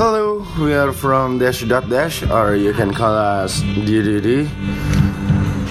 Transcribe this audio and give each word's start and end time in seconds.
Hello, 0.00 0.40
we 0.58 0.72
are 0.72 0.94
from 0.94 1.36
Dash 1.36 1.60
Dot 1.60 1.84
Dash, 1.90 2.22
or 2.22 2.56
you 2.56 2.72
can 2.72 2.88
call 2.88 3.12
us 3.12 3.60
DDD. 3.60 4.48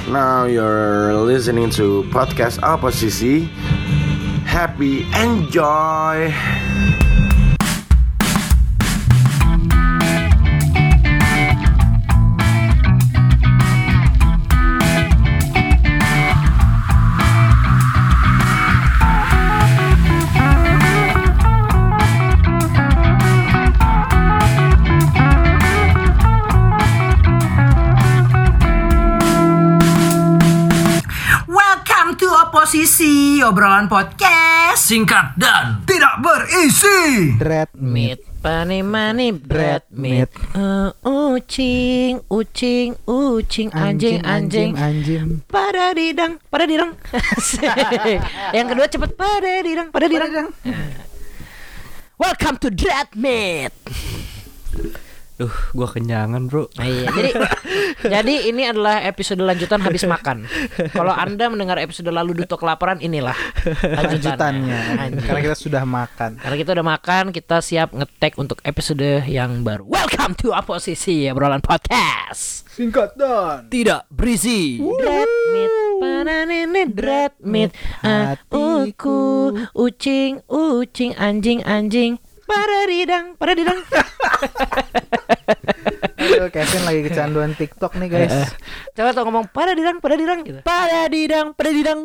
Now 0.06 0.46
you're 0.46 1.16
listening 1.18 1.72
to 1.72 2.06
podcast 2.14 2.62
Oposisi. 2.62 3.50
Happy 4.46 5.02
enjoy! 5.18 6.30
To 32.70 32.78
Oposisi, 32.78 33.42
obrolan 33.42 33.90
podcast. 33.90 34.78
singkat 34.86 35.34
dan 35.42 35.82
tidak 35.90 36.22
berisi. 36.22 37.34
Dread 37.42 37.74
Meat, 37.74 38.22
pani 38.46 38.86
mani, 38.86 39.34
bread 39.34 39.90
meat. 39.90 40.30
Eh, 40.54 40.94
ucing, 41.02 42.22
ucing, 42.30 42.94
ucing, 43.10 43.74
anjing, 43.74 44.22
anjing. 44.22 44.78
anjing. 44.78 45.42
Pada 45.50 45.98
didang, 45.98 46.38
pada 46.54 46.70
didang. 46.70 46.94
Yang 48.58 48.68
kedua 48.70 48.86
cepet 48.86 49.12
pada 49.18 49.54
didang, 49.66 49.88
pada 49.90 50.06
didang. 50.06 50.54
Welcome 52.22 52.62
to 52.62 52.70
Dread 52.70 53.18
Meat. 53.18 53.74
Duh, 55.40 55.56
gua 55.72 55.88
kenyangan 55.88 56.52
bro 56.52 56.68
Nah, 56.76 56.84
iya. 56.84 57.08
Jadi 57.08 57.32
jadi 58.20 58.36
ini 58.52 58.68
adalah 58.68 59.00
episode 59.08 59.40
lanjutan 59.40 59.80
habis 59.80 60.04
makan. 60.04 60.44
Kalau 60.92 61.16
Anda 61.16 61.48
mendengar 61.48 61.80
episode 61.80 62.12
lalu 62.12 62.44
Duto 62.44 62.60
kelaparan 62.60 63.00
inilah 63.00 63.40
Lanjutannya. 63.88 65.00
Anjing. 65.00 65.24
Karena 65.24 65.40
kita 65.40 65.56
sudah 65.56 65.88
makan. 65.88 66.44
Karena 66.44 66.56
kita 66.60 66.76
udah 66.76 66.86
makan, 66.92 67.24
kita 67.32 67.64
siap 67.64 67.96
ngetek 67.96 68.36
untuk 68.36 68.60
episode 68.68 69.24
yang 69.32 69.64
baru. 69.64 69.88
Welcome 69.88 70.36
to 70.44 70.52
Oposisi, 70.52 71.32
obrolan 71.32 71.64
podcast. 71.64 72.68
Singkat 72.76 73.16
dan 73.16 73.72
Tidak 73.72 74.12
berisi 74.12 74.76
Dread 74.84 75.32
meat, 75.56 75.72
pananene 76.04 76.84
dread 76.92 77.32
meat. 77.40 77.72
Aku 78.04 78.92
ucing, 79.72 80.44
ucing, 80.52 81.16
anjing, 81.16 81.64
anjing. 81.64 82.20
Pada 82.50 82.80
didang, 82.84 83.26
pada 83.38 83.54
didang. 83.54 83.80
Aduh, 86.20 86.52
Kevin 86.52 86.84
lagi 86.84 87.02
kecanduan 87.04 87.52
TikTok 87.54 87.96
nih 87.96 88.08
guys. 88.08 88.36
Coba 88.92 89.10
tuh 89.12 89.24
ngomong 89.24 89.46
pada 89.50 89.72
didang, 89.72 89.98
pada 89.98 90.16
didang 90.16 90.40
gitu. 90.44 90.60
Pada 90.62 91.08
didang, 91.08 91.54
pada 91.54 91.70
didang 91.72 92.00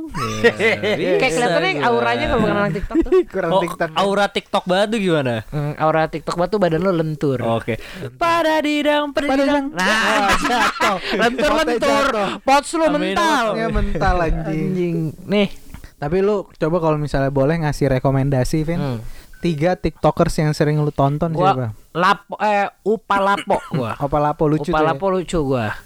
Kayak 1.19 1.33
kelihatannya 1.35 1.73
auranya 1.83 2.25
kalau 2.29 2.41
bukan 2.41 2.57
anak 2.57 2.73
TikTok 2.73 2.97
tuh. 3.01 3.11
Kurang 3.35 3.51
Oh, 3.51 3.61
TikTok. 3.61 3.89
aura 3.95 4.27
TikTok 4.29 4.65
banget 4.65 4.89
tuh 4.89 5.01
gimana? 5.01 5.35
Hmm, 5.49 5.73
aura 5.77 6.03
TikTok 6.07 6.37
batu 6.37 6.57
badan 6.57 6.81
lo 6.81 6.93
lentur. 6.93 7.43
Oke 7.43 7.77
Pada 8.15 8.61
didang, 8.61 9.11
pada 9.11 9.27
didang 9.29 9.65
Nah, 9.73 10.31
jatuh. 10.39 10.99
lentur 11.21 11.51
lentur. 11.59 12.05
Pots 12.41 12.71
lu 12.73 12.85
Amin. 12.87 13.13
mental. 13.13 13.45
Ya 13.57 13.67
mental 13.69 14.17
anjing. 14.21 14.63
Anjing. 14.69 14.97
Nih. 15.27 15.49
Tapi 15.95 16.21
lu 16.21 16.47
coba 16.51 16.77
kalau 16.79 16.97
misalnya 16.97 17.31
boleh 17.31 17.57
ngasih 17.59 17.89
rekomendasi, 17.91 18.59
Vin. 18.63 18.79
Hmm. 18.79 18.99
Tiga 19.45 19.77
TikTokers 19.77 20.41
yang 20.41 20.57
sering 20.57 20.81
lu 20.81 20.89
tonton 20.89 21.37
Gua 21.37 21.53
siapa? 21.53 21.67
lapo 21.93 22.35
eh 22.41 22.65
upalapo 22.81 23.61
gua. 23.77 23.93
Apa 24.05 24.17
lapo 24.17 24.49
lucu 24.49 24.67
tuh 24.67 24.73
ya? 24.73 24.81
upalapo 24.81 25.07
lucu 25.13 25.39
gua. 25.45 25.77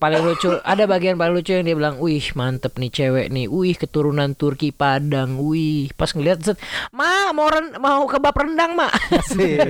Paling 0.00 0.24
lucu 0.24 0.48
ada 0.64 0.88
bagian 0.88 1.20
paling 1.20 1.36
lucu 1.36 1.52
yang 1.52 1.68
dia 1.68 1.76
bilang, 1.76 2.00
"Wih, 2.00 2.24
mantep 2.32 2.80
nih 2.80 2.88
cewek 2.88 3.28
nih. 3.28 3.52
Wih, 3.52 3.76
keturunan 3.76 4.32
Turki 4.32 4.72
Padang. 4.72 5.36
Wih." 5.44 5.92
Pas 5.92 6.08
ngeliat 6.08 6.40
set, 6.40 6.56
"Ma, 6.88 7.36
mau 7.36 7.52
ren 7.52 7.76
mau 7.76 8.08
kebab 8.08 8.32
rendang, 8.32 8.72
Mak." 8.72 8.92
Asik. 9.12 9.60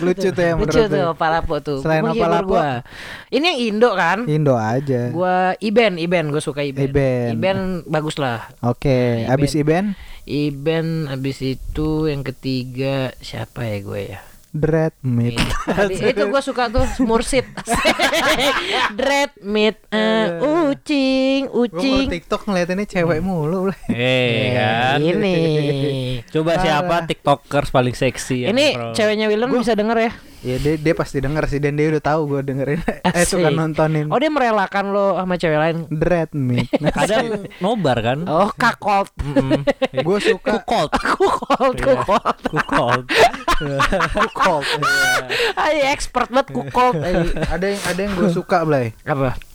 lucu 0.08 0.28
tuh 0.32 0.42
ya 0.42 0.52
menurut 0.56 0.72
lucu 0.72 0.80
lu. 0.80 0.92
tuh 0.96 1.04
Opalapo 1.12 1.54
tuh. 1.60 1.78
Selain 1.84 2.08
Menghibur 2.08 2.24
Opalapo? 2.24 2.52
gua. 2.56 2.70
Ini 3.28 3.44
yang 3.44 3.58
Indo 3.68 3.90
kan? 3.92 4.18
Indo 4.24 4.56
aja. 4.56 5.12
Gua 5.12 5.52
Iben, 5.60 6.00
Iben, 6.00 6.32
gue 6.32 6.40
suka 6.40 6.64
Iben. 6.64 6.88
Iben. 6.88 7.28
Iben 7.36 7.58
bagus 7.84 8.16
lah. 8.16 8.48
Oke, 8.64 9.28
Iben. 9.28 9.32
abis 9.36 9.52
Iben 9.60 9.92
Iben 10.28 11.08
abis 11.08 11.40
itu 11.40 12.04
yang 12.04 12.20
ketiga 12.20 13.16
siapa 13.24 13.64
ya 13.64 13.76
gue 13.80 14.02
ya? 14.12 14.20
Dread 14.52 14.92
Meat. 15.00 15.40
Tadi- 15.64 15.96
itu 16.04 16.24
gue 16.28 16.42
suka 16.44 16.68
tuh 16.68 16.84
Mursid. 17.00 17.48
Dread 18.98 19.32
meat 19.40 19.76
eh, 19.88 20.40
Ucing 20.40 21.48
Gue 21.48 21.68
Ucing. 21.68 22.04
Kalau 22.04 22.12
TikTok 22.12 22.42
ngeliatinnya 22.44 22.86
cewek 22.88 23.20
mulu. 23.24 23.72
Blay. 23.72 23.88
Eh 23.88 24.44
kan? 24.52 25.00
Ini. 25.00 25.36
Coba 26.28 26.60
siapa 26.60 27.08
tiktokers 27.08 27.72
paling 27.72 27.96
seksi 27.96 28.52
Ini 28.52 28.92
ceweknya 28.92 29.32
Willem 29.32 29.52
bisa 29.56 29.72
denger 29.72 30.12
ya 30.12 30.12
Ya 30.38 30.54
dia, 30.62 30.78
dia 30.78 30.94
pasti 30.94 31.18
denger 31.18 31.50
sih 31.50 31.58
dan 31.58 31.74
dia 31.74 31.90
udah 31.90 32.02
tahu 32.02 32.20
gue 32.30 32.40
dengerin. 32.46 32.78
eh 33.18 33.26
suka 33.26 33.50
nontonin. 33.50 34.06
Oh 34.06 34.18
dia 34.22 34.30
merelakan 34.30 34.94
lo 34.94 35.18
sama 35.18 35.34
cewek 35.34 35.58
lain 35.58 35.76
Dread 35.90 36.30
Meat. 36.30 36.70
Kadang 36.98 37.50
nobar 37.58 37.98
kan 37.98 38.22
Oh 38.30 38.50
kakolt 38.54 39.10
gue 40.06 40.18
suka 40.22 40.62
Kukolt 40.62 40.94
Kukolt 40.94 41.76
Kukolt 41.82 42.38
Kukolt 42.46 43.06
Kukolt. 44.14 44.66
Ay 45.58 45.90
expert 45.90 46.30
banget 46.30 46.54
kukolt 46.54 46.94
ada 47.02 47.66
yang 47.66 47.82
ada 47.82 47.98
yang 47.98 48.12
gue 48.14 48.30
suka 48.30 48.62
Blay. 48.62 48.94
Apa? 49.02 49.47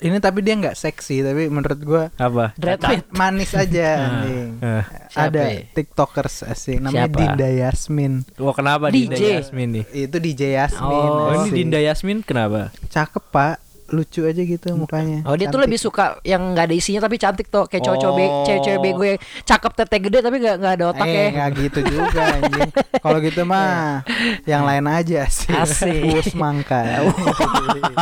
Ini 0.00 0.16
tapi 0.16 0.40
dia 0.40 0.56
nggak 0.56 0.76
seksi 0.76 1.20
tapi 1.20 1.52
menurut 1.52 1.80
gue 1.80 2.02
Apa? 2.16 2.56
Dread 2.56 2.80
meat 2.80 3.08
manis 3.12 3.52
aja 3.52 3.88
anjing. 4.00 4.48
Eh. 4.64 4.84
Siapa 5.12 5.28
ada 5.28 5.42
ya? 5.44 5.60
tiktokers 5.76 6.36
asing 6.48 6.80
namanya 6.80 7.04
Siapa? 7.04 7.18
Dinda 7.20 7.48
Yasmin. 7.52 8.12
Wah 8.40 8.54
kenapa 8.56 8.88
Dinda 8.88 9.16
DJ. 9.20 9.44
Yasmin 9.44 9.68
nih? 9.76 9.84
Itu 10.08 10.16
DJ 10.16 10.42
Yasmin. 10.56 10.88
Oh 10.88 11.28
ini 11.36 11.40
asik. 11.44 11.52
Dinda 11.52 11.78
Yasmin 11.84 12.18
kenapa? 12.24 12.72
Cakep 12.88 13.24
pak, 13.28 13.60
lucu 13.90 14.22
aja 14.22 14.38
gitu 14.38 14.68
mukanya. 14.72 15.20
Oh 15.24 15.34
dia 15.34 15.46
tuh 15.46 15.56
Cantik. 15.56 15.64
lebih 15.66 15.78
suka 15.78 16.04
yang 16.22 16.42
nggak 16.50 16.64
ada 16.64 16.74
isinya 16.74 17.00
tapi 17.02 17.16
cantik 17.16 17.46
tuh 17.46 17.66
kayak 17.66 17.82
cowok-cowok 17.82 18.16
Oh. 18.16 18.44
cewek-cewek 18.44 18.78
bego 18.80 19.02
yang 19.04 19.18
cakep 19.42 19.72
tete 19.74 19.96
gede 20.00 20.18
tapi 20.20 20.36
nggak 20.38 20.56
nggak 20.56 20.72
ada 20.72 20.84
otak 20.88 21.06
eh, 21.06 21.12
ya. 21.12 21.26
nggak 21.32 21.48
gitu 21.56 21.78
juga 21.84 22.22
anjing. 22.32 22.70
Kalau 22.96 23.18
gitu 23.18 23.42
mah 23.42 24.02
yang 24.44 24.62
lain 24.62 24.84
aja 24.86 25.26
sih. 25.26 25.50
Asik. 25.50 26.02
Bus 26.06 26.32
mangka. 26.32 26.80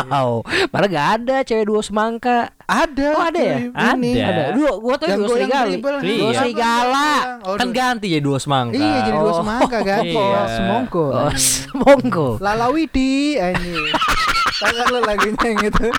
Wow, 0.09 0.41
padahal 0.69 0.89
gak 0.91 1.09
ada 1.19 1.37
cewek 1.43 1.67
dua 1.67 1.81
semangka. 1.81 2.49
ada. 2.65 3.09
Oh, 3.13 3.23
ada 3.23 3.37
ya? 3.39 3.59
Ini. 3.95 4.13
Ada. 4.17 4.25
Ada. 4.25 4.45
Dua, 4.53 4.71
gua 4.79 4.95
tuh 4.97 5.07
Yang 5.07 5.19
dua 5.19 5.29
serigala. 5.31 5.69
Iya. 5.69 6.17
Dua 6.17 6.33
serigala. 6.35 7.09
Oh, 7.43 7.55
Kan 7.55 7.69
ganti 7.71 8.09
ya 8.09 8.21
dua 8.21 8.39
semangka 8.39 8.75
Iya 8.75 8.99
jadi 9.03 9.11
dua 9.15 9.31
Oh. 9.31 9.37
semangka 9.37 9.79
kan. 9.83 10.03
Iya. 10.03 10.41
Semongko. 10.51 11.05
Oh, 11.07 11.33
semongko. 11.59 12.27
Lalawidi 12.39 13.37
anjing. 13.37 13.77
Tahu 14.59 14.75
kan 14.75 14.87
lo 14.91 14.99
lagunya 15.07 15.45
yang 15.55 15.71
itu? 15.71 15.87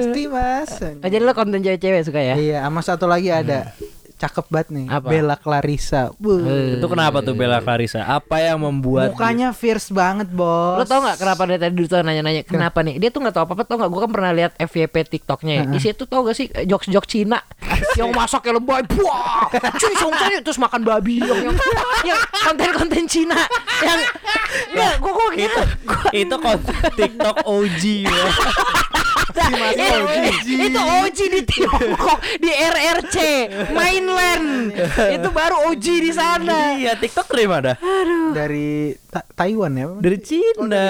Pasti 0.00 0.22
Mas. 0.32 0.72
Jadi 0.80 1.16
lo 1.20 1.36
konten 1.36 1.60
cewek-cewek 1.60 2.08
suka 2.08 2.24
ya? 2.24 2.40
Iya, 2.40 2.64
sama 2.64 2.80
satu 2.80 3.04
lagi 3.04 3.28
ada. 3.28 3.76
Cakep 4.16 4.46
banget 4.48 4.68
nih. 4.72 4.86
Apa? 4.88 5.08
Bella 5.12 5.36
Clarissa. 5.36 6.08
Buh. 6.16 6.40
Eh, 6.40 6.80
Itu 6.80 6.88
kenapa 6.88 7.20
tuh 7.20 7.36
Bella 7.36 7.60
Clarissa? 7.60 8.00
Apa 8.00 8.40
yang 8.40 8.64
membuat 8.64 9.12
Mukanya 9.12 9.52
fierce 9.52 9.92
banget, 9.92 10.32
Bos. 10.32 10.80
Lo 10.80 10.84
tau 10.88 11.04
gak 11.04 11.20
kenapa 11.20 11.44
dari 11.44 11.60
tadi 11.60 11.84
tuh 11.84 12.00
nanya-nanya 12.00 12.42
kenapa 12.42 12.80
nih? 12.80 12.96
Dia 12.96 13.12
tuh 13.12 13.20
gak 13.20 13.36
tau 13.36 13.44
apa-apa 13.44 13.68
tau 13.68 13.76
gak? 13.76 13.92
Gue 13.92 14.00
kan 14.00 14.10
pernah 14.16 14.32
lihat 14.32 14.56
FYP 14.56 14.94
TikToknya. 15.12 15.54
ya. 15.60 15.64
Di 15.68 15.78
situ 15.78 16.08
tau 16.08 16.24
gak 16.24 16.32
sih 16.32 16.48
jokes-jokes 16.48 17.08
Cina 17.12 17.44
yang 18.00 18.08
masaknya 18.12 18.56
lebay, 18.56 18.80
buah, 18.88 19.52
cuy 19.52 19.94
songcanya 19.96 20.40
terus 20.40 20.56
makan 20.56 20.80
babi 20.80 21.20
yang 21.20 21.52
yang, 21.52 21.56
yang 22.04 22.20
konten-konten 22.32 23.04
Cina 23.04 23.36
yang 23.84 24.00
nggak 24.72 24.92
gue 24.96 25.12
gue 25.12 25.28
gitu. 25.44 25.62
itu 26.16 26.34
kon 26.36 26.58
TikTok 26.96 27.36
OG 27.44 27.82
ya. 28.08 28.26
Nah, 29.38 29.70
eh, 29.70 30.00
itu 30.48 30.80
OG 30.80 31.18
di 31.28 31.40
Tiongkok 31.44 32.18
di 32.36 32.48
RRC 32.48 33.16
mainland. 33.70 34.72
Itu 35.12 35.28
baru 35.30 35.68
OG 35.68 35.84
di 36.00 36.10
sana. 36.10 36.74
Iya, 36.74 36.96
TikTok 36.96 37.28
dari 37.28 37.46
mana? 37.46 37.72
dari 38.32 38.92
Ta- 39.06 39.24
Taiwan 39.26 39.72
ya? 39.72 39.86
Dari 39.94 40.18
Cina. 40.18 40.88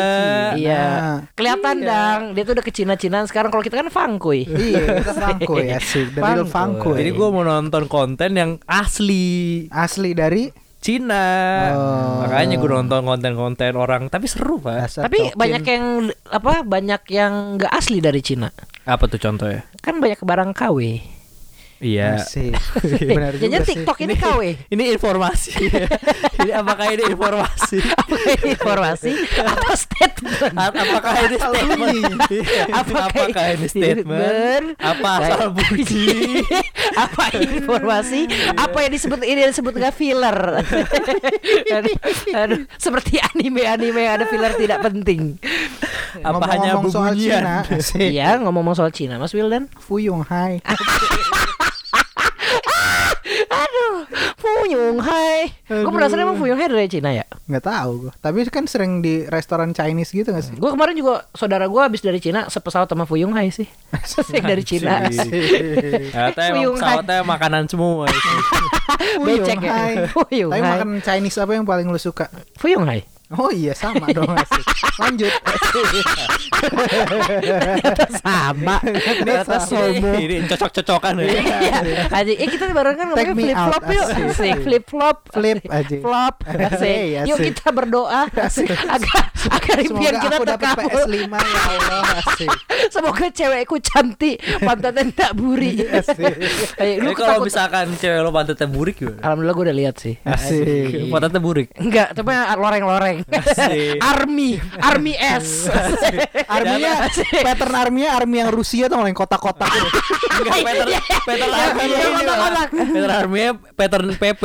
iya. 0.55 0.83
Nah, 0.83 1.17
kelihatan 1.33 1.77
dang. 1.81 2.23
Dia 2.33 2.43
tuh 2.43 2.55
udah 2.55 2.65
ke 2.65 2.73
Cina-Cinaan 2.73 3.27
sekarang 3.27 3.51
kalau 3.51 3.61
kita 3.61 3.77
kan 3.77 3.89
fangkuy 3.89 4.47
Iya, 4.47 5.01
kita 5.01 5.13
Fangko 5.13 5.55
ya 5.59 5.79
sih. 5.93 6.07
Dari 6.09 6.23
Fangko. 6.43 6.47
Fangko. 6.47 6.91
Jadi 6.95 7.11
gue 7.11 7.29
mau 7.29 7.43
nonton 7.43 7.85
konten 7.87 8.31
yang 8.33 8.51
asli. 8.65 9.67
Asli 9.69 10.11
dari 10.13 10.49
Cina. 10.87 11.27
Oh. 11.75 12.23
Makanya 12.23 12.55
gue 12.57 12.71
nonton 12.71 13.03
konten-konten 13.03 13.75
orang 13.75 14.07
tapi 14.07 14.31
seru, 14.31 14.63
Pak. 14.63 14.87
dasar 14.87 15.03
tapi 15.03 15.19
tokin. 15.19 15.35
banyak 15.35 15.63
yang 15.67 15.85
apa 16.31 16.63
banyak 16.63 17.03
yang 17.11 17.33
nggak 17.59 17.73
asli 17.75 17.99
dari 17.99 18.23
Cina 18.23 18.55
Apa 18.87 19.11
tuh 19.11 19.19
contohnya? 19.19 19.67
kan 19.83 19.99
banyak 19.99 20.23
barang 20.23 20.55
KW 20.55 20.79
Iya. 21.77 22.25
Asik. 22.25 22.57
Benar 23.17 23.37
juga 23.37 23.61
sih. 23.61 23.77
TikTok 23.77 23.99
ini 24.09 24.15
KW. 24.17 24.41
Ini 24.73 24.85
informasi. 24.97 25.53
ini 26.41 26.51
apakah 26.57 26.87
ini 26.93 27.05
informasi? 27.13 27.79
Apakah 28.07 28.33
ini 28.33 28.49
informasi 28.55 29.13
atau 29.37 29.73
statement? 29.77 30.55
Apakah 30.57 31.15
ini 31.27 31.37
statement? 31.37 32.19
Apakah 32.71 33.05
apakah 33.13 33.45
ini 33.53 33.67
statement? 33.69 34.65
Apa 34.81 35.09
asal 35.21 35.43
bunyi? 35.53 36.41
apa 36.97 37.25
informasi? 37.35 38.21
Apa 38.57 38.79
yang 38.87 38.93
disebut 38.95 39.21
ini 39.27 39.41
disebut 39.51 39.75
nggak 39.77 39.95
filler? 39.97 40.39
aduh, 41.77 41.97
aduh, 42.33 42.63
seperti 42.79 43.21
anime-anime 43.21 44.01
yang 44.01 44.15
ada 44.23 44.27
filler 44.31 44.53
tidak 44.57 44.81
penting. 44.87 45.37
Apa 46.25 46.45
hanya 46.57 46.79
Ngomong-ngomong 46.81 47.77
asik. 47.77 48.01
Iya, 48.01 48.41
ngomong 48.41 48.75
soal 48.77 48.91
Cina, 48.95 49.19
Mas 49.21 49.35
Wildan. 49.35 49.69
Fuyung 49.77 50.25
Hai. 50.25 50.63
Aduh, 53.51 54.07
Fuyung 54.67 54.99
Hai. 54.99 55.47
Gue 55.71 55.93
penasaran 55.95 56.27
emang 56.27 56.39
Fuyung 56.43 56.59
Hai 56.59 56.67
dari 56.67 56.91
Cina 56.91 57.15
ya? 57.15 57.23
Nggak 57.47 57.65
tahu 57.71 57.91
gua. 58.03 58.13
Tapi 58.19 58.43
kan 58.51 58.67
sering 58.67 58.99
di 58.99 59.23
restoran 59.31 59.71
Chinese 59.71 60.11
gitu 60.11 60.35
gak 60.35 60.43
sih? 60.43 60.59
Gue 60.59 60.75
kemarin 60.75 60.99
juga 60.99 61.31
saudara 61.39 61.71
gue 61.71 61.79
habis 61.79 62.03
dari 62.03 62.19
Cina 62.19 62.51
sepesawat 62.51 62.91
sama 62.91 63.07
Fuyung 63.07 63.31
Hai 63.31 63.55
sih. 63.55 63.71
Yang 64.35 64.47
dari 64.51 64.63
Cina. 64.67 65.07
Fuyung 66.35 66.75
Hai. 66.75 66.83
pesawatnya 66.83 67.23
makanan 67.23 67.65
semua. 67.71 68.11
Becek 69.23 69.59
ya. 69.63 69.71
Hai. 69.71 69.95
Fuyung 70.11 70.51
Tapi 70.51 70.63
Hai. 70.67 70.71
makan 70.75 70.89
Chinese 70.99 71.39
apa 71.39 71.53
yang 71.55 71.63
paling 71.63 71.87
lu 71.87 72.01
suka? 72.03 72.27
Fuyung 72.59 72.91
Hai. 72.91 73.07
Oh 73.35 73.51
iya 73.51 73.75
sama 73.75 74.07
dong 74.15 74.31
asik. 74.31 74.63
Lanjut. 75.03 75.33
Sama. 78.23 78.79
Ternyata. 78.87 79.59
Ini 80.15 80.47
cocok-cocokan 80.47 81.13
ya. 81.19 81.27
Iya, 81.27 81.75
aja. 82.07 82.33
Eh 82.33 82.47
kita 82.47 82.71
bareng 82.71 82.95
kan 82.95 83.07
me 83.11 83.19
flip 83.19 83.59
flop 83.59 83.83
out, 83.83 83.91
yuk. 83.91 84.07
asik. 84.07 84.27
Asik, 84.31 84.57
flip 84.63 84.85
flop. 84.87 85.19
Flip 85.35 85.59
aja. 85.67 85.97
Flop. 85.99 86.35
Asik. 86.47 86.97
Yuk 87.27 87.39
asik. 87.43 87.47
kita 87.51 87.69
berdoa 87.75 88.31
agar 88.31 89.23
agar 89.51 89.77
impian 89.83 90.15
Semoga 90.15 90.23
kita 90.23 90.37
terkabul. 90.47 91.05
PS5 91.11 91.35
ya 91.35 91.61
Allah 91.67 92.03
asik. 92.23 92.51
Semoga 92.95 93.27
cewekku 93.35 93.77
cantik, 93.83 94.37
pantatnya 94.63 95.03
tak 95.11 95.33
buri. 95.35 95.83
Ayo, 96.79 96.93
lu 97.03 97.11
kalau 97.19 97.43
misalkan 97.43 97.91
cewek 97.99 98.23
lo 98.23 98.31
pantatnya 98.31 98.71
burik 98.71 98.95
gimana? 99.03 99.19
Alhamdulillah 99.27 99.55
gue 99.59 99.65
udah 99.67 99.77
lihat 99.77 99.95
sih. 99.99 100.15
Asik. 100.23 101.11
Pantatnya 101.11 101.41
burik. 101.43 101.75
Enggak, 101.75 102.15
tapi 102.15 102.31
loreng-loreng. 102.33 103.16
Asik. 103.25 104.01
Army, 104.03 104.61
Army 104.81 105.15
S. 105.17 105.71
Arminya 106.47 107.09
pattern 107.43 107.75
arminya 107.75 108.11
army 108.17 108.37
yang 108.43 108.51
Rusia 108.51 108.87
tuh 108.91 109.01
yang 109.01 109.17
kotak-kotak. 109.17 109.71
Enggak, 110.37 110.57
Peter 110.63 110.87
Iya, 110.87 111.01
Army 111.49 111.83
iya, 111.87 111.97
ini 111.97 112.13
kotak-kotak. 112.13 112.69
Peter 112.75 113.11
Army 113.13 113.41
pattern 113.77 114.09
PP. 114.17 114.43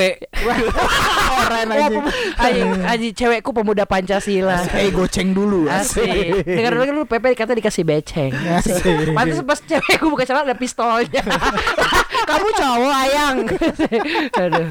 Keren 1.41 1.67
aja. 1.73 1.99
aji, 2.37 2.61
aji 2.85 3.07
cewekku 3.11 3.51
pemuda 3.51 3.83
Pancasila. 3.83 4.63
Eh 4.77 4.93
goceng 4.93 5.33
dulu 5.35 5.67
Asik. 5.67 6.45
Dengar 6.45 6.77
dengar 6.77 6.95
lu 6.95 7.03
Pepe 7.09 7.33
kata 7.33 7.57
dikasih 7.57 7.83
beceng. 7.83 8.31
Asik. 8.31 9.11
Pantes 9.11 9.41
pas 9.43 9.59
cewekku 9.59 10.07
buka 10.07 10.23
celana 10.23 10.51
ada 10.51 10.55
pistolnya. 10.55 11.23
Kamu 12.29 12.47
cowok 12.55 12.93
ayang. 13.07 13.35
Aduh. 14.37 14.67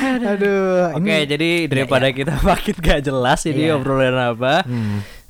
Aduh, 0.00 0.96
Oke, 0.96 1.04
ini 1.14 1.26
jadi 1.26 1.50
daripada 1.66 2.08
kita 2.08 2.40
makin 2.48 2.74
gak 2.76 3.00
jelas 3.02 3.44
ini 3.44 3.68
Iya. 3.68 3.76
obrolan 3.76 4.16
apa. 4.16 4.64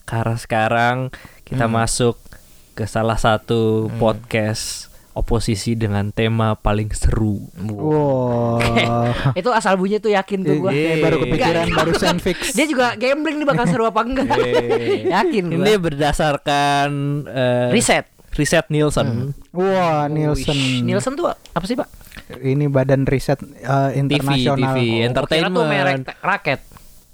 Karena 0.05 0.37
sekarang 0.37 0.96
kita 1.43 1.67
masuk 1.67 2.19
ke 2.72 2.84
salah 2.84 3.14
satu 3.14 3.90
podcast 3.96 4.87
oposisi 5.11 5.75
dengan 5.75 6.11
tema 6.11 6.55
paling 6.55 6.88
seru. 6.90 7.50
wow. 7.58 8.62
Itu 9.38 9.50
asal 9.50 9.75
bunyi 9.75 9.99
tuh 9.99 10.11
yakin 10.11 10.38
tuh 10.40 10.55
gua. 10.61 10.70
Iya, 10.70 11.02
baru 11.02 11.16
kepikiran 11.20 11.66
Enggak. 11.66 11.76
barusan 11.76 12.16
fix. 12.25 12.55
Dia 12.55 12.64
juga 12.64 12.94
gambling 12.94 13.43
nih 13.43 13.46
bakal 13.46 13.66
seru 13.66 13.84
apa 13.84 14.00
enggak. 14.00 14.31
yakin 15.05 15.44
gua. 15.50 15.56
Ini 15.61 15.73
berdasarkan 15.76 16.88
eh, 17.26 17.69
Riset. 17.75 18.06
Riset 18.30 18.66
Nielsen. 18.68 19.34
Wah, 19.50 20.06
Nielsen. 20.06 20.54
Wih, 20.54 20.80
Nielsen 20.82 21.12
tuh 21.14 21.28
apa 21.28 21.64
sih, 21.64 21.74
Pak? 21.74 21.88
Ini 22.32 22.66
badan 22.66 23.02
riset 23.04 23.38
TV, 23.38 23.98
internasional. 23.98 24.56
TV, 24.56 24.76
Gua 24.78 25.06
entertainment. 25.06 25.50
kira 25.50 25.58
tuh 25.58 25.64
merek 25.66 25.96
te- 26.04 26.18
raket. 26.20 26.60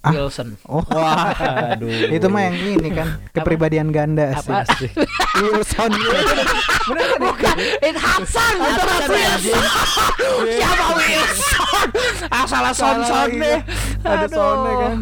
Ah. 0.00 0.12
Nielsen. 0.12 0.54
Oh, 0.62 0.84
Waduh. 0.92 1.88
itu 2.14 2.26
mah 2.28 2.42
yang 2.44 2.56
ini 2.76 2.90
kan 2.90 3.08
kepribadian 3.32 3.90
ganda 3.90 4.32
Apa? 4.34 4.62
sih. 4.76 4.92
Wilson. 5.42 5.90
Bukan, 7.18 7.54
itu 7.80 7.98
Hasan, 7.98 8.54
itu 8.54 8.82
Wilson. 9.08 9.62
Siapa 10.46 10.84
Wilson? 10.94 11.88
Asal 12.30 12.64
son 12.70 12.98
son 13.02 13.30
deh. 13.34 13.60
Ada 14.02 14.26
sonnya 14.28 14.72
kan. 14.78 14.94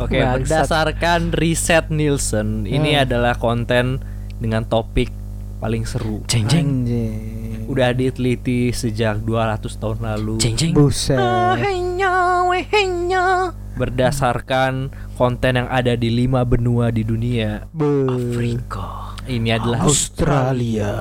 Oke, 0.00 0.18
Bangsat. 0.18 0.66
berdasarkan 0.66 1.20
riset 1.30 1.86
Nielsen, 1.86 2.64
ini 2.64 2.98
adalah 2.98 3.38
konten 3.38 4.02
dengan 4.42 4.62
topik 4.62 5.14
paling 5.56 5.86
seru. 5.86 6.26
Jeng 6.26 6.50
Anjing. 6.50 7.64
Udah 7.64 7.94
diteliti 7.94 8.68
sejak 8.68 9.22
200 9.22 9.62
tahun 9.72 9.98
lalu. 10.02 10.34
jeng 10.36 10.58
jeng. 10.58 10.74
Buset. 10.74 11.16
Wehenya. 12.42 13.54
Berdasarkan 13.72 14.90
konten 15.14 15.56
yang 15.56 15.68
ada 15.70 15.94
di 15.94 16.10
lima 16.10 16.42
benua 16.42 16.90
di 16.90 17.00
dunia. 17.00 17.64
Be- 17.72 18.04
Afrika, 18.04 19.16
Ini 19.24 19.56
adalah 19.56 19.86
Australia, 19.86 20.92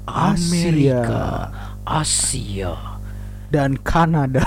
Amerika, 0.00 1.02
Amerika, 1.04 1.22
Asia. 1.84 2.72
dan 3.50 3.76
Kanada. 3.76 4.40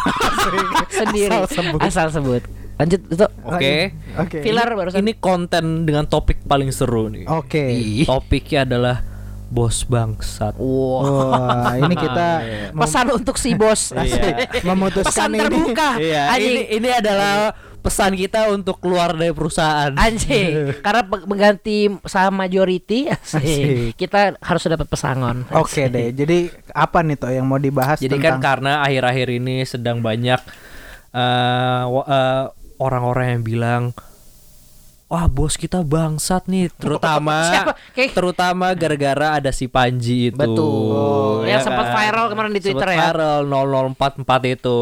Sendiri. 0.89 1.29
Asal 1.29 1.45
sebut. 1.47 1.79
Asal 1.79 2.07
sebut. 2.09 2.41
Lanjut 2.77 3.01
itu. 3.03 3.25
Oke. 3.43 3.75
Oke. 4.15 4.37
Filler 4.39 4.69
barusan. 4.69 5.01
Ini 5.01 5.13
konten 5.17 5.83
dengan 5.83 6.05
topik 6.05 6.41
paling 6.43 6.69
seru 6.69 7.09
nih. 7.09 7.25
Oke. 7.25 7.65
Topiknya 8.03 8.63
adalah 8.63 9.01
bos 9.47 9.81
bangsat. 9.81 10.55
Wow. 10.55 11.31
Wah, 11.31 11.73
ini 11.75 11.95
kita 11.95 12.27
mem- 12.75 12.79
Pesan 12.79 13.07
untuk 13.11 13.35
si 13.35 13.53
bos. 13.53 13.89
Iya. 13.91 14.45
memutuskan 14.61 15.07
Pesan 15.07 15.29
ini. 15.31 15.39
terbuka. 15.39 15.89
Iya, 15.97 16.23
ini 16.37 16.61
ini 16.69 16.89
adalah 16.91 17.55
pesan 17.77 18.13
kita 18.13 18.51
untuk 18.51 18.77
keluar 18.77 19.15
dari 19.15 19.31
perusahaan. 19.31 19.95
Anjing, 19.95 20.69
karena 20.85 21.01
mengganti 21.23 21.87
saham 22.03 22.35
majority, 22.35 23.07
asik. 23.07 23.39
Asik. 23.39 23.95
kita 23.95 24.35
harus 24.37 24.61
dapat 24.67 24.85
pesangon. 24.85 25.47
Oke 25.49 25.87
Asik. 25.87 25.95
deh. 25.95 26.07
Jadi 26.13 26.37
apa 26.69 26.99
nih 26.99 27.15
toh 27.15 27.31
yang 27.31 27.47
mau 27.47 27.55
dibahas 27.55 27.97
Jadi 27.97 28.11
kan 28.13 28.35
tentang 28.35 28.43
karena 28.43 28.83
akhir-akhir 28.83 29.27
ini 29.33 29.63
sedang 29.63 30.03
banyak 30.03 30.41
wa- 31.87 32.03
eh, 32.05 32.43
orang-orang 32.77 33.37
yang 33.37 33.43
bilang 33.43 33.83
Wah 35.07 35.23
bos 35.25 35.55
kita 35.55 35.81
bangsat 35.81 36.45
nih 36.45 36.67
terutama 36.81 37.47
Siapa? 37.47 37.71
Kayak- 37.91 38.11
terutama 38.11 38.71
gara-gara 38.71 39.39
ada 39.39 39.49
si 39.49 39.65
Panji 39.65 40.27
itu 40.27 40.35
Betul. 40.35 41.47
ya 41.47 41.55
Yang 41.55 41.61
sempat 41.63 41.85
kan? 41.85 41.95
viral 41.95 42.25
kemarin 42.27 42.51
di 42.51 42.59
Twitter 42.59 42.83
Sempat 42.83 42.99
ya. 42.99 43.07
viral 43.07 43.39
0044 43.95 44.53
itu 44.53 44.79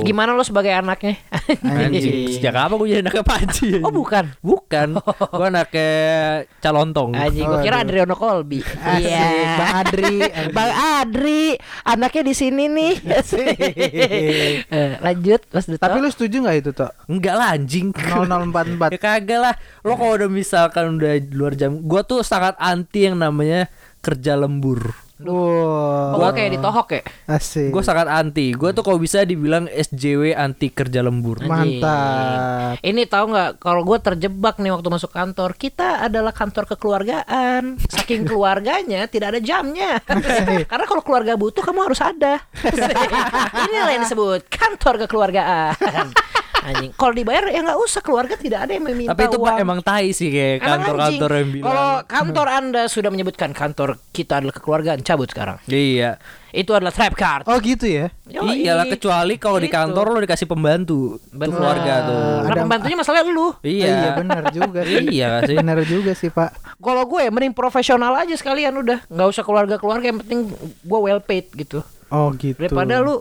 Gimana 0.00 0.32
lo 0.32 0.40
sebagai 0.40 0.72
anaknya? 0.72 1.20
Anjing 1.60 2.24
sejak 2.34 2.56
apa 2.56 2.72
gue 2.74 2.88
jadi 2.88 3.00
anaknya 3.00 3.20
Panji 3.22 3.68
Oh 3.78 3.92
bukan. 3.92 4.24
bukan 4.40 4.88
gue 5.36 5.46
anaknya 5.46 5.92
calontong 6.58 7.12
Anjing, 7.12 7.44
gue 7.44 7.60
kira 7.60 7.76
Adriano 7.78 8.16
Colby. 8.16 8.64
Asik, 8.64 9.12
Bang 9.54 9.72
Adri. 9.76 10.16
Bang 10.50 10.72
Adri, 10.98 11.44
anaknya 11.82 12.22
di 12.24 12.34
sini 12.34 12.64
nih. 12.66 12.94
Eh, 14.66 14.90
lanjut, 14.98 15.40
Mas 15.48 15.66
Duto. 15.66 15.78
Tapi 15.78 15.96
lu 15.98 16.08
setuju 16.08 16.36
nggak 16.40 16.56
itu 16.58 16.70
toh? 16.72 16.90
enggak 17.06 17.34
lah 17.34 17.52
anjing 17.52 17.92
0044. 17.92 18.90
ya 18.90 18.98
kagak 18.98 19.40
lah 19.40 19.54
lo 19.86 19.94
kalau 19.94 20.12
udah 20.18 20.30
misalkan 20.30 20.98
udah 20.98 21.12
di 21.18 21.34
luar 21.34 21.54
jam 21.54 21.82
gue 21.82 22.00
tuh 22.04 22.20
sangat 22.26 22.54
anti 22.58 23.06
yang 23.06 23.16
namanya 23.18 23.70
kerja 24.02 24.38
lembur 24.38 25.06
Wah. 25.16 26.12
Oh, 26.12 26.20
gua 26.20 26.36
kayak 26.36 26.60
ditohok 26.60 26.88
ya. 26.92 27.02
Asik. 27.24 27.72
gue 27.72 27.80
sangat 27.80 28.04
anti 28.04 28.52
gue 28.52 28.68
tuh 28.76 28.84
kalau 28.84 29.00
bisa 29.00 29.24
dibilang 29.24 29.64
SJW 29.64 30.36
anti 30.36 30.68
kerja 30.68 31.00
lembur. 31.00 31.40
Mantap. 31.40 32.76
Ini 32.84 33.02
tahu 33.08 33.32
nggak 33.32 33.50
kalau 33.56 33.80
gue 33.88 33.96
terjebak 33.96 34.60
nih 34.60 34.76
waktu 34.76 34.88
masuk 34.92 35.16
kantor 35.16 35.56
kita 35.56 36.04
adalah 36.04 36.36
kantor 36.36 36.68
kekeluargaan 36.76 37.80
saking 37.88 38.22
keluarganya 38.28 39.08
tidak 39.08 39.32
ada 39.32 39.40
jamnya 39.40 39.96
karena 40.68 40.84
kalau 40.84 41.00
keluarga 41.00 41.32
butuh 41.34 41.64
kamu 41.64 41.88
harus 41.88 42.00
ada 42.04 42.44
inilah 43.66 43.90
yang 43.96 44.04
disebut 44.04 44.44
kantor 44.52 45.08
kekeluargaan 45.08 46.12
anjing 46.66 46.90
kalau 46.92 47.14
dibayar 47.14 47.46
ya 47.46 47.62
nggak 47.62 47.78
usah 47.78 48.00
keluarga 48.00 48.34
tidak 48.34 48.66
ada 48.66 48.72
yang 48.72 48.82
meminta 48.82 49.14
tapi 49.14 49.22
itu 49.24 49.38
uang. 49.38 49.46
pak 49.46 49.56
emang 49.56 49.80
tai 49.80 50.10
sih 50.10 50.28
kayak 50.28 50.58
kantor-kantor 50.60 51.30
yang 51.32 51.48
bilang 51.52 51.64
Kalau 51.64 51.88
kantor 52.04 52.46
Anda 52.50 52.82
sudah 52.86 53.08
menyebutkan 53.08 53.50
kantor 53.52 54.02
kita 54.10 54.42
adalah 54.42 54.50
kekeluargaan, 54.52 54.98
cabut 55.00 55.28
sekarang. 55.28 55.62
iya 55.64 56.18
Itu 56.48 56.72
adalah 56.72 56.88
trap 56.88 57.12
card. 57.14 57.44
Oh 57.44 57.60
gitu 57.60 57.84
ya. 57.84 58.08
Yoi. 58.26 58.64
iyalah 58.64 58.88
kecuali 58.88 59.36
kalau 59.36 59.56
di 59.56 59.68
Gitu. 59.68 59.76
kantor 59.76 60.04
lo 60.08 60.18
dikasih 60.18 60.46
pembantu 60.46 61.20
Bener. 61.28 61.52
keluarga 61.52 61.94
tuh 62.02 62.16
Nah, 62.16 62.48
Ada- 62.48 62.62
pembantunya 62.64 62.96
masalah 62.96 63.20
lu. 63.22 63.52
Iya, 63.60 63.86
iya 63.86 64.10
benar 64.14 64.42
juga 64.50 64.80
sih. 64.82 65.04
iya 65.12 65.30
sih 65.42 65.52
Benar 65.54 65.78
juga 65.84 66.12
sih, 66.12 66.30
Pak. 66.30 66.50
Kalau 66.76 67.04
gue 67.04 67.28
mending 67.28 67.52
profesional 67.52 68.16
aja 68.16 68.32
sekalian 68.32 68.72
udah, 68.74 69.04
nggak 69.06 69.28
usah 69.28 69.44
keluarga-keluarga 69.44 70.06
yang 70.06 70.18
penting 70.18 70.40
gue 70.80 70.98
well 70.98 71.20
paid 71.20 71.52
gitu. 71.52 71.84
Oh 72.08 72.32
gitu. 72.32 72.56
Daripada 72.56 72.98
lu 72.98 73.20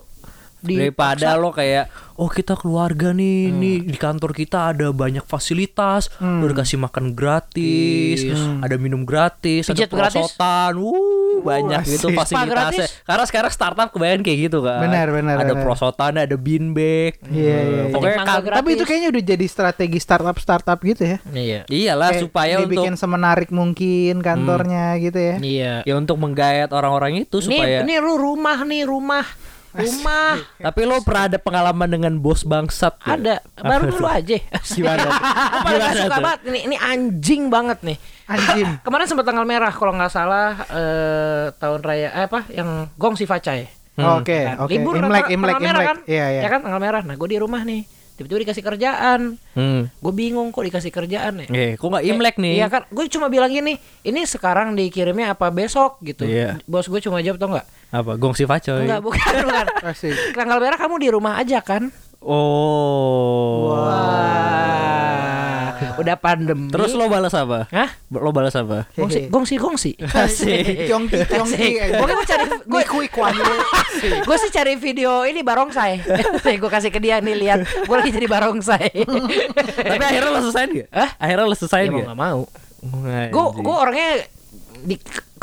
di 0.66 0.76
daripada 0.76 1.38
lo 1.38 1.50
kayak 1.50 1.86
oh 2.16 2.26
kita 2.26 2.56
keluarga 2.56 3.12
nih 3.12 3.52
nih 3.52 3.78
di 3.86 3.96
kantor 3.96 4.32
kita 4.32 4.72
ada 4.72 4.90
banyak 4.90 5.22
fasilitas 5.24 6.08
lo 6.18 6.46
dikasih 6.46 6.80
makan 6.80 7.14
gratis 7.14 8.26
ada 8.60 8.76
minum 8.76 9.04
gratis 9.04 9.68
Pijet 9.68 9.86
ada 9.86 9.96
gratis? 9.96 10.16
perosotan 10.32 10.74
uh 10.76 11.34
banyak 11.36 11.82
gitu 11.86 12.08
asik. 12.10 12.18
fasilitasnya 12.18 12.42
Spa 12.42 12.44
gratis? 12.48 12.90
karena 13.04 13.24
sekarang 13.28 13.52
startup 13.52 13.90
kebanyakan 13.92 14.22
kayak 14.24 14.40
gitu 14.48 14.60
kan 14.60 14.80
Benar, 14.82 15.08
benar, 15.12 15.36
ada 15.38 15.52
benar. 15.52 15.62
perosotan 15.62 16.14
ada 16.16 16.36
bean 16.36 16.72
bag 16.72 17.20
Iya, 17.26 17.36
iya, 17.36 17.58
iya. 17.68 17.84
pokoknya 17.92 18.18
Mangga 18.18 18.32
kan 18.32 18.42
gratis. 18.42 18.60
Tapi 18.64 18.70
itu 18.72 18.84
kayaknya 18.86 19.10
udah 19.12 19.24
jadi 19.26 19.46
strategi 19.46 19.98
startup 20.00 20.38
startup 20.40 20.80
gitu 20.80 21.04
ya. 21.06 21.18
Iya. 21.30 21.60
iyalah 21.68 22.10
Kayak 22.12 22.24
supaya 22.24 22.54
dibikin 22.64 22.94
untuk 22.94 23.02
semenarik 23.02 23.50
mungkin 23.52 24.14
kantornya 24.22 24.96
gitu 24.98 25.20
ya. 25.20 25.36
Iya. 25.38 25.74
ya 25.84 25.94
untuk 25.94 26.18
menggayat 26.18 26.72
orang-orang 26.72 27.22
itu 27.22 27.44
supaya 27.44 27.84
nih 27.84 28.00
lu 28.00 28.16
rumah 28.16 28.64
nih, 28.64 28.88
rumah. 28.88 29.26
Rumah 29.78 30.32
tapi 30.62 30.82
lo 30.82 31.00
pernah 31.00 31.24
ada 31.26 31.38
pengalaman 31.38 31.88
dengan 31.88 32.14
bos 32.16 32.42
bangsat 32.42 32.96
ada. 33.02 33.44
Baru 33.56 33.90
dulu 33.90 34.06
aja. 34.06 34.40
Gimana? 34.66 35.06
Apa 35.06 35.68
yang 35.68 35.82
Gimana 35.82 36.00
suka 36.00 36.16
tuh? 36.16 36.24
banget 36.24 36.40
ini 36.46 36.60
ini 36.64 36.76
anjing 36.78 37.42
banget 37.48 37.80
nih. 37.82 37.98
Anjing. 38.26 38.70
Kemarin 38.86 39.06
sempat 39.06 39.26
tanggal 39.26 39.44
merah 39.44 39.70
kalau 39.70 39.94
nggak 39.94 40.10
salah 40.10 40.56
eh, 40.68 41.46
tahun 41.54 41.80
raya 41.82 42.10
eh, 42.12 42.26
apa 42.26 42.48
yang 42.50 42.88
Gong 42.96 43.16
si 43.16 43.24
Facai. 43.24 43.68
Oke, 43.96 44.44
Kan, 44.44 44.60
oke. 44.60 44.72
Libur 44.72 44.92
Imlek, 44.94 45.08
tanggal- 45.24 45.32
Imlek, 45.32 45.48
tanggal 45.50 45.64
merah 45.64 45.80
Imlek. 45.80 45.88
kan? 45.88 45.98
Iya, 46.04 46.26
iya. 46.30 46.42
Ya 46.44 46.50
kan 46.50 46.60
tanggal 46.60 46.82
merah. 46.82 47.02
Nah, 47.02 47.16
gue 47.16 47.30
di 47.30 47.40
rumah 47.40 47.64
nih. 47.64 47.82
Tiba-tiba 48.16 48.48
dikasih 48.48 48.64
kerjaan. 48.64 49.36
hmm. 49.54 49.82
Gue 50.00 50.14
bingung 50.16 50.50
kok 50.50 50.64
dikasih 50.64 50.88
kerjaan 50.88 51.44
ya. 51.44 51.48
eh 51.52 51.72
kok 51.76 51.84
nggak 51.86 52.06
imlek 52.06 52.36
nih 52.40 52.54
Iya 52.58 52.68
kan, 52.68 52.88
gue 52.88 53.04
cuma 53.12 53.28
bilang 53.28 53.52
gini, 53.52 53.76
ini 54.02 54.22
sekarang 54.24 54.72
dikirimnya 54.72 55.36
apa 55.36 55.52
besok 55.52 56.00
gitu. 56.00 56.24
Iya. 56.24 56.64
Bos 56.64 56.88
gue 56.88 57.00
cuma 57.00 57.20
jawab 57.20 57.38
tau 57.38 57.52
nggak? 57.52 57.68
apa 57.92 58.12
gongsi 58.16 58.44
facoy 58.44 58.84
Enggak, 58.84 59.00
bukan, 59.00 59.32
bukan. 59.42 59.66
Asik. 59.92 60.16
Tanggal 60.32 60.60
merah 60.60 60.76
kamu 60.76 60.96
di 60.98 61.10
rumah 61.10 61.38
aja 61.38 61.60
kan? 61.60 61.92
Oh. 62.20 63.72
Wah, 63.78 65.45
udah 66.00 66.16
pandemi. 66.20 66.72
Terus 66.72 66.92
lo 66.94 67.08
balas 67.08 67.34
apa? 67.36 67.68
Hah? 67.72 67.90
Lo 68.12 68.32
balas 68.32 68.56
apa? 68.56 68.88
Gongsi, 68.96 69.28
gongsi, 69.28 69.56
gongsi. 69.60 69.92
Asik. 70.26 70.88
Kyongki, 70.90 71.18
kyongki. 71.28 71.70
Gue 71.96 72.08
mau 72.12 72.26
cari 72.26 72.44
gue 72.48 72.82
Kui 72.86 73.08
gue 74.06 74.38
sih 74.40 74.52
cari 74.52 74.74
video 74.80 75.24
ini 75.28 75.42
barongsai. 75.42 75.94
gue 76.62 76.70
kasih 76.72 76.92
ke 76.92 77.00
dia 77.00 77.20
nih 77.20 77.36
lihat. 77.36 77.60
Gue 77.88 77.96
lagi 77.96 78.12
jadi 78.14 78.28
barongsai. 78.28 78.92
Tapi 79.96 80.04
akhirnya 80.04 80.30
lo 80.32 80.40
selesaiin 80.50 80.70
gak? 80.72 80.88
Hah? 80.92 81.10
Akhirnya 81.20 81.46
lo 81.46 81.56
ya 81.56 81.60
selesaiin 81.60 81.90
mau 81.90 81.98
gak? 82.00 82.08
nggak 82.08 82.20
mau. 82.20 82.42
Gue 83.32 83.46
gue 83.64 83.76
orangnya 83.76 84.10
di 84.86 84.96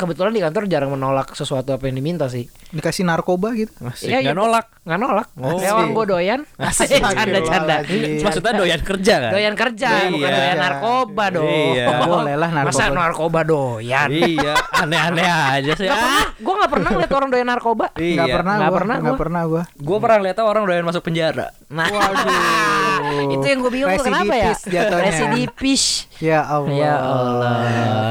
kebetulan 0.03 0.31
di 0.31 0.41
kantor 0.41 0.63
jarang 0.67 0.91
menolak 0.91 1.31
sesuatu 1.31 1.71
apa 1.71 1.87
yang 1.87 1.95
diminta 1.95 2.27
sih. 2.27 2.45
Dikasih 2.69 3.03
narkoba 3.03 3.55
gitu. 3.55 3.71
Masih 3.79 4.11
Iya, 4.11 4.19
gak 4.19 4.25
iya. 4.27 4.33
nolak. 4.35 4.65
Nggak 4.83 4.99
nolak. 4.99 5.27
Oh. 5.39 5.55
Orang 5.55 5.91
gue 5.91 6.05
doyan. 6.05 6.39
Asik 6.59 6.99
canda-canda. 6.99 7.75
Maksudnya 8.19 8.53
doyan 8.53 8.81
kerja 8.83 9.13
kan? 9.17 9.31
Doyan 9.31 9.55
kerja, 9.55 9.89
bukan 10.11 10.19
Iya. 10.27 10.35
doyan 10.35 10.57
narkoba 10.59 11.25
dong. 11.31 11.47
Iya. 11.47 11.87
Boleh 12.11 12.35
lah 12.35 12.49
narkoba. 12.51 12.75
Masa 12.75 12.83
narkoba 12.91 13.39
doyan? 13.41 14.07
iya, 14.11 14.53
aneh-aneh 14.75 15.23
aja 15.23 15.71
sih. 15.73 15.87
Gak 15.87 15.95
pernah, 15.95 16.25
gue 16.35 16.53
gak 16.59 16.71
pernah 16.71 16.89
ngeliat 16.91 17.11
orang 17.15 17.29
doyan 17.31 17.47
narkoba. 17.47 17.85
Iya. 17.95 18.15
Nggak 18.19 18.27
pernah 18.35 18.53
Nggak 18.59 18.73
pernah 18.75 18.95
nggak 18.99 19.13
gua. 19.15 19.21
pernah 19.23 19.41
gua. 19.47 19.63
Gue 19.73 19.97
pernah 20.03 20.19
lihat 20.19 20.37
orang 20.43 20.63
doyan 20.67 20.83
masuk 20.83 21.01
penjara. 21.01 21.47
Nah, 21.71 21.87
itu 23.33 23.45
yang 23.45 23.59
gue 23.61 23.71
bingung 23.71 23.95
kenapa 23.97 24.33
ya? 24.33 24.53
Residipis. 24.99 26.11
Ya 26.19 26.43
Allah. 26.43 26.73
Ya 26.75 26.93
Allah. 26.99 27.55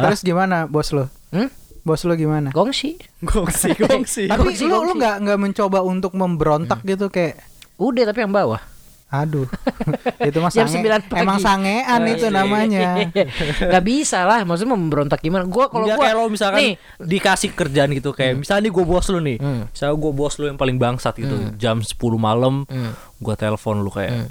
Terus 0.08 0.20
gimana 0.22 0.64
bos 0.64 0.88
lo? 0.90 1.06
Hmm? 1.32 1.48
Bos 1.82 2.02
lo 2.02 2.14
gimana? 2.14 2.50
Gongsi. 2.50 2.94
Gongsi, 3.20 3.74
gongsi. 3.82 4.22
Tapi 4.24 4.38
Gongsi, 4.48 4.64
lu 4.64 4.70
lu 4.72 4.78
gongsi. 4.88 4.98
nggak 4.98 5.16
nggak 5.20 5.38
mencoba 5.40 5.78
untuk 5.82 6.12
memberontak 6.12 6.78
gitu 6.82 7.08
kayak 7.08 7.42
Udah 7.74 8.04
tapi 8.04 8.22
yang 8.22 8.30
bawah. 8.30 8.62
aduh. 9.08 9.44
itu 10.24 10.38
mah 10.38 10.48
Jam 10.48 10.64
sange. 10.64 10.88
9 10.88 11.04
pagi. 11.04 11.20
Emang 11.20 11.36
sangean 11.36 12.00
itu 12.06 12.26
namanya. 12.28 12.96
Gak 13.74 13.84
bisa 13.84 14.24
lah, 14.24 14.40
maksudnya 14.40 14.72
memberontak 14.72 15.20
gimana? 15.20 15.44
Gua 15.44 15.68
kalau 15.68 15.84
gua 15.84 16.00
kayak 16.00 16.16
lo 16.16 16.32
misalkan 16.32 16.56
nih, 16.56 16.72
dikasih 16.96 17.52
kerjaan 17.52 17.92
gitu 17.92 18.10
kayak 18.10 18.40
misalnya 18.40 18.64
nih 18.64 18.72
gue 18.72 18.84
bos 18.86 19.04
lu 19.08 19.20
nih. 19.20 19.36
Hmm. 19.36 19.68
Misalnya 19.68 19.96
gue 19.98 20.12
bos 20.14 20.34
lu 20.38 20.44
yang 20.46 20.56
paling 20.56 20.78
bangsat 20.78 21.12
gitu. 21.14 21.36
Jam 21.54 21.84
10 21.84 21.92
malam 22.16 22.64
Hmm. 22.64 22.96
gue 23.18 23.34
telepon 23.36 23.82
lu 23.82 23.90
kayak 23.90 24.12
Hmm. 24.16 24.28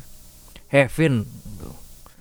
Hei 0.67 0.89
Vin 0.89 1.27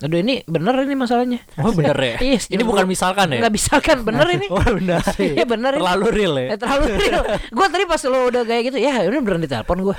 Aduh 0.01 0.17
ini 0.17 0.41
bener 0.49 0.73
ini 0.81 0.97
masalahnya. 0.97 1.45
Oh 1.61 1.77
bener 1.77 1.93
ya? 1.93 2.17
Iya, 2.33 2.41
Ini 2.49 2.63
bukan 2.65 2.89
misalkan 2.89 3.29
ya? 3.37 3.45
Nggak 3.45 3.53
misalkan, 3.53 3.97
bener 4.01 4.27
ini. 4.33 4.47
Oh 4.55 4.65
bener 4.65 5.05
Iya 5.37 5.45
bener 5.45 5.73
ini. 5.77 5.83
Terlalu 5.85 6.07
real 6.09 6.35
ya? 6.41 6.47
Eh, 6.53 6.59
terlalu 6.59 6.85
real. 6.97 7.23
gue 7.37 7.67
tadi 7.69 7.85
pas 7.85 8.01
lo 8.09 8.19
udah 8.33 8.43
kayak 8.49 8.63
gitu, 8.73 8.79
ya 8.81 9.05
ini 9.05 9.21
beneran 9.21 9.45
ditelepon 9.45 9.79
gue. 9.85 9.97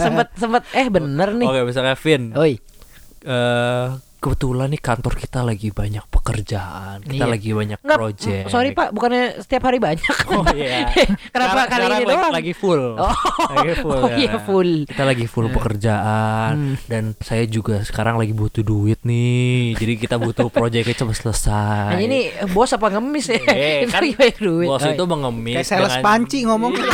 sempet 0.00 0.28
sempet 0.40 0.62
eh 0.72 0.88
bener 0.88 1.28
nih. 1.36 1.46
Oke 1.46 1.60
misalnya 1.68 1.92
Vin 1.94 2.32
Oi. 2.32 2.56
eh 3.26 3.86
kebetulan 4.16 4.68
nih 4.68 4.80
kantor 4.80 5.14
kita 5.14 5.40
lagi 5.40 5.68
banyak 5.68 6.04
pekerjaan, 6.06 6.96
kita 7.00 7.22
Iya. 7.22 7.26
lagi 7.28 7.50
banyak 7.50 7.78
Nggak, 7.78 7.96
project. 7.96 8.44
sorry 8.48 8.70
Pak, 8.70 8.88
bukannya 8.90 9.24
setiap 9.38 9.62
hari 9.64 9.78
banyak. 9.78 10.16
Oh 10.28 10.42
iya. 10.52 10.88
Kenapa 11.28 11.62
Sekarang- 11.62 11.68
kali 11.68 11.76
sekarang 11.78 11.86
ini 11.86 11.94
lagi, 12.02 12.12
doang? 12.12 12.32
Lagi 12.32 12.52
full. 12.52 12.82
Oh, 12.96 13.14
lagi 13.52 13.74
full. 13.76 13.94
oh 13.94 14.08
ya. 14.08 14.16
iya 14.16 14.34
full. 14.38 14.70
Kita 14.84 15.02
lagi 15.02 15.26
full 15.26 15.48
pekerjaan 15.48 16.52
Hmm. 16.56 16.74
dan 16.86 17.14
saya 17.18 17.44
juga 17.44 17.80
sekarang 17.80 18.16
lagi 18.16 18.32
butuh 18.32 18.60
duit 18.60 19.00
nih. 19.02 19.74
Jadi 19.74 19.92
kita 19.96 20.16
butuh 20.16 20.48
proyeknya 20.48 20.94
cepat 20.94 21.16
selesai. 21.16 21.92
Nah, 21.92 22.00
ini 22.00 22.18
bos 22.50 22.70
apa 22.70 22.90
ngemis 22.90 23.26
ya? 23.28 23.38
Eh, 23.46 23.84
kan 23.92 24.02
duit. 24.02 24.36
Bos 24.66 24.78
Oh, 24.78 24.88
itu 24.88 25.04
mengemis 25.04 25.56
Kayak 25.60 25.68
sales 25.68 25.92
dengan- 25.92 26.04
panci 26.04 26.38
ngomong 26.42 26.70
gitu. 26.72 26.88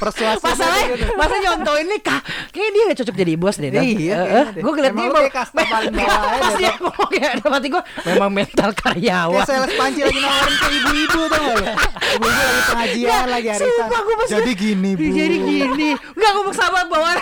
Persuasif. 0.00 0.40
Masalahnya, 0.40 0.96
masa 1.12 1.34
nyontoh 1.36 1.76
ini 1.76 1.96
kah? 2.00 2.20
Kayaknya 2.50 2.70
dia 2.72 2.82
gak 2.88 2.98
cocok 3.04 3.16
jadi 3.20 3.32
bos 3.36 3.56
deh. 3.60 3.68
Dan. 3.68 3.82
Iya, 3.84 4.20
gue 4.56 4.72
ngeliat 4.72 4.94
dia 4.96 5.08
kayak 5.12 5.32
aja, 5.52 6.16
Pas 6.40 6.54
dia 6.56 6.72
ngomong 6.80 7.12
ya, 7.12 7.30
gue 7.36 7.82
memang 8.08 8.30
mental 8.32 8.70
karyawan. 8.72 9.44
Kayak 9.44 9.48
sales 9.48 9.72
panci 9.76 10.00
lagi 10.00 10.20
nawarin 10.24 10.56
ke 10.56 10.68
ibu-ibu 10.72 11.20
tuh 11.28 11.40
gak? 11.60 11.76
Ibu-ibu 12.16 12.40
lagi 12.40 12.60
pengajian 12.66 13.26
lagi 13.28 13.48
arisan. 13.52 13.86
Gue 13.90 14.14
Jadi 14.26 14.50
gini 14.56 14.90
bu. 14.96 15.04
Jadi 15.10 15.36
gini 15.42 15.90
Enggak 16.16 16.30
ngomong 16.38 16.54
sama 16.56 16.80
bawah 16.86 17.14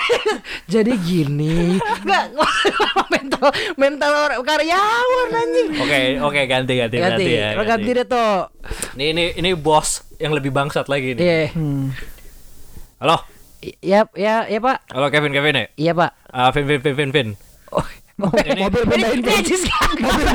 Jadi 0.73 0.93
gini 1.01 1.79
Enggak 1.81 2.25
Mental 3.13 3.49
Mental 3.81 4.13
orang 4.13 4.41
karyawan 4.45 5.29
anjing 5.33 5.69
Oke, 5.79 5.99
oke 6.21 6.41
ganti 6.47 6.73
ganti 6.77 6.97
ganti, 7.01 7.25
Ganti 7.25 7.33
ya. 7.33 7.49
Lo 7.57 7.63
ganti 7.65 7.91
deh 7.91 8.07
tuh 8.07 8.53
Ini 8.99 9.05
ini 9.15 9.25
ini 9.41 9.51
bos 9.57 10.05
yang 10.19 10.35
lebih 10.35 10.51
bangsat 10.51 10.91
lagi 10.91 11.15
nih. 11.15 11.23
Iya 11.23 11.47
Hmm. 11.55 11.95
Halo. 12.99 13.23
Ya 13.79 14.07
ya 14.15 14.47
ya 14.51 14.59
pak 14.59 14.83
Halo 14.91 15.07
Kevin 15.15 15.31
Kevin 15.31 15.55
ya. 15.55 15.67
Iya 15.79 15.93
pak 15.95 16.11
Ah, 16.35 16.51
Vin 16.51 16.67
Vin 16.67 16.83
Vin 16.83 16.95
Vin 16.99 17.11
Vin. 17.15 17.29
Ini- 18.19 18.59
mobil 18.59 18.83
Najis 19.23 19.63
kan 19.63 19.95
Mobil 19.95 20.27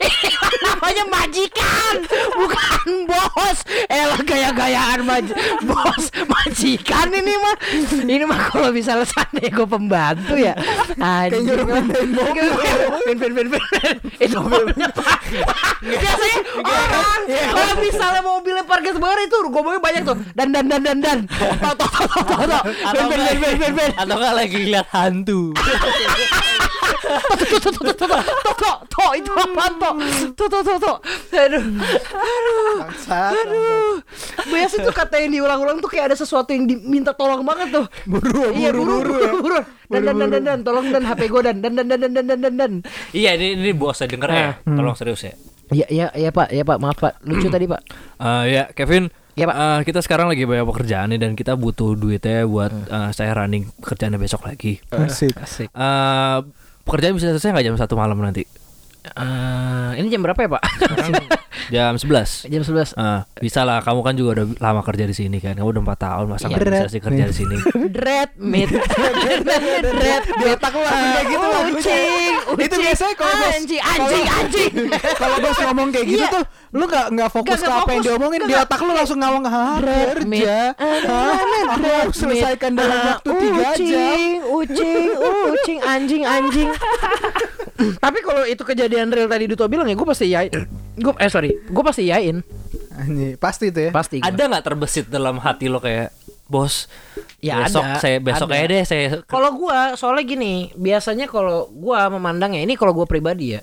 Ini 0.00 0.32
namanya 0.64 1.04
majikan 1.04 1.94
Bukan 2.32 3.04
bos. 3.04 3.58
Elah 3.92 4.20
gaya-gayaan 4.24 5.04
maj 5.04 5.28
Bos. 5.60 6.08
Majikan 6.24 7.12
ini 7.12 7.34
mah. 7.36 7.56
Ini 8.00 8.24
mah 8.24 8.48
kalau 8.48 8.72
misalnya 8.72 9.04
seandainya 9.04 9.52
gue 9.52 9.68
pembantu 9.68 10.34
ya. 10.40 10.56
Anjing 10.96 11.44
nyuruh 11.44 11.66
bedain 11.68 12.10
mobil. 12.16 12.48
Pin 13.04 13.16
pin 13.20 13.32
pin 13.36 13.48
pin 13.52 13.94
Itu 14.16 14.40
mobilnya 14.40 14.88
Pak. 14.88 15.20
Biasanya 15.84 16.38
orang 16.64 17.22
Kalau 17.28 17.74
misalnya 17.76 18.22
mobilnya 18.24 18.64
parkir 18.64 18.92
sebenarnya 18.96 19.26
itu 19.28 19.36
Ngomongnya 19.52 19.80
banyak 19.84 20.02
tuh. 20.06 20.16
Dan 20.32 20.48
dan 20.54 20.64
dan 20.70 20.80
dan 20.80 20.98
dan. 21.04 21.18
Tau 21.60 21.74
tau 21.76 21.88
tau 21.92 22.06
tau 22.08 22.22
tau 22.24 22.44
tau. 22.48 22.62
Atau 23.98 24.14
nggak 24.16 24.34
lagi 24.36 24.58
lihat 24.64 24.88
hantu. 24.94 25.52
Tuh 27.38 27.46
tuh 27.48 27.60
tuh 27.60 27.70
tuh 27.72 27.94
tuh 27.94 28.08
tuh 28.08 28.20
itu 29.08 30.92
aduh 31.32 31.62
aduh 32.12 32.76
Bangsat, 32.84 33.32
aduh 33.32 33.94
biasa 34.48 34.74
tuh 34.84 34.94
kata 34.94 35.16
yang 35.22 35.32
diulang-ulang 35.32 35.78
tuh 35.80 35.88
kayak 35.88 36.12
ada 36.12 36.16
sesuatu 36.18 36.52
yang 36.52 36.68
diminta 36.68 37.12
tolong 37.16 37.42
banget 37.46 37.80
tuh 37.80 37.86
Buru, 38.04 38.52
iya 38.54 38.70
buru 38.74 39.00
buru, 39.02 39.40
buru 39.40 39.60
dan 39.88 40.00
dan 40.04 40.14
dan 40.20 40.28
dan 40.28 40.42
dan 40.44 40.58
tolong 40.60 40.86
dan 40.92 41.02
HP 41.04 41.32
gue 41.32 41.40
dan 41.48 41.56
dan 41.64 41.72
dan 41.74 41.86
dan 41.88 42.12
dan 42.12 42.38
dan 42.40 42.54
dan 42.56 42.72
Iya 43.12 43.30
ini 43.40 43.56
ini 43.56 43.72
bos 43.72 43.96
saya 43.96 44.08
denger 44.12 44.28
ya. 44.28 44.48
Tolong 44.62 44.96
serius 44.96 45.24
ya. 45.24 45.32
iya 45.72 45.86
iya 45.88 46.06
iya 46.16 46.30
pak 46.32 46.48
iya 46.52 46.64
pak 46.64 46.76
maaf 46.80 46.96
pak 46.96 47.20
lucu 47.24 47.48
tadi 47.48 47.64
pak 47.64 47.80
Eh 48.20 48.42
ya 48.52 48.62
Kevin. 48.72 49.08
Iya, 49.38 49.46
Pak. 49.46 49.56
Eh, 49.56 49.80
kita 49.86 50.00
sekarang 50.02 50.26
lagi 50.26 50.42
banyak 50.42 50.66
pekerjaan 50.66 51.14
nih 51.14 51.20
dan 51.22 51.32
kita 51.38 51.54
butuh 51.54 51.94
duitnya 51.94 52.42
buat 52.42 52.74
eh, 52.74 53.10
saya 53.14 53.38
running 53.38 53.70
pekerjaannya 53.78 54.18
besok 54.18 54.42
lagi. 54.50 54.82
Asik. 54.90 55.38
asik 55.38 55.68
Eh 55.70 56.38
pekerjaan 56.82 57.14
bisa 57.14 57.30
selesai 57.30 57.54
nggak 57.54 57.66
jam 57.68 57.76
satu 57.78 57.94
malam 57.94 58.18
nanti? 58.18 58.42
Eh, 59.08 59.90
ini 60.02 60.10
jam 60.12 60.20
berapa 60.20 60.36
ya 60.36 60.50
pak 60.52 60.62
Jam 61.68 61.94
11. 61.96 62.48
Jam 62.52 62.62
11. 62.64 62.96
Ah, 62.96 63.24
bisa 63.40 63.64
lah, 63.64 63.80
kamu 63.84 64.00
kan 64.00 64.14
juga 64.16 64.40
udah 64.40 64.46
lama 64.60 64.80
kerja 64.84 65.04
di 65.04 65.12
sini 65.16 65.36
kan. 65.40 65.56
Kamu 65.56 65.68
udah 65.68 65.82
4 65.84 66.00
tahun, 66.00 66.24
masa 66.28 66.48
nggak 66.48 66.64
bisa 66.64 66.88
sih 66.88 67.00
kerja 67.00 67.24
di 67.28 67.34
sini? 67.36 67.56
Dread 67.92 68.30
meat. 68.40 68.72
Dread 68.72 70.24
Di 70.24 70.44
otak 70.48 70.72
lu 70.72 70.84
kayak 70.84 71.24
gitu 71.28 71.46
lagunya. 71.46 71.96
Biasanya 72.98 73.14
kalau 73.14 73.34
bos- 73.38 73.54
anjing, 73.54 73.78
anjing, 73.80 74.26
anjing. 74.26 74.72
Kalau 75.22 75.36
bos 75.38 75.58
ngomong 75.60 75.88
kayak 75.94 76.06
gitu 76.08 76.18
Iya. 76.18 76.34
tuh, 76.34 76.44
lu 76.74 76.84
gak 76.84 77.06
nggak 77.14 77.30
fokus 77.30 77.46
Nggak, 77.48 77.62
ke 77.62 77.68
nggak 77.68 77.78
apa 77.78 77.90
yang 77.94 78.02
diomongin 78.02 78.40
di 78.40 78.46
Nggak. 78.50 78.66
otak 78.66 78.80
lu 78.82 78.90
langsung 78.90 79.18
ngomong 79.18 79.44
ah 79.46 79.78
kerja, 79.78 80.56
aku 80.74 81.86
harus 81.86 82.16
selesaikan 82.16 82.72
dalam 82.74 82.98
waktu 83.08 83.30
tiga 83.30 83.62
jam. 83.70 83.78
Ucing, 83.78 84.30
ucing, 84.50 85.06
ucing, 85.46 85.78
anjing, 85.80 86.22
anjing. 86.26 86.68
Tapi 88.02 88.18
kalau 88.20 88.42
itu 88.42 88.66
kejadian 88.66 89.14
real 89.14 89.30
tadi 89.30 89.46
Duto 89.46 89.70
bilang 89.70 89.86
ya 89.86 89.94
gue 89.94 90.08
pasti 90.10 90.34
yain. 90.34 90.50
Gue 90.98 91.14
eh 91.14 91.30
sorry, 91.30 91.54
gue 91.54 91.82
pasti 91.86 92.10
yain. 92.10 92.42
Anjing, 92.98 93.38
pasti 93.38 93.70
itu 93.70 93.78
ya. 93.78 93.90
Pasti. 93.94 94.18
gua. 94.18 94.26
Ada 94.26 94.42
nggak 94.50 94.64
terbesit 94.64 95.06
dalam 95.06 95.38
hati 95.38 95.70
lo 95.70 95.78
kayak 95.78 96.10
bos? 96.48 96.88
Ya 97.38 97.62
besok 97.62 97.86
ada, 97.86 98.02
saya 98.02 98.16
besok 98.18 98.48
ada. 98.50 98.58
aja 98.58 98.66
deh 98.66 98.82
saya 98.82 99.04
Kalau 99.30 99.54
gua 99.54 99.94
soalnya 99.94 100.24
gini, 100.26 100.74
biasanya 100.74 101.30
kalau 101.30 101.70
gua 101.70 102.10
memandangnya 102.10 102.64
ini 102.64 102.74
kalau 102.74 102.96
gua 102.96 103.06
pribadi 103.06 103.54
ya. 103.54 103.62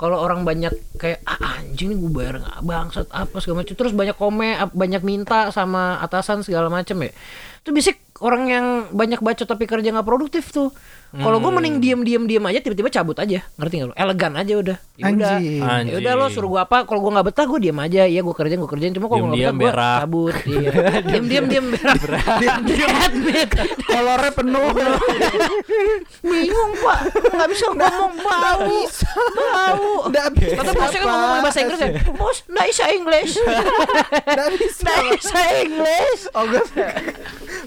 Kalau 0.00 0.18
orang 0.18 0.42
banyak 0.42 0.98
kayak 0.98 1.22
ah, 1.22 1.62
anjing 1.62 1.94
nih 1.94 1.98
gue 2.02 2.10
bayar 2.10 2.42
nggak 2.42 2.58
bangsat 2.66 3.06
apa 3.14 3.38
segala 3.38 3.62
macam 3.62 3.74
terus 3.78 3.94
banyak 3.94 4.16
komen 4.18 4.74
banyak 4.74 5.02
minta 5.06 5.54
sama 5.54 6.02
atasan 6.02 6.42
segala 6.42 6.66
macam 6.66 7.06
ya 7.06 7.14
itu 7.62 7.70
bisa 7.70 7.94
orang 8.18 8.44
yang 8.50 8.66
banyak 8.90 9.22
bacot 9.22 9.46
tapi 9.46 9.70
kerja 9.70 9.94
nggak 9.94 10.02
produktif 10.02 10.50
tuh 10.50 10.74
kalau 11.12 11.44
gue 11.44 11.52
mending 11.52 11.76
diem 11.76 12.00
diem 12.00 12.24
diem 12.24 12.44
aja 12.48 12.58
tiba-tiba 12.64 12.88
cabut 12.88 13.12
aja. 13.20 13.44
Ngerti 13.60 13.74
nggak 13.76 13.88
lo 13.92 13.94
elegan 14.00 14.32
aja 14.32 14.52
udah. 14.56 14.76
Ya 14.96 15.04
udah. 15.12 15.36
Ya 15.84 15.96
udah 16.00 16.12
lo 16.16 16.26
suruh 16.32 16.48
gue 16.56 16.60
apa? 16.64 16.88
Kalau 16.88 17.04
gue 17.04 17.12
nggak 17.12 17.26
betah 17.28 17.44
gue 17.44 17.58
diem 17.60 17.76
aja. 17.76 18.02
Ya 18.08 18.20
gue 18.24 18.32
kerjain 18.32 18.56
gue 18.56 18.70
kerjain. 18.72 18.96
Cuma 18.96 19.12
kalau 19.12 19.28
nggak 19.28 19.36
Diem-diem 19.36 19.58
betah 19.60 19.76
gue 19.76 20.00
cabut. 20.00 20.34
Iya. 20.52 20.72
diem 21.04 21.24
diem 21.28 21.44
diem 21.48 21.66
berak. 22.00 22.36
Diem 22.40 22.56
diem 22.64 23.48
Kolornya 23.84 24.32
penuh. 24.32 24.68
bingung 26.32 26.72
pak. 26.80 26.98
Nggak 27.12 27.48
bisa 27.52 27.64
ngomong. 27.68 28.12
Bau. 28.24 28.72
bau. 29.36 29.92
Nggak 30.08 30.28
bisa. 30.38 30.54
kata 30.60 30.72
bosnya 30.72 30.98
kan 31.04 31.08
ngomong 31.12 31.40
bahasa 31.44 31.58
Inggris 31.60 31.80
ya. 31.80 31.88
Bos 32.16 32.38
nggak 32.48 32.66
bisa 32.72 32.84
English. 32.88 33.32
Nggak 33.36 34.48
bisa. 34.60 34.84
nggak 34.88 35.02
bisa 35.20 35.40
English. 35.60 36.20
Oh 36.32 36.44
gue 36.48 36.62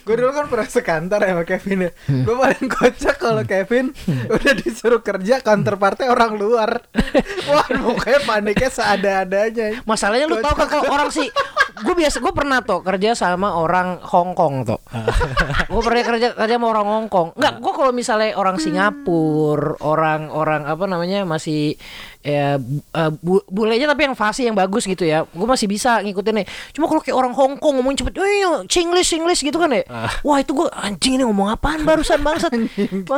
Gue 0.06 0.16
dulu 0.22 0.32
kan 0.34 0.46
pernah 0.50 0.68
sekantor 0.70 1.20
ya 1.22 1.34
sama 1.34 1.44
Kevin 1.46 1.80
ya. 1.90 1.92
Gue 2.10 2.36
paling 2.38 2.68
kocak 2.70 3.16
kalau 3.18 3.35
Kevin. 3.44 3.92
Udah 4.36 4.54
disuruh 4.56 5.04
kerja 5.04 5.44
counterpartnya 5.44 6.08
orang 6.08 6.40
luar. 6.40 6.80
Wah 7.52 7.68
mukanya 7.76 8.24
paniknya 8.24 8.70
seada-adanya. 8.72 9.84
Masalahnya 9.84 10.32
lu 10.32 10.40
tau 10.40 10.56
kan 10.56 10.68
kalau 10.70 10.88
orang 10.88 11.12
sih? 11.12 11.28
Gue 11.76 11.92
biasa 11.92 12.24
gue 12.24 12.32
pernah 12.32 12.64
tuh 12.64 12.80
kerja 12.80 13.12
sama 13.12 13.52
orang 13.52 14.00
Hong 14.00 14.32
Kong 14.32 14.64
tuh. 14.64 14.80
Gue 15.72 15.82
pernah 15.84 16.08
kerja 16.08 16.28
kerja 16.32 16.56
sama 16.56 16.72
orang 16.72 16.88
Hong 16.88 17.08
Kong. 17.10 17.28
Nggak 17.36 17.54
gue 17.60 17.74
kalau 17.76 17.92
misalnya 17.92 18.32
orang 18.38 18.56
Singapura 18.56 19.76
orang 19.82 20.32
orang 20.32 20.64
apa 20.64 20.88
namanya 20.88 21.28
masih 21.28 21.76
ya 22.24 22.56
eh, 22.58 23.12
bu- 23.20 23.44
bulenya 23.46 23.86
tapi 23.86 24.08
yang 24.08 24.16
fasih 24.16 24.50
yang 24.50 24.58
bagus 24.58 24.88
gitu 24.88 25.04
ya 25.04 25.28
gue 25.28 25.44
masih 25.44 25.68
bisa 25.68 26.00
ngikutinnya. 26.00 26.48
Cuma 26.72 26.88
kalau 26.88 27.04
kayak 27.04 27.18
orang 27.18 27.34
Hong 27.36 27.60
Kong 27.60 27.76
ngomong 27.76 27.92
cepet 27.92 28.14
"Eh, 28.16 28.46
Chinglish 28.72 29.12
Chinglish 29.12 29.42
gitu 29.42 29.60
kan 29.60 29.74
ya. 29.74 29.84
Wah 30.24 30.40
itu 30.40 30.56
gue 30.56 30.72
anjing 30.72 31.18
ini 31.18 31.28
ngomong 31.28 31.52
apaan 31.52 31.84
barusan 31.84 32.22
bangsat 32.22 32.54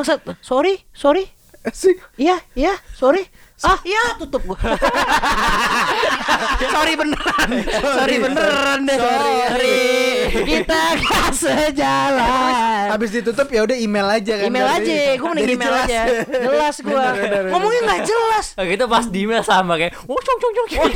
bangsat 0.07 0.39
sorry 0.39 0.87
sorry 0.95 1.27
Sih 1.67 1.99
Iya, 2.15 2.39
iya, 2.55 2.71
sorry. 2.95 3.27
Ah, 3.59 3.75
iya, 3.83 4.15
tutup 4.15 4.39
gua. 4.47 4.55
sorry 6.71 6.95
beneran. 6.95 7.49
Sorry 7.67 8.15
beneran 8.23 8.87
deh. 8.87 8.95
Sorry. 8.95 9.79
Kita 10.47 10.95
gak 10.95 11.29
sejalan. 11.35 12.87
Habis 12.87 13.19
ditutup 13.19 13.51
ya 13.51 13.67
udah 13.67 13.75
email 13.75 14.07
aja 14.07 14.39
kan 14.39 14.47
Email 14.47 14.63
aja, 14.63 14.95
gue 15.19 15.27
mending 15.27 15.59
email 15.59 15.75
jelas. 15.75 15.87
aja. 15.91 16.01
Jelas 16.23 16.75
gua. 16.87 17.05
Ngomongnya 17.51 17.81
nggak 17.83 18.01
jelas. 18.07 18.45
Nah, 18.55 18.63
gitu 18.63 18.83
pas 18.87 19.05
di 19.11 19.19
email 19.27 19.43
sama 19.43 19.73
kayak 19.75 19.93
oh 20.07 20.15
cung 20.15 20.39
cung 20.39 20.53
cung 20.55 20.67
cung. 20.71 20.91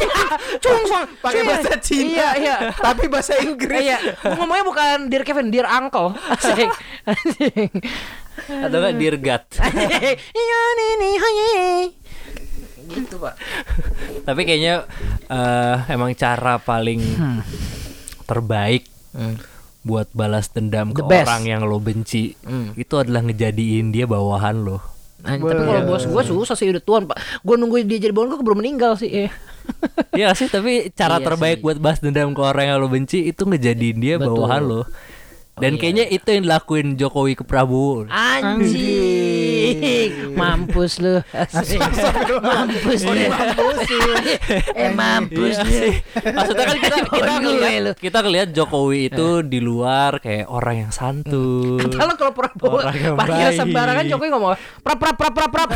Cung, 0.64 0.82
cung. 0.88 1.06
Pakai 1.20 1.42
bahasa 1.44 1.74
Cina 1.84 2.08
Iya, 2.16 2.30
iya. 2.40 2.56
Tapi 2.72 3.12
bahasa 3.12 3.36
Inggris 3.44 3.76
Iya, 3.76 3.98
ngomongnya 4.40 4.64
bukan 4.64 4.96
Dear 5.12 5.28
Kevin, 5.28 5.52
Dear 5.52 5.68
Uncle. 5.68 6.16
Asik. 6.40 6.70
Asik. 7.04 7.76
Atau 8.48 8.78
enggak 8.78 8.96
dirgat. 8.96 9.44
Iya. 10.34 10.60
Gitu, 12.92 13.16
Pak. 13.16 13.36
Tapi 14.22 14.42
kayaknya 14.44 14.84
eh, 15.26 15.76
emang 15.88 16.12
cara 16.14 16.58
paling 16.58 17.00
terbaik 18.26 18.88
buat 19.82 20.12
balas 20.12 20.48
dendam 20.48 20.92
ke 20.92 21.00
The 21.00 21.08
best. 21.10 21.26
orang 21.26 21.44
yang 21.48 21.62
lo 21.64 21.80
benci 21.80 22.38
Hmm. 22.42 22.76
itu 22.76 22.94
adalah 22.96 23.24
ngejadiin 23.24 23.90
dia 23.90 24.06
bawahan 24.06 24.60
lo. 24.60 24.78
Nah, 25.22 25.38
tapi 25.38 25.54
kalau 25.62 25.82
bos 25.86 26.04
gue 26.04 26.24
susah 26.24 26.54
sih 26.54 26.68
udah 26.68 26.80
tuan 26.80 27.06
pak. 27.06 27.16
Gue 27.40 27.56
nungguin 27.56 27.86
dia 27.86 27.98
jadi 28.00 28.12
bawahan 28.12 28.30
gue 28.32 28.42
belum 28.42 28.60
meninggal 28.60 28.94
sih. 28.96 29.26
Eh. 29.26 29.32
Iya 30.12 30.34
sih, 30.34 30.50
tapi 30.50 30.90
cara 30.92 31.16
Iya 31.16 31.26
terbaik 31.28 31.58
sih. 31.58 31.64
buat 31.64 31.78
balas 31.78 31.98
dendam 31.98 32.32
ke 32.32 32.42
orang 32.42 32.66
yang 32.68 32.78
lo 32.78 32.90
benci 32.90 33.26
itu 33.26 33.42
ngejadiin 33.42 33.98
dia 33.98 34.16
Betul. 34.18 34.36
bawahan 34.36 34.62
lo. 34.62 34.82
Dan 35.60 35.76
iya. 35.76 35.80
kayaknya 35.84 36.06
itu 36.08 36.28
yang 36.32 36.44
dilakuin 36.48 36.88
Jokowi 36.96 37.36
ke 37.36 37.44
Prabowo. 37.44 38.08
Anjing, 38.08 38.72
mampus 40.34 40.98
lu. 40.98 41.20
Mampus 42.40 43.02
lu. 43.04 43.14
eh 44.74 44.90
mampus 44.96 45.56
Iya 45.60 45.64
lu. 45.64 45.72
sih. 45.76 45.94
Maksudnya 46.24 46.66
kan 46.66 46.78
kita 46.80 46.96
kita 47.04 47.34
ngeliat, 47.44 47.82
lu. 47.84 47.92
kita 48.00 48.18
ngeliat 48.24 48.50
Jokowi 48.56 49.12
itu 49.12 49.28
di 49.44 49.60
luar 49.60 50.18
kayak 50.18 50.48
orang 50.48 50.88
yang 50.88 50.92
santun. 50.96 51.84
Kalau 51.92 52.16
kalau 52.16 52.32
Prabowo 52.32 52.80
panggil 53.20 53.52
sembarangan 53.52 54.08
Jokowi 54.08 54.30
ngomong 54.32 54.56
prap 54.82 54.98
prap 54.98 55.16
prap 55.20 55.34
prap 55.36 55.52
prap. 55.52 55.70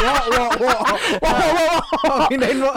Wow 0.00 0.16
wow 0.26 0.50
wow 0.58 0.80
Wow 1.20 2.28
Pindahin 2.28 2.58
lo 2.58 2.72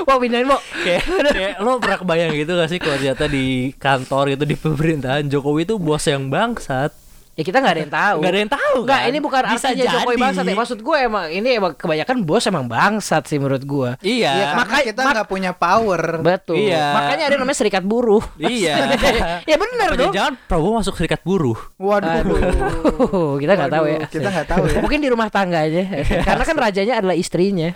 Wah 0.00 0.16
pindahin 0.18 0.46
mau. 0.46 0.58
kayak, 0.82 1.58
lo 1.60 1.76
pernah 1.82 1.98
kebayang 1.98 2.30
gitu 2.34 2.52
gak 2.54 2.70
sih 2.70 2.78
kalau 2.78 2.96
ternyata 2.96 3.26
di 3.26 3.74
kantor 3.76 4.34
itu 4.34 4.44
di 4.46 4.56
pemerintahan 5.00 5.32
Jokowi 5.32 5.64
itu 5.64 5.74
bos 5.76 6.04
yang 6.04 6.28
bangsat. 6.28 6.92
Ya 7.30 7.46
kita 7.46 7.56
nggak 7.56 7.72
ada 7.72 7.80
yang 7.80 7.94
tahu. 7.94 8.16
Nggak 8.20 8.28
ada 8.28 8.40
yang 8.42 8.52
tahu, 8.52 8.78
Nggak, 8.84 9.00
kan? 9.00 9.08
ini 9.08 9.18
bukan 9.18 9.40
Bisa 9.48 9.66
artinya 9.70 9.86
Jokowi 9.88 10.12
jadi. 10.12 10.20
bangsat 10.20 10.44
ya. 10.44 10.56
Maksud 10.60 10.78
gue 10.82 10.96
emang 11.00 11.24
ini 11.30 11.48
emang 11.56 11.72
kebanyakan 11.72 12.16
bos 12.20 12.44
emang 12.44 12.64
bangsat 12.68 13.22
sih 13.24 13.38
menurut 13.40 13.64
gue. 13.64 13.90
Iya. 14.02 14.28
Ya 14.28 14.44
karena 14.52 14.60
Maka- 14.60 14.84
kita 14.84 15.00
mak- 15.00 15.14
nggak 15.16 15.28
punya 15.30 15.50
power 15.56 16.02
Betul. 16.20 16.56
Iya. 16.60 16.84
Makanya 16.92 17.24
ada 17.24 17.32
yang 17.32 17.40
namanya 17.40 17.56
serikat 17.56 17.80
buruh. 17.80 18.20
Iya. 18.36 18.74
ya 19.50 19.56
benar 19.56 19.88
dong. 19.96 20.12
Jangan 20.12 20.36
Prabowo 20.44 20.84
masuk 20.84 21.00
serikat 21.00 21.24
buruh. 21.24 21.56
Waduh 21.80 22.12
Aduh, 22.20 23.40
kita 23.40 23.52
nggak 23.56 23.72
tahu 23.72 23.84
ya. 23.88 23.98
Kita 24.04 24.28
nggak 24.28 24.48
tahu 24.50 24.62
ya 24.66 24.76
Mungkin 24.84 25.00
di 25.00 25.08
rumah 25.08 25.28
tangga 25.32 25.64
aja. 25.64 25.80
Karena 26.20 26.44
kan 26.44 26.56
rajanya 26.60 26.94
adalah 27.00 27.16
istrinya. 27.16 27.72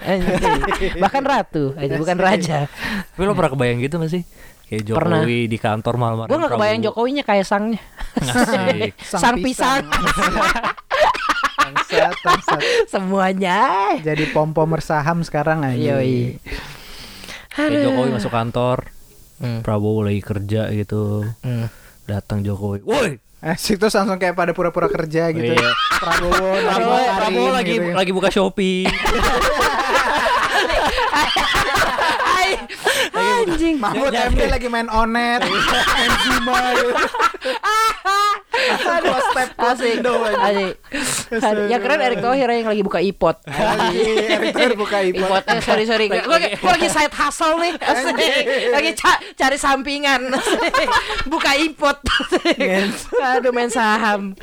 Bahkan 1.00 1.22
ratu, 1.24 1.72
aja 1.78 1.94
bukan 1.96 2.18
raja. 2.20 2.68
Tapi 3.16 3.22
lo 3.22 3.32
pernah 3.32 3.56
kebayang 3.56 3.80
gitu 3.80 3.96
gak 3.96 4.12
sih? 4.12 4.22
Kayak 4.74 4.98
Pernah. 4.98 5.22
Jokowi 5.22 5.38
di 5.46 5.58
kantor 5.58 5.94
malam-malam. 5.94 6.28
Gue 6.28 6.38
nggak 6.38 6.52
kebayang 6.52 6.80
Jokowinya 6.82 7.22
kayak 7.22 7.46
sangnya. 7.46 7.80
Asik. 8.18 8.90
Sang 9.22 9.37
pisang. 9.38 9.84
Bangsat, 11.54 12.16
bangsat. 12.20 12.60
Semuanya. 12.92 13.60
Jadi 14.02 14.24
pom-pomer 14.30 14.82
saham 14.82 15.22
sekarang 15.22 15.62
aja 15.62 15.98
Yoi. 15.98 16.38
Kayak 17.54 17.80
Jokowi 17.87 18.10
masuk 18.12 18.32
kantor. 18.34 18.78
Hmm. 19.38 19.60
Prabowo 19.62 20.02
lagi 20.02 20.18
kerja 20.18 20.70
gitu. 20.70 21.22
Hmm. 21.40 21.70
Datang 22.04 22.42
Jokowi. 22.42 22.82
Woi, 22.82 23.22
Asik 23.38 23.76
tuh 23.76 23.92
langsung 23.92 24.16
kayak 24.16 24.34
pada 24.34 24.56
pura-pura 24.56 24.88
kerja 24.88 25.28
gitu 25.28 25.52
Iya. 25.52 25.70
Prabowo 26.00 26.48
Prabowo, 26.56 26.96
Prabowo 26.96 27.48
lagi 27.52 27.76
gitu 27.76 27.84
ya. 27.84 27.94
lagi 27.94 28.10
buka 28.10 28.28
Shopee. 28.32 28.88
Ay, 33.14 33.46
Anjing. 33.74 33.82
Mahmud 33.82 34.12
MD 34.12 34.40
lagi 34.46 34.68
main 34.68 34.87
onet 34.87 35.40
Main 35.94 36.12
Zuma 36.22 36.58
gitu 36.72 36.94
Aduh 38.87 39.18
step 39.28 39.50
Asik. 39.58 39.98
Asik. 40.00 40.74
Yang 41.66 41.80
keren 41.82 42.00
Erick 42.00 42.20
Thohir 42.22 42.48
yang 42.48 42.70
lagi 42.70 42.82
buka 42.82 43.00
ipot. 43.02 43.37
Erick 43.44 44.54
Thohir 44.54 44.74
buka. 44.74 44.98
Ipot. 45.02 45.42
Eh, 45.44 45.60
sorry 45.60 45.84
sorry. 45.84 46.06
Gue 46.08 46.38
lagi, 46.64 46.88
side 46.88 47.12
hustle 47.12 47.58
nih. 47.58 47.74
Lagi 48.70 48.90
ca- 48.94 49.20
cari 49.34 49.56
sampingan. 49.58 50.30
Buka. 51.26 51.58
Asik. 51.58 52.94
Aduh 53.20 53.50
main 53.50 53.68
saham. 53.68 54.38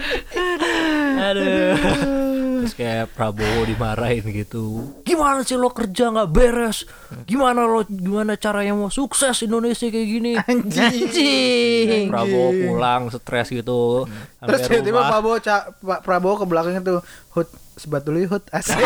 Aduh. 1.17 2.30
Terus 2.63 2.73
kayak 2.73 3.11
Prabowo 3.11 3.61
dimarahin 3.63 4.23
gitu. 4.27 4.93
Gimana 5.01 5.41
sih 5.41 5.53
lo 5.53 5.69
kerja 5.69 6.09
nggak 6.09 6.29
beres? 6.29 6.85
Gimana 7.23 7.63
lo 7.63 7.81
gimana 7.83 8.33
caranya 8.35 8.71
mau 8.71 8.87
sukses 8.87 9.33
Indonesia 9.41 9.85
kayak 9.85 10.07
gini? 10.07 10.33
Anjing. 10.37 12.07
Prabowo 12.07 12.49
pulang 12.53 13.09
stres 13.09 13.49
gitu. 13.49 14.05
Terus 14.39 14.59
tiba-tiba. 14.63 15.07
Prabowo 15.07 15.37
ca- 15.37 15.73
Pak 15.73 15.99
Prabowo 16.01 16.35
ke 16.35 16.45
belakangnya 16.45 16.81
tuh 16.81 16.99
Hut 17.31 17.47
sebat 17.73 18.01
dulu 18.01 18.19
yuk, 18.19 18.31
Hut 18.31 18.45
Asik 18.53 18.77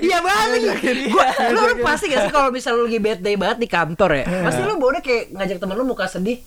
Iya 0.00 0.18
banget. 0.20 0.82
Gua 1.08 1.26
lu, 1.48 1.60
lu 1.62 1.74
pasti 1.80 2.10
gak 2.10 2.26
sih 2.26 2.32
kalau 2.32 2.50
misal 2.50 2.74
lu 2.74 2.84
lagi 2.84 2.98
bad 2.98 3.20
day 3.20 3.34
banget 3.34 3.58
di 3.58 3.68
kantor 3.68 4.10
ya? 4.12 4.24
Pasti 4.44 4.60
lu 4.60 4.74
boleh 4.76 4.98
kayak 4.98 5.32
ngajak 5.32 5.58
temen 5.58 5.74
lu 5.74 5.86
muka 5.86 6.06
sedih. 6.06 6.38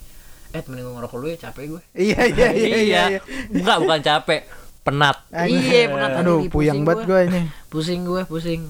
Eh 0.52 0.60
temenin 0.60 0.84
gue 0.84 0.94
ngerokok 0.94 1.18
lu 1.18 1.28
ya 1.28 1.38
capek 1.42 1.64
gue. 1.66 1.82
Iya 1.96 2.28
iya 2.28 2.50
iya 2.52 2.68
iya. 2.76 3.02
iya. 3.08 3.20
Enggak, 3.50 3.78
bukan 3.80 4.00
capek, 4.04 4.42
penat. 4.82 5.18
Iya, 5.30 5.88
penat 5.88 6.12
Aduh, 6.20 6.46
puyang 6.48 6.82
pusing 6.82 6.84
banget 6.84 7.00
gua. 7.00 7.08
gue 7.08 7.22
ini. 7.28 7.42
Pusing 7.68 8.00
gue, 8.04 8.22
pusing. 8.26 8.62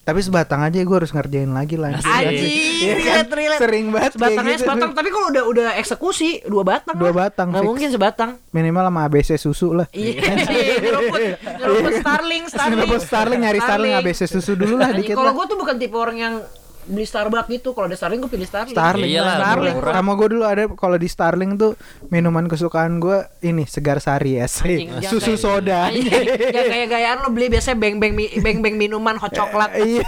Tapi 0.00 0.16
sebatang 0.18 0.58
aja 0.60 0.74
gue 0.76 0.96
harus 0.96 1.08
ngerjain 1.08 1.46
lagi 1.48 1.76
lah. 1.76 1.94
Anjing, 1.94 2.50
Iya 2.80 2.94
kan? 2.98 3.24
relate. 3.30 3.60
Sering 3.60 3.86
banget 3.88 4.10
kayak 4.10 4.16
Sebatangnya 4.16 4.50
gitu. 4.50 4.64
sebatang, 4.64 4.90
tapi 4.90 5.08
kalau 5.08 5.26
udah 5.28 5.44
udah 5.46 5.68
eksekusi 5.76 6.28
dua 6.44 6.64
batang. 6.64 6.96
Dua 6.96 7.06
lah. 7.06 7.16
batang, 7.22 7.46
Nggak 7.48 7.62
fix. 7.62 7.68
mungkin 7.68 7.88
sebatang. 7.92 8.30
Minimal 8.50 8.84
sama 8.86 9.00
ABC 9.04 9.30
susu 9.36 9.68
lah. 9.70 9.86
Iya, 9.92 10.18
ngeruput, 10.82 11.20
ngeruput 11.38 11.92
Starling, 12.00 12.42
Starling. 12.48 12.74
Ngeruput 12.74 13.00
Starling, 13.00 13.40
nyari 13.40 13.60
Starling, 13.60 13.92
ABC 13.94 14.20
susu 14.26 14.52
dulu 14.54 14.74
lah 14.76 14.90
dikit 14.90 15.14
Kalau 15.14 15.30
gue 15.30 15.46
tuh 15.46 15.58
bukan 15.58 15.76
tipe 15.76 15.94
orang 15.94 16.16
yang 16.18 16.34
beli 16.90 17.02
Starbucks 17.02 17.48
gitu. 17.48 17.70
Kalau 17.70 17.86
ada 17.86 17.94
Starling 17.94 18.18
gue 18.18 18.28
pilih 18.28 18.44
Starling. 18.44 18.74
Starling, 18.74 19.08
Iyalah, 19.08 19.36
Starling. 19.38 19.74
murah. 19.74 19.92
Sama 19.94 20.12
gue 20.12 20.28
dulu 20.28 20.44
ada 20.44 20.62
kalau 20.70 20.96
di 20.96 21.06
Starling 21.06 21.52
tuh 21.54 21.72
minuman 22.08 22.44
kesukaan 22.44 22.98
gue 22.98 23.18
ini 23.40 23.64
segar 23.64 23.98
sari 23.98 24.36
es, 24.36 24.60
Anjing, 24.60 24.90
jangan 24.98 25.08
susu 25.08 25.24
kayak- 25.30 25.40
soda. 25.40 25.80
Ya 26.50 26.62
kayak 26.64 26.88
gayaan 26.88 27.18
lo 27.20 27.30
beli 27.30 27.46
biasanya 27.48 27.78
beng-beng 27.78 28.12
beng-beng 28.40 28.74
minuman 28.74 29.14
hot 29.14 29.30
coklat. 29.30 29.70
iya, 29.80 30.02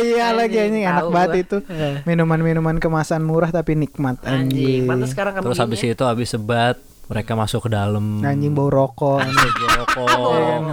iya 0.00 0.26
lagi 0.30 0.56
Anjing, 0.56 0.72
ini 0.72 0.80
enak 0.82 1.04
banget 1.06 1.30
gua. 1.30 1.42
itu. 1.44 1.56
Eh. 1.66 1.94
Minuman-minuman 2.04 2.76
kemasan 2.76 3.20
murah 3.20 3.48
tapi 3.48 3.74
nikmat 3.74 4.16
Anjing, 4.22 4.48
anjing. 4.48 4.82
pantas 4.84 5.10
sekarang 5.10 5.32
kamu 5.34 5.44
Terus 5.46 5.60
habis 5.60 5.78
ya. 5.78 5.92
itu 5.92 6.04
habis 6.04 6.28
sebat, 6.30 6.76
mereka 7.04 7.32
masuk 7.34 7.60
ke 7.62 7.70
dalam. 7.70 8.20
Anjing 8.20 8.52
bau 8.52 8.68
rokok. 8.68 9.20
anjing. 9.20 9.52
rokok. 9.76 10.08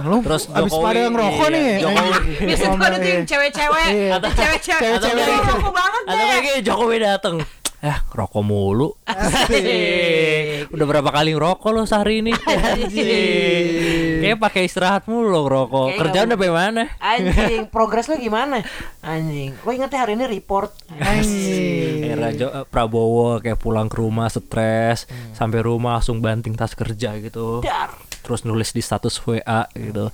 Lu 0.02 0.16
Terus 0.22 0.42
abis 0.48 0.70
Jokowi- 0.70 0.84
pada 0.84 1.00
ngerokok 1.06 1.46
iya, 1.46 1.54
nih. 1.54 1.70
Jokowi. 1.78 2.08
anjing. 2.08 2.36
Biasanya 2.42 2.72
tuh 2.72 2.82
ada 2.82 2.96
tuh 2.96 3.10
yang 3.10 3.24
cewek-cewek, 3.24 3.88
Iya. 3.88 4.10
Cewek-cewek, 4.18 4.80
Cewek-cewek. 4.80 5.26
Cewek 5.28 5.46
rokok 5.46 5.72
banget 5.72 6.02
Atau 6.02 6.24
kayak 6.24 6.42
deh. 6.42 6.60
Jokowi 6.62 6.96
dateng 6.98 7.36
Eh 7.82 7.98
rokok 8.08 8.40
mulu 8.40 8.88
Asik. 9.04 10.70
Udah 10.70 10.86
berapa 10.86 11.10
kali 11.10 11.34
ngerokok 11.34 11.68
lo 11.68 11.82
sehari 11.82 12.22
ini 12.22 12.30
Kayaknya 12.30 14.38
pakai 14.38 14.64
istirahat 14.64 15.04
mulu 15.04 15.26
lo 15.28 15.40
ngerokok 15.42 15.86
Kerjaan 15.98 16.30
udah 16.30 16.38
bagaimana 16.38 16.82
Anjing, 16.96 17.66
progres 17.66 18.06
lo 18.06 18.14
gimana? 18.16 18.62
Anjing, 19.02 19.52
lo 19.56 19.68
inget 19.68 19.90
ya 19.90 19.98
hari 20.00 20.14
ini 20.14 20.24
report. 20.24 20.70
Anjing. 20.94 22.06
Era 22.06 22.30
Jo- 22.30 22.54
eh, 22.54 22.64
Prabowo 22.64 23.36
kayak 23.36 23.58
pulang 23.58 23.86
ke 23.86 23.98
rumah 23.98 24.30
stres 24.30 25.04
Sampai 25.34 25.60
rumah 25.60 25.98
langsung 25.98 26.22
banting 26.22 26.54
tas 26.54 26.72
kerja 26.72 27.18
gitu 27.18 27.60
Dar. 27.60 27.90
Terus 28.22 28.46
nulis 28.46 28.70
di 28.70 28.78
status 28.78 29.18
WA 29.18 29.66
gitu 29.74 30.06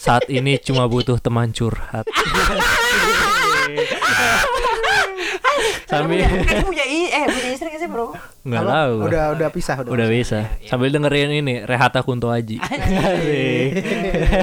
Saat 0.00 0.32
ini 0.32 0.56
cuma 0.56 0.88
butuh 0.88 1.20
teman 1.20 1.52
curhat 1.52 2.08
Sambil 5.90 6.22
Kayaknya 6.22 6.62
punya 6.62 6.86
i, 6.86 7.10
eh 7.10 7.26
punya 7.26 7.50
istri 7.50 7.66
gak 7.74 7.80
sih 7.82 7.90
bro? 7.90 8.14
Nggak 8.46 8.62
Apa? 8.62 8.70
tahu 8.70 8.94
Udah 9.10 9.24
udah 9.34 9.48
pisah 9.50 9.74
udah. 9.82 9.90
Udah 9.90 10.06
bisa 10.06 10.38
Sambil 10.70 10.94
dengerin 10.94 11.34
ini 11.42 11.66
Rehata 11.66 12.06
Kunto 12.06 12.30
Aji 12.30 12.62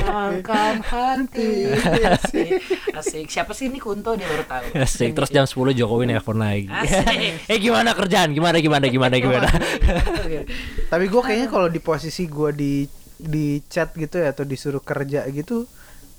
Angkat 0.04 0.84
hati. 0.84 1.72
Asik. 2.04 2.50
Asik. 2.92 3.26
Siapa 3.32 3.56
sih 3.56 3.72
ini 3.72 3.80
Kunto 3.80 4.14
dia 4.20 4.28
baru 4.28 4.44
tahu. 4.44 4.66
Asik 4.76 5.16
Terus 5.16 5.30
jam 5.32 5.48
10 5.48 5.56
Jokowi 5.80 6.12
nelfon 6.12 6.38
lagi 6.38 6.68
Asik. 6.68 7.48
Eh 7.52 7.58
gimana 7.64 7.96
kerjaan? 7.96 8.36
Gimana 8.36 8.60
gimana 8.60 8.86
gimana 8.92 9.16
gimana? 9.16 9.48
Tapi 10.92 11.06
gue 11.08 11.22
kayaknya 11.24 11.48
kalau 11.48 11.72
di 11.72 11.80
posisi 11.80 12.28
gue 12.28 12.52
di 12.52 12.74
di 13.18 13.58
chat 13.66 13.98
gitu 13.98 14.22
ya 14.22 14.30
atau 14.30 14.46
disuruh 14.46 14.84
kerja 14.86 15.26
gitu, 15.34 15.66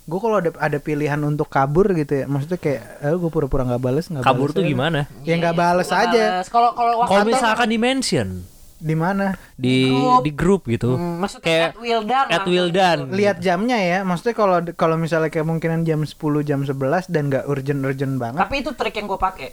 gue 0.09 0.19
kalau 0.19 0.37
ada 0.39 0.51
ada 0.57 0.79
pilihan 0.79 1.21
untuk 1.21 1.47
kabur 1.47 1.93
gitu 1.93 2.13
ya, 2.15 2.25
maksudnya 2.25 2.57
kayak, 2.57 2.83
eh, 2.99 3.13
gue 3.13 3.29
pura-pura 3.29 3.61
nggak 3.63 3.77
bales 3.79 4.09
nggak 4.09 4.25
Kabur 4.25 4.49
bales 4.49 4.57
tuh 4.57 4.63
aja. 4.63 4.71
gimana? 4.71 5.01
Ya 5.21 5.35
nggak 5.37 5.53
bales 5.55 5.85
Nggak 5.87 6.01
aja. 6.07 6.25
bales. 6.33 6.47
Kalau 6.49 6.71
kalau 6.73 6.93
waktu 6.99 7.11
Kalau 7.11 7.25
misalkan 7.27 7.69
di 7.69 7.79
mention 7.79 8.29
Di 8.75 8.95
mana? 8.95 9.35
di 9.55 9.91
grup. 9.91 10.21
di 10.23 10.31
grup 10.33 10.63
gitu. 10.67 10.95
Hmm, 10.95 11.19
maksudnya 11.19 11.45
kayak 11.45 11.67
at 11.69 11.77
Wildan 11.77 12.25
at 12.25 12.31
langsung 12.33 12.49
Wildan. 12.49 12.99
Lihat 13.11 13.37
jamnya 13.39 13.77
ya, 13.77 13.99
maksudnya 14.01 14.33
kalau 14.33 14.57
kalau 14.73 14.97
misalnya 14.97 15.29
kayak 15.29 15.45
mungkinan 15.45 15.83
jam 15.83 16.01
10 16.01 16.15
jam 16.41 16.63
11 16.63 17.05
dan 17.07 17.27
nggak 17.27 17.45
urgent-urgent 17.45 18.15
banget. 18.17 18.39
Tapi 18.39 18.55
itu 18.57 18.71
trik 18.73 18.95
yang 18.95 19.07
gue 19.07 19.19
pakai. 19.19 19.49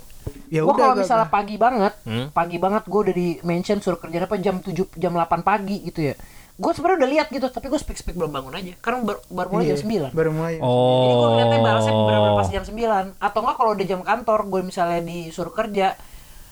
Ya 0.48 0.62
gue 0.62 0.72
kalau 0.72 0.94
gak- 0.94 1.02
misalnya 1.02 1.28
pagi 1.28 1.58
banget, 1.58 1.94
Hmm? 2.02 2.30
pagi 2.32 2.56
banget 2.56 2.86
gue 2.86 3.00
udah 3.02 3.14
di 3.14 3.28
mention 3.42 3.78
suruh 3.78 3.98
kerjaan 3.98 4.24
apa 4.24 4.38
jam 4.38 4.56
7 4.58 4.88
jam 4.94 5.12
8 5.12 5.42
pagi 5.42 5.84
gitu 5.84 6.00
ya. 6.00 6.16
Gue 6.56 6.72
sebenarnya 6.72 6.98
udah 6.98 7.12
lihat 7.12 7.28
gitu, 7.30 7.46
tapi 7.46 7.68
gue 7.68 7.76
speak 7.76 7.98
speak 7.98 8.16
belum 8.16 8.32
bangun 8.32 8.54
aja. 8.54 8.72
Karena 8.78 9.04
baru, 9.04 9.20
baru 9.28 9.48
mulai 9.50 9.64
Iya, 9.66 9.72
jam 9.74 9.80
9. 9.84 10.12
Baru 10.12 10.32
mulai. 10.32 10.56
Jadi 10.56 11.14
gue 11.14 11.28
ngeliatnya 11.30 11.60
balasnya 11.62 11.94
Oh. 11.94 12.36
pas 12.36 12.48
jam 12.48 12.64
9 12.64 12.80
Atau 13.18 13.40
enggak 13.40 13.56
kalau 13.56 13.72
udah 13.72 13.86
jam 13.86 14.02
kantor 14.02 14.40
Gue 14.46 14.62
misalnya 14.62 15.00
disuruh 15.02 15.52
kerja 15.52 16.00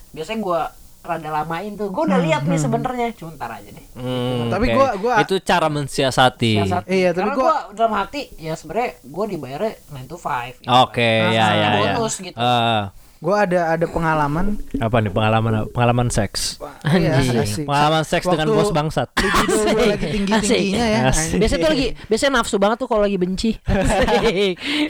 Biasanya 0.10 0.40
gue 0.40 0.62
rada 1.02 1.30
lamain 1.34 1.72
tuh 1.74 1.88
Gue 1.90 2.04
udah 2.06 2.16
lihat 2.18 2.44
nih 2.44 2.56
sebenarnya 2.58 3.12
Cuma 3.14 3.32
ntar 3.34 3.52
aja 3.54 3.70
deh 3.70 3.86
Hmm, 3.94 4.50
Tapi 4.50 4.66
oke. 4.66 4.74
gua- 4.74 4.94
gua- 4.98 5.20
itu 5.20 5.36
cara 5.40 5.68
mensiasati. 5.68 6.54
Siasat. 6.60 6.84
Iya, 6.86 7.10
tapi 7.12 7.30
gua 7.32 7.70
dalam 7.72 7.94
hati 7.94 8.28
Ya 8.36 8.54
sebenarnya 8.54 9.00
gue 9.00 9.26
dibayarnya 9.30 9.74
9 9.86 10.04
to 10.06 10.18
5 10.18 10.58
gitu. 10.58 10.68
Oke, 10.70 11.12
ya 11.30 11.48
ya 11.48 11.48
ya. 11.54 11.70
bonus 11.94 12.14
gitu. 12.18 12.36
Ah, 12.36 12.90
Gue 13.24 13.32
ada 13.40 13.72
ada 13.72 13.86
pengalaman. 13.88 14.60
apa 14.84 15.00
nih 15.00 15.08
pengalaman 15.08 15.72
pengalaman 15.72 16.12
seks? 16.12 16.60
Iya, 16.84 17.24
Anjing. 17.24 17.40
asik. 17.40 17.64
Pengalaman 17.64 18.04
seks 18.04 18.28
dengan 18.28 18.52
Waktu 18.52 18.60
bos 18.60 18.72
bangsat. 18.76 19.08
Libido 19.16 19.56
gue 19.64 19.86
lagi 19.88 20.08
tinggi 20.12 20.32
tingginya 20.44 20.84
ya. 20.84 21.00
Asik. 21.08 21.40
Biasanya 21.40 21.62
tuh 21.64 21.72
lagi 21.72 21.88
Biasanya 22.12 22.32
nafsu 22.36 22.56
banget 22.60 22.78
tuh 22.84 22.88
kalau 22.92 23.08
lagi 23.08 23.16
benci. 23.16 23.56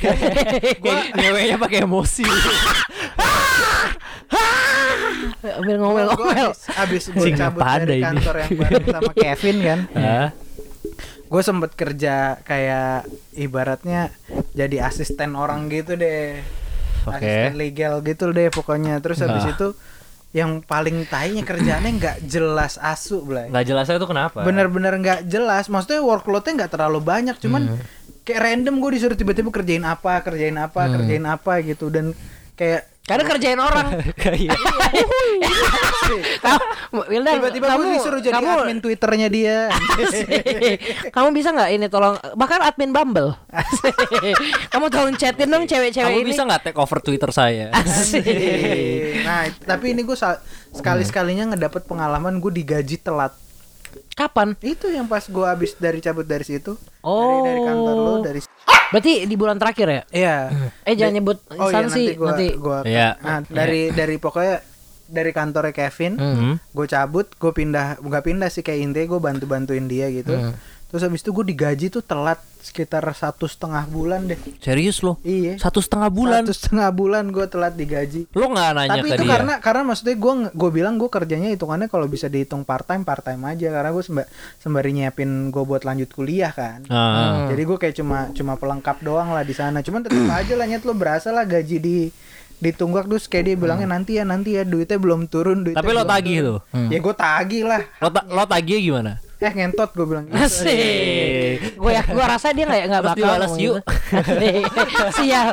Kayak 0.02 0.18
ngeweknya 1.14 1.58
pakai 1.62 1.86
emosi. 1.86 2.26
Ambil 5.44 5.76
Gue 5.76 5.76
ngomel-ngomel 5.78 6.50
abis, 6.56 6.72
abis 6.74 7.04
gue 7.12 7.36
cabut 7.36 7.62
dari 7.62 8.00
ini? 8.00 8.06
kantor 8.08 8.36
yang 8.40 8.50
bareng 8.58 8.86
sama 8.90 9.12
Kevin 9.14 9.58
kan. 9.62 9.80
Gue 11.34 11.42
sempet 11.42 11.74
kerja 11.74 12.38
kayak 12.42 13.10
ibaratnya 13.34 14.14
jadi 14.54 14.86
asisten 14.86 15.34
orang 15.34 15.66
gitu 15.68 15.98
deh 15.98 16.40
Oke. 17.06 17.18
asisten 17.18 17.56
legal 17.56 17.94
gitu 18.00 18.30
deh 18.30 18.48
pokoknya. 18.48 19.00
Terus 19.00 19.20
habis 19.20 19.44
Ah. 19.44 19.52
itu 19.52 19.68
yang 20.32 20.60
paling 20.60 21.06
tainya 21.06 21.42
kerjaannya 21.42 21.92
nggak 21.94 22.18
jelas 22.26 22.76
asu 22.76 23.22
Blay. 23.22 23.48
Nggak 23.48 23.66
jelas 23.66 23.86
itu 23.88 24.08
kenapa? 24.08 24.42
bener-bener 24.42 24.94
nggak 24.96 25.20
jelas. 25.26 25.68
Maksudnya 25.68 26.02
workloadnya 26.02 26.54
nggak 26.60 26.72
terlalu 26.72 27.00
banyak 27.00 27.38
cuman 27.38 27.78
kayak 28.22 28.40
random 28.42 28.80
gue 28.80 28.92
disuruh 28.94 29.14
tiba-tiba 29.14 29.50
kerjain 29.50 29.84
apa 29.84 30.20
kerjain 30.20 30.56
apa 30.56 30.90
kerjain 30.90 31.24
apa 31.24 31.62
gitu. 31.62 31.88
Dan 31.88 32.18
kayak 32.54 32.90
Karena 33.04 33.28
kerjain 33.28 33.60
orang. 33.60 34.00
Kayak 34.16 34.56
Kamu 34.56 35.20
Wildan 37.10 37.34
tiba-tiba 37.42 37.66
kamu, 37.74 37.84
disuruh 37.98 38.22
jadi 38.22 38.38
kamu, 38.38 38.50
admin 38.64 38.80
twitternya 38.80 39.28
dia. 39.34 39.58
Kamu 41.16 41.34
bisa 41.34 41.50
nggak 41.50 41.70
ini 41.74 41.88
tolong 41.90 42.16
bahkan 42.38 42.62
admin 42.62 42.94
Bumble. 42.94 43.34
Kamu 44.74 44.86
tolong 44.94 45.16
chatin 45.18 45.50
dong 45.50 45.66
cewek-cewek 45.66 46.14
kamu 46.14 46.22
ini. 46.22 46.30
bisa 46.30 46.46
nggak 46.46 46.62
take 46.70 46.80
over 46.80 47.00
Twitter 47.02 47.30
saya? 47.34 47.74
Asik. 47.74 48.22
nah 49.26 49.50
tapi 49.66 49.94
ini 49.98 50.06
gue 50.06 50.18
sekali 50.74 51.04
sekalinya 51.06 51.54
ngedapet 51.54 51.86
pengalaman 51.90 52.38
gue 52.38 52.52
digaji 52.54 53.02
telat. 53.02 53.34
Kapan? 54.14 54.54
Itu 54.62 54.90
yang 54.90 55.10
pas 55.10 55.26
gue 55.26 55.46
abis 55.46 55.78
dari 55.78 55.98
cabut 56.02 56.26
dari 56.26 56.46
situ. 56.46 56.78
Oh. 57.02 57.42
dari 57.42 57.58
dari 57.58 57.60
kantor 57.66 57.96
lo 57.98 58.14
dari 58.22 58.40
berarti 58.94 59.26
di 59.26 59.36
bulan 59.36 59.58
terakhir 59.58 59.88
ya? 59.90 60.02
Iya. 60.14 60.38
Eh 60.86 60.94
jangan 60.94 61.14
nyebut 61.18 61.38
oh 61.50 61.54
iya 61.58 61.82
instansi 61.82 62.04
nanti 62.06 62.14
gue 62.14 62.30
nanti. 62.30 62.48
gua 62.62 62.80
Iya. 62.86 63.10
nah, 63.26 63.40
dari 63.42 63.90
dari 63.90 64.16
pokoknya 64.22 64.58
dari 65.14 65.30
kantornya 65.30 65.70
Kevin 65.72 66.14
Hmm. 66.16 66.54
gue 66.58 66.86
cabut 66.86 67.30
gue 67.32 67.52
pindah 67.52 68.02
nggak 68.02 68.24
pindah 68.24 68.50
sih 68.50 68.60
kayak 68.60 68.82
intinya 68.84 69.08
gue 69.08 69.22
bantu 69.22 69.46
bantuin 69.46 69.86
dia 69.86 70.10
gitu 70.10 70.34
Hmm. 70.34 70.58
terus 70.90 71.02
habis 71.02 71.22
itu 71.22 71.30
gue 71.32 71.46
digaji 71.48 71.88
tuh 71.88 72.02
telat 72.02 72.42
sekitar 72.60 73.04
satu 73.12 73.44
setengah 73.44 73.84
bulan 73.86 74.24
deh 74.24 74.40
Serius 74.58 75.02
lo? 75.02 75.20
iya 75.22 75.58
Satu 75.58 75.78
setengah 75.78 76.08
bulan. 76.08 76.42
satu 76.42 76.56
setengah 76.56 76.90
bulan 76.92 77.28
gue 77.28 77.44
telat 77.46 77.74
digaji 77.74 78.32
Lo 78.32 78.48
nggak 78.48 78.70
nanya 78.72 78.92
tapi 78.96 79.04
ke 79.06 79.14
itu 79.14 79.24
dia? 79.24 79.32
karena 79.34 79.54
karena 79.60 79.82
maksudnya 79.84 80.16
gue 80.16 80.34
gue 80.50 80.70
bilang 80.72 80.96
gue 80.96 81.10
kerjanya 81.10 81.50
hitungannya 81.50 81.86
kalau 81.88 82.08
bisa 82.08 82.26
dihitung 82.26 82.62
part 82.62 82.86
time 82.86 83.02
part 83.02 83.20
time 83.22 83.44
aja 83.44 83.68
karena 83.70 83.92
gue 83.92 84.00
semba, 84.02 84.24
sembari 84.58 84.92
nyiapin 84.94 85.28
gue 85.50 85.60
buat 85.62 85.84
lanjut 85.84 86.08
kuliah 86.10 86.50
kan 86.52 86.88
Ah. 86.88 87.50
jadi 87.50 87.62
gue 87.62 87.78
kayak 87.78 87.96
cuma 87.96 88.32
cuma 88.32 88.54
pelengkap 88.56 88.98
doang 89.02 89.28
lah 89.30 89.44
di 89.44 89.52
sana 89.52 89.82
cuman 89.82 90.02
tetap 90.02 90.24
aja 90.32 90.54
lah 90.54 90.66
nyet 90.66 90.82
lo 90.82 90.94
berasa 90.94 91.30
lah 91.30 91.44
gaji 91.44 91.78
di 91.78 91.98
ditunggak 92.56 93.06
terus 93.06 93.26
kayak 93.26 93.46
dia 93.46 93.56
bilangnya 93.56 93.88
nanti 93.90 94.16
ya 94.16 94.24
nanti 94.24 94.54
ya 94.54 94.64
duitnya 94.64 94.96
belum 94.96 95.26
turun 95.26 95.62
duitnya 95.62 95.80
Tapi 95.80 95.92
lo 95.92 96.04
tagih 96.04 96.38
turun." 96.38 96.48
tuh. 96.48 96.60
ya 96.88 97.00
gue 97.00 97.16
tagih 97.16 97.64
lah 97.64 97.82
Lo, 97.98 98.08
ta- 98.08 98.26
lo 98.26 98.44
tagih 98.44 98.80
gimana? 98.82 99.18
eh 99.38 99.52
ngentot 99.52 99.92
gue 99.92 100.08
bilang 100.08 100.24
gitu. 100.24 100.40
Asik. 100.40 101.76
Gue 101.76 101.92
ya, 101.92 102.00
gue 102.02 102.24
rasa 102.24 102.56
dia 102.56 102.64
nggak 102.64 102.84
nggak 102.88 103.04
bakal 103.04 103.18
dibalas 103.20 103.50
ngomong 103.52 103.60
yuk. 103.60 103.76
gitu. 103.84 105.12
Sial. 105.20 105.48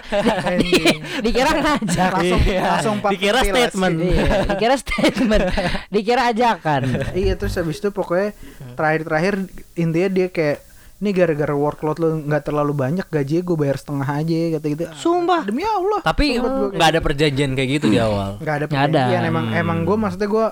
Di- 0.57 0.99
Dikira 1.21 1.51
ngajak. 1.53 2.11
langsung 2.15 2.41
Iya. 2.41 2.61
langsung 2.63 2.97
Dikira 3.03 3.41
statement. 3.43 3.97
Iya, 3.99 4.25
dikira 4.47 4.75
statement. 4.79 5.43
Dikira 5.91 6.23
ajakan. 6.31 6.83
iya 7.19 7.35
terus 7.35 7.59
habis 7.59 7.77
itu 7.77 7.91
pokoknya 7.91 8.31
terakhir-terakhir 8.73 9.35
intinya 9.75 10.07
dia 10.09 10.27
kayak 10.29 10.63
ini 11.01 11.11
gara-gara 11.11 11.51
workload 11.51 11.97
lu 11.97 12.09
nggak 12.23 12.43
terlalu 12.45 12.73
banyak 12.75 13.07
gaji 13.07 13.41
gue 13.41 13.57
bayar 13.57 13.77
setengah 13.77 14.05
aja 14.07 14.37
kata 14.55 14.67
gitu 14.69 14.85
Sumpah. 14.95 15.43
demi 15.43 15.63
Allah 15.63 16.01
Tapi 16.01 16.37
nggak 16.37 16.89
ada 16.89 17.01
perjanjian 17.01 17.53
kayak 17.53 17.71
gitu 17.75 17.87
di 17.89 17.97
awal. 17.99 18.37
nggak 18.37 18.55
ada 18.55 18.65
Nggak 18.67 18.77
ada. 18.83 19.01
perjanjian 19.01 19.23
emang 19.25 19.47
emang 19.51 19.79
gue 19.83 19.97
maksudnya 19.97 20.29
gue 20.29 20.47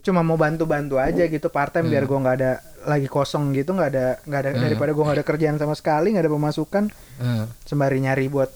cuma 0.00 0.22
mau 0.22 0.34
bantu-bantu 0.34 0.96
aja 0.96 1.22
gitu 1.24 1.46
part 1.48 1.70
time 1.70 1.86
biar 1.86 2.04
gue 2.04 2.16
nggak 2.16 2.36
ada 2.36 2.52
lagi 2.82 3.04
kosong 3.06 3.52
gitu 3.52 3.70
nggak 3.70 3.90
ada 3.90 4.06
nggak 4.22 4.40
ada 4.40 4.50
daripada 4.56 4.90
gue 4.90 5.02
nggak 5.02 5.18
ada 5.18 5.26
kerjaan 5.26 5.56
sama 5.56 5.74
sekali 5.74 6.14
nggak 6.14 6.24
ada 6.24 6.32
pemasukan 6.32 6.84
Hmm. 7.16 7.44
sembari 7.60 8.00
nyari 8.00 8.26
buat 8.26 8.48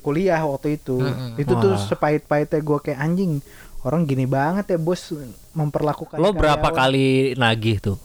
kuliah 0.00 0.40
waktu 0.40 0.80
itu 0.80 1.04
itu 1.36 1.52
tuh 1.52 1.68
Wah. 1.68 1.82
sepahit-pahitnya 1.82 2.62
gue 2.62 2.78
kayak 2.80 2.96
anjing 2.96 3.44
orang 3.82 4.02
gini 4.02 4.24
banget 4.24 4.72
ya 4.72 4.78
bos 4.78 5.12
memperlakukan 5.52 6.16
Lo 6.16 6.32
berapa 6.32 6.56
karyawan. 6.62 6.78
kali 6.80 7.06
nagih 7.34 7.76
tuh? 7.78 7.98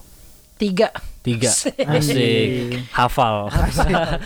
Tiga. 0.61 0.93
Tiga. 1.21 1.49
Asik. 1.89 2.85
Hafal. 2.93 3.49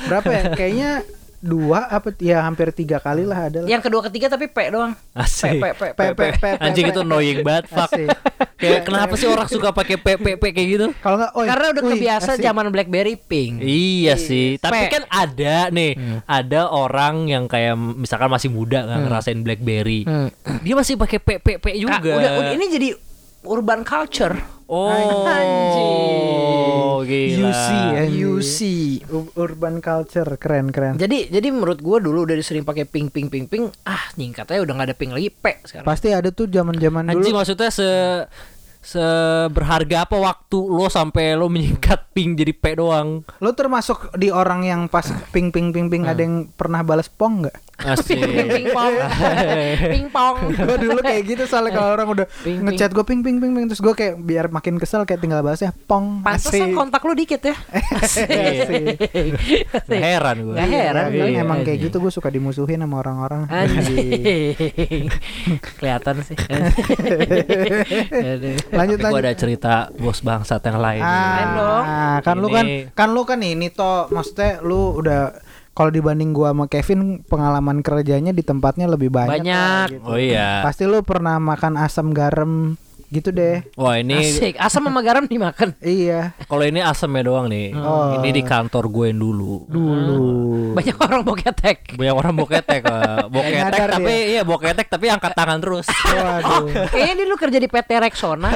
berapa 0.06 0.28
ya 0.28 0.44
kayaknya 0.52 0.92
dua 1.40 1.86
apa 1.88 2.10
ya 2.18 2.42
hampir 2.42 2.74
tiga 2.74 2.98
kali 2.98 3.22
lah 3.22 3.48
ada. 3.48 3.64
Yang 3.64 3.86
kedua 3.86 4.02
ketiga 4.04 4.28
tapi 4.28 4.50
P 4.50 4.58
doang. 4.68 4.92
Asik. 5.14 5.56
P, 5.56 5.66
P, 5.72 5.82
P, 5.94 5.94
P, 5.94 6.02
P, 6.12 6.20
P, 6.20 6.22
P, 6.36 6.46
Anjing 6.58 6.86
P. 6.86 6.92
itu 6.92 7.00
annoying 7.00 7.40
banget, 7.40 7.70
fuck. 7.70 7.88
Asik. 7.88 8.10
Kayak 8.56 8.82
kenapa 8.84 9.14
sih 9.14 9.28
orang 9.28 9.46
suka 9.46 9.70
pakai 9.70 9.96
PPP 9.96 10.42
kayak 10.42 10.68
gitu? 10.70 10.88
kalau 10.98 11.20
nggak 11.20 11.32
Karena 11.36 11.66
udah 11.72 11.84
kebiasa 11.86 12.32
zaman 12.36 12.66
BlackBerry 12.68 13.16
pink. 13.16 13.60
Iya 13.62 14.16
sih, 14.16 14.58
tapi 14.58 14.88
Pe. 14.88 14.96
kan 14.96 15.04
ada 15.06 15.70
nih, 15.70 15.92
ada 16.24 16.62
orang 16.66 17.28
yang 17.28 17.46
kayak 17.46 17.76
misalkan 17.78 18.28
masih 18.28 18.50
muda 18.50 18.82
nggak 18.82 19.02
ngerasain 19.06 19.40
BlackBerry, 19.40 20.02
Hmm. 20.04 20.32
dia 20.64 20.74
masih 20.74 20.96
pakai 20.96 21.20
PPP 21.20 21.66
Ah, 21.68 21.76
juga. 21.78 22.12
udah, 22.16 22.32
udah, 22.42 22.52
ini 22.54 22.66
jadi 22.70 22.90
urban 23.44 23.84
culture. 23.84 24.34
Oh, 24.72 25.26
Anjing. 25.30 26.26
gila. 27.06 27.50
UC 27.54 27.68
ya 27.70 28.06
UC. 28.10 28.58
Urban 29.38 29.78
culture 29.80 30.30
keren 30.42 30.74
keren 30.74 30.98
Jadi 30.98 31.30
jadi 31.30 31.48
menurut 31.54 31.80
gua 31.80 32.02
dulu 32.02 32.26
udah 32.26 32.36
sering 32.42 32.66
pakai 32.66 32.90
pink 32.90 33.14
pink 33.14 33.30
pink 33.30 33.46
pink. 33.48 33.70
Ah, 33.86 34.10
nyingkatnya 34.18 34.66
udah 34.66 34.74
nggak 34.74 34.88
ada 34.90 34.98
pink 34.98 35.12
lagi 35.14 35.30
P 35.30 35.46
sekarang. 35.64 35.86
pasti 35.86 36.10
ada 36.12 36.30
tuh 36.34 36.50
zaman 36.50 36.76
zaman 36.82 37.14
Anjing 37.14 37.32
dulu 37.32 37.40
maksudnya 37.42 37.70
se 37.70 37.88
seberharga 38.86 40.06
apa 40.06 40.16
waktu 40.16 40.58
lo 40.62 40.86
sampai 40.88 41.34
lo 41.34 41.50
menyingkat 41.50 42.14
ping 42.14 42.38
jadi 42.38 42.54
P 42.54 42.78
doang. 42.78 43.26
lo 43.42 43.50
termasuk 43.52 44.14
di 44.14 44.30
orang 44.30 44.62
yang 44.62 44.82
pas 44.86 45.04
ping 45.34 45.50
ping 45.50 45.74
ping 45.74 45.90
ping 45.90 46.06
ada 46.06 46.22
yang 46.22 46.48
pernah 46.54 46.80
balas 46.80 47.10
pong 47.10 47.44
nggak 47.44 47.58
Asik. 47.76 48.16
ping 48.24 48.72
pong. 48.72 48.94
ping 49.92 50.08
pong. 50.08 50.38
gue 50.70 50.78
dulu 50.80 51.00
kayak 51.02 51.28
gitu 51.28 51.44
soalnya 51.44 51.74
kalau 51.74 51.90
orang 51.92 52.08
udah 52.08 52.26
Ping, 52.40 52.62
ngechat 52.62 52.94
gue 52.94 53.04
ping 53.04 53.20
ping 53.20 53.42
ping 53.42 53.52
ping 53.52 53.66
terus 53.68 53.82
gue 53.82 53.92
kayak 53.92 54.16
biar 54.16 54.48
makin 54.48 54.78
kesel 54.78 55.04
kayak 55.04 55.20
tinggal 55.20 55.42
balasnya 55.42 55.74
pong 55.86 56.22
Pantesan 56.24 56.70
Asik. 56.70 56.72
kontak 56.72 57.02
lu 57.02 57.12
dikit 57.12 57.42
ya. 57.42 57.58
Asik. 58.00 58.30
Nggak 59.90 60.12
heran 60.14 60.38
gue. 60.46 60.56
Heran 60.56 61.08
Iya, 61.12 61.26
gue. 61.26 61.42
emang 61.42 61.60
kayak 61.66 61.90
gitu 61.90 61.98
gue 62.00 62.14
suka 62.14 62.30
dimusuhin 62.30 62.80
sama 62.80 63.02
orang-orang. 63.02 63.50
Kelihatan 65.76 66.22
sih. 66.24 66.38
Lanjut 68.76 68.98
Gue 69.00 69.06
lanjut 69.08 69.24
ada 69.24 69.34
cerita 69.34 69.74
bos 69.96 70.20
bangsat 70.20 70.62
yang 70.68 70.80
lain. 70.80 71.02
Dong. 71.56 71.84
Ah, 71.86 72.18
kan 72.20 72.36
lu 72.38 72.48
kan 72.52 72.66
kan 72.92 73.10
lu 73.16 73.22
kan 73.24 73.40
ini 73.42 73.72
toh 73.72 74.12
maksudnya 74.12 74.60
lu 74.62 75.00
udah 75.00 75.32
kalau 75.76 75.92
dibanding 75.92 76.32
gua 76.32 76.56
sama 76.56 76.72
Kevin 76.72 77.20
pengalaman 77.28 77.84
kerjanya 77.84 78.32
di 78.32 78.44
tempatnya 78.48 78.88
lebih 78.88 79.12
banyak. 79.12 79.44
Banyak. 79.44 79.88
lah, 79.88 79.92
gitu. 79.92 80.08
Oh 80.08 80.16
iya. 80.16 80.64
Pasti 80.64 80.88
lu 80.88 81.04
pernah 81.04 81.36
makan 81.36 81.76
asam 81.76 82.16
garam 82.16 82.80
gitu 83.12 83.30
deh. 83.30 83.62
Wah 83.78 84.00
ini 84.00 84.18
Asik. 84.20 84.56
Asam 84.58 84.86
sama 84.86 85.02
garam 85.02 85.26
dimakan. 85.26 85.74
Iya. 85.82 86.34
kalau 86.50 86.64
ini 86.66 86.82
asamnya 86.82 87.24
doang 87.26 87.48
nih. 87.50 87.74
Oh. 87.78 88.18
Ini 88.22 88.30
di 88.34 88.42
kantor 88.42 88.90
gue 88.90 89.06
yang 89.14 89.20
dulu. 89.22 89.66
Dulu. 89.70 90.24
Banyak 90.78 90.98
orang 90.98 91.22
boketek. 91.26 91.78
Banyak 91.96 92.16
orang 92.16 92.34
boketek, 92.34 92.82
eh. 92.86 93.24
boketek 93.30 93.56
nyadar 93.56 93.90
tapi 93.98 94.16
iya 94.36 94.42
boketek 94.44 94.88
tapi 94.90 95.06
angkat 95.10 95.34
tangan 95.34 95.60
terus. 95.62 95.88
Waduh. 96.16 96.90
Kayaknya 96.90 97.14
dia 97.16 97.26
lu 97.28 97.36
kerja 97.38 97.58
di 97.62 97.68
PT 97.70 97.90
Rexona. 98.02 98.50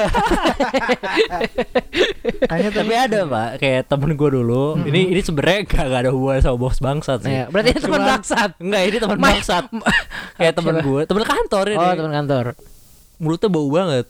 Tapi 2.80 2.94
ada 2.96 3.28
pak, 3.28 3.50
kayak 3.60 3.82
temen 3.92 4.16
gue 4.16 4.30
dulu. 4.40 4.80
Ini 4.82 5.12
ini 5.12 5.20
sebenarnya 5.20 5.68
gak, 5.68 5.84
gak 5.92 6.00
ada 6.08 6.10
hubungan 6.10 6.40
sama 6.40 6.56
bos 6.56 6.78
bangsat 6.80 7.18
sih. 7.22 7.30
Iya, 7.30 7.44
berarti 7.52 7.76
dia 7.76 7.82
teman 7.84 8.02
bangsat. 8.02 8.50
Enggak, 8.56 8.82
ini 8.88 8.96
teman 8.96 9.18
Ma- 9.20 9.26
bangsat. 9.30 9.64
kayak 10.40 10.52
temen 10.56 10.74
gue, 10.80 11.00
temen 11.04 11.24
kantor 11.28 11.64
ini. 11.70 11.78
Oh, 11.78 11.94
teman 11.94 12.12
kantor. 12.18 12.44
Mulutnya 13.20 13.48
bau 13.52 13.68
banget. 13.68 14.06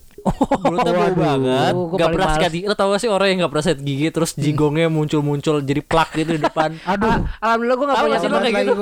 Mulutnya 0.63 0.93
bau 0.93 1.15
banget. 1.17 1.73
Gak 1.97 2.09
pernah 2.13 2.29
sikat 2.37 2.51
gigi. 2.53 2.67
Lo 2.69 2.75
tau 2.77 2.89
gak 2.93 3.01
sih 3.01 3.11
orang 3.11 3.29
yang 3.33 3.39
gak 3.47 3.53
pernah 3.53 3.65
sikat 3.65 3.81
gigi 3.81 4.07
terus 4.13 4.31
jigongnya 4.37 4.89
muncul-muncul 4.93 5.65
jadi 5.65 5.83
plak 5.83 6.11
gitu 6.15 6.31
di 6.37 6.43
depan. 6.43 6.77
Aduh. 6.93 7.25
Alhamdulillah 7.41 7.77
gue 7.77 7.87
gak 7.87 7.97
punya 7.97 8.11
gak 8.13 8.21
sih 8.21 8.29
lo 8.29 8.39
kayak 8.39 8.55
gitu? 8.65 8.73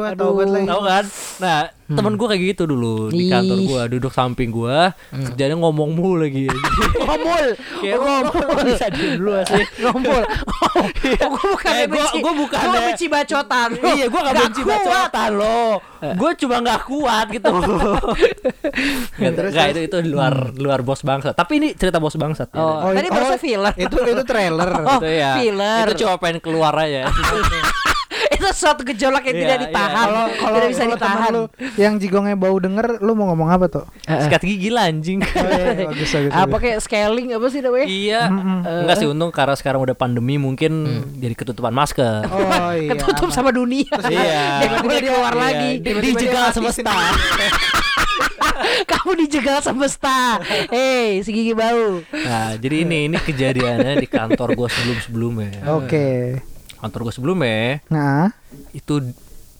Tahu 0.67 0.81
kan? 0.83 1.05
Nah, 1.39 1.59
temen 1.89 2.15
gue 2.15 2.27
kayak 2.29 2.43
gitu 2.53 2.63
dulu 2.65 3.09
di 3.09 3.27
kantor 3.27 3.59
gue, 3.59 3.83
duduk 3.97 4.13
samping 4.13 4.53
gue, 4.53 4.93
kerjanya 5.09 5.57
ngomong 5.57 5.97
mulu 5.97 6.21
lagi. 6.21 6.45
Ngomul. 7.01 7.47
Kayak 7.81 7.99
ngomong 7.99 8.35
bisa 8.63 8.87
dulu 8.89 9.33
sih. 9.45 9.65
Ngompol. 9.81 10.23
Oh, 10.79 10.87
gue 11.35 11.47
bukan 11.51 11.73
Eh, 11.75 11.87
gua- 11.91 12.07
benci. 12.07 12.19
gua 12.23 12.33
bukan 12.37 12.59
Gua 12.61 12.71
deh. 12.71 12.83
benci 12.87 13.07
bacotan. 13.09 13.69
iya, 13.99 14.07
gue 14.07 14.21
gak 14.21 14.37
benci 14.37 14.63
bacotan 14.63 15.31
lo. 15.35 15.83
Gue 16.15 16.31
cuma 16.39 16.57
gak 16.63 16.81
kuat 16.87 17.27
gitu. 17.33 17.51
Gak, 19.19 19.33
Terus, 19.35 19.51
gak, 19.51 19.67
itu 19.75 19.81
itu 19.91 19.99
luar 20.07 20.55
luar 20.55 20.81
bos 20.87 21.03
bangsat. 21.03 21.35
Tapi 21.35 21.53
ini 21.59 21.69
cerita 21.75 21.99
bos 21.99 22.15
bangsat. 22.15 22.53
ya. 22.53 22.63
Oh, 22.63 22.95
tadi 22.95 23.09
oh, 23.09 23.15
baru 23.17 23.27
filler. 23.35 23.75
Itu 23.75 23.97
itu 23.99 24.23
trailer. 24.23 24.71
Oh, 24.87 24.99
itu 25.03 25.09
ya. 25.11 25.33
filler. 25.41 25.85
Itu 25.91 26.07
cuma 26.07 26.15
pengen 26.21 26.39
keluar 26.39 26.75
aja. 26.79 27.11
Itu 28.49 28.57
suatu 28.57 28.81
gejolak 28.83 29.23
yang 29.23 29.37
Iya, 29.37 29.43
tidak 29.45 29.57
iya. 29.57 29.65
ditahan. 29.69 29.97
Kalau 30.01 30.25
kalau 30.35 30.57
tidak 30.57 30.71
bisa 30.73 30.85
ditahan. 30.89 31.31
lu 31.31 31.43
yang 31.77 31.95
jigongnya 31.97 32.35
bau 32.35 32.57
denger 32.57 32.87
lu 32.99 33.13
mau 33.13 33.29
ngomong 33.29 33.49
apa 33.51 33.67
tuh? 33.69 33.85
Sikat 34.03 34.43
gigi 34.43 34.73
lah 34.73 34.89
anjing. 34.89 35.21
Oh, 35.21 35.45
iya, 35.45 36.33
Apa 36.33 36.57
kayak 36.57 36.79
scaling 36.81 37.37
apa 37.37 37.47
sih 37.49 37.61
namanya? 37.61 37.87
Iya, 37.87 38.21
enggak 38.65 38.97
sih 38.97 39.07
untung 39.07 39.31
karena 39.31 39.55
sekarang 39.55 39.85
udah 39.85 39.93
pandemi 39.93 40.41
mungkin 40.41 40.73
jadi 41.17 41.35
ketutupan 41.37 41.71
masker. 41.71 42.25
Oh 42.25 42.73
iya. 42.73 42.97
Ketutup 42.97 43.29
sama 43.29 43.53
dunia. 43.53 43.89
Iya. 44.09 44.65
Dia 44.65 44.69
boleh 44.81 45.03
keluar 45.03 45.35
Iya, 45.35 45.41
lagi. 45.41 45.71
Dijegal 45.83 46.47
semesta. 46.51 46.95
Kamu 48.89 49.15
dijegal 49.17 49.61
semesta. 49.61 50.41
Hei, 50.69 51.23
si 51.23 51.31
gigi 51.31 51.55
bau. 51.55 52.03
Nah, 52.11 52.57
jadi 52.59 52.83
ini 52.83 53.07
ini 53.07 53.17
kejadiannya 53.17 53.99
di 53.99 54.09
kantor 54.09 54.55
gue 54.55 54.69
sebelum-sebelumnya. 54.69 55.63
Oke. 55.71 56.39
Kantor 56.79 57.11
gue 57.11 57.15
sebelumnya 57.15 57.83
Nah, 57.91 58.31
itu 58.71 59.13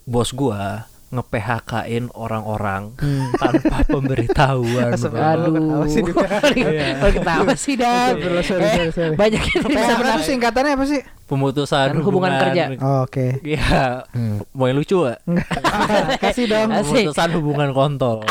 bos 0.09 0.31
gua 0.33 0.87
nge-PHK-in 1.09 2.13
orang-orang 2.13 2.93
tanpa 3.41 3.81
pemberitahuan. 3.89 4.93
Aduh. 4.93 5.53
Ketawa 5.57 5.87
sih 5.89 6.03
dia. 6.05 6.97
Kok 7.01 7.11
ketawa 7.17 7.53
sih, 7.57 7.75
Dan? 7.81 8.13
Eh. 8.21 9.17
Banyak 9.17 9.43
yang 9.57 9.65
bisa 9.65 10.21
singkatannya 10.21 10.73
apa 10.77 10.85
sih? 10.85 11.01
Pemutusan 11.29 11.93
Kan 11.93 12.01
hubungan 12.01 12.33
kerja. 12.41 12.73
Oh, 12.81 13.05
Oke. 13.05 13.37
Iya, 13.45 14.09
mau 14.51 14.65
yang 14.65 14.81
lucu 14.81 15.05
gak? 15.05 15.21
Kasih 16.25 16.49
dong. 16.49 16.73
Pemutusan 16.73 17.29
hubungan 17.37 17.69
kontol. 17.71 18.25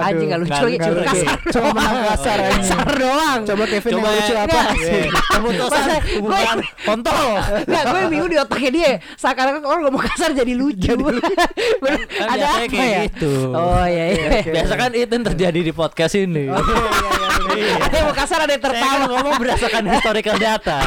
Anjing 0.00 0.28
gak 0.28 0.40
lucu 0.40 0.56
lagi. 0.56 0.76
lucu. 0.80 0.92
Cuma 1.52 1.68
kasar. 1.68 1.76
Menang 1.76 2.04
kasar 2.08 2.36
aja. 2.40 2.56
Kasar 2.56 2.88
doang. 3.04 3.40
Coba 3.44 3.64
Kevin 3.66 3.90
Coba 3.92 4.00
yang 4.00 4.16
lucu 4.16 4.32
ya. 4.32 4.40
apa? 4.40 4.56
Nggak. 4.56 5.24
Pemutusan 5.30 5.82
Masa- 5.84 6.04
hubungan 6.16 6.56
kontol. 6.80 7.26
Enggak, 7.60 7.84
gue 7.84 8.00
bingung 8.08 8.30
di 8.30 8.38
otaknya 8.38 8.70
dia. 8.72 8.90
Seakan-akan 9.14 9.62
orang 9.62 9.82
ngomong 9.84 10.02
kasar 10.02 10.30
jadi 10.32 10.52
lucu. 10.54 10.96
Kan 11.84 12.28
Ada 12.30 12.46
apa 12.48 12.64
kayak 12.66 12.88
ya? 12.88 13.00
gitu. 13.06 13.32
Oh 13.52 13.84
iya 13.84 14.04
iya. 14.10 14.28
Biasa 14.42 14.74
kan 14.74 14.90
itu 14.90 15.12
yang 15.12 15.26
terjadi 15.26 15.60
di 15.60 15.72
podcast 15.72 16.14
ini. 16.16 16.48
Ada 16.48 17.92
yang 17.92 18.06
mau 18.08 18.16
kasar 18.16 18.38
ada 18.40 18.48
yang 18.48 18.62
Saya 18.62 18.72
kan 18.72 18.80
tertawa. 18.80 19.04
ngomong 19.10 19.34
berdasarkan 19.36 19.82
historical 19.86 20.36
data. 20.38 20.78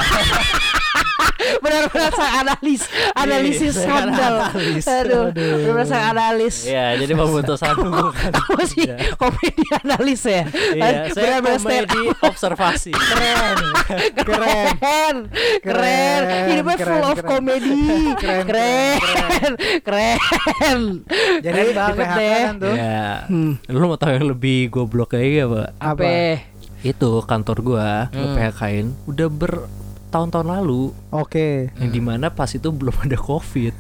Benar-benar 1.58 2.12
saya 2.12 2.32
analis, 2.42 2.82
analisis 3.14 3.76
Iya, 3.78 3.94
analis. 4.04 4.84
Aduh, 4.86 5.26
benar-benar 5.32 5.88
saya 5.88 6.04
analis. 6.12 6.56
Iya, 6.64 6.86
jadi 6.98 7.14
pemutusan 7.14 7.74
hubungan. 7.82 8.32
Apa 8.32 8.62
sih 8.64 8.86
komedi 9.16 9.64
analis 9.74 10.22
ya? 10.24 10.44
Iya, 10.50 11.12
saya 11.12 11.38
komedi 11.40 12.02
observasi. 12.30 12.92
Keren. 12.92 13.56
Keren. 14.18 14.68
Keren, 14.78 15.16
keren, 15.64 16.22
hidupnya 16.48 16.76
keren, 16.76 16.88
full 16.90 17.06
of 17.06 17.20
komedi, 17.24 17.80
Keren, 18.18 18.44
keren, 18.46 19.54
keren. 19.82 20.82
Jadi 21.40 21.62
banget 21.74 22.08
deh. 22.14 22.44
tuh. 22.58 22.74
Iya. 22.76 23.08
Lu 23.68 23.86
mau 23.86 23.96
tahu 23.96 24.12
yang 24.12 24.28
lebih 24.28 24.70
goblok 24.70 25.14
kayak 25.14 25.48
apa? 25.48 25.64
Apa? 25.80 26.06
Itu 26.80 27.24
kantor 27.24 27.58
gua 27.62 27.90
nge-PHK-in 28.12 28.94
udah 29.06 29.28
bertahun-tahun 30.08 30.48
lalu 30.48 30.96
Oke. 31.12 31.68
yang 31.76 31.92
di 31.92 32.00
mana 32.00 32.32
pas 32.32 32.48
itu 32.48 32.72
belum 32.72 32.96
ada 33.04 33.20
covid. 33.20 33.76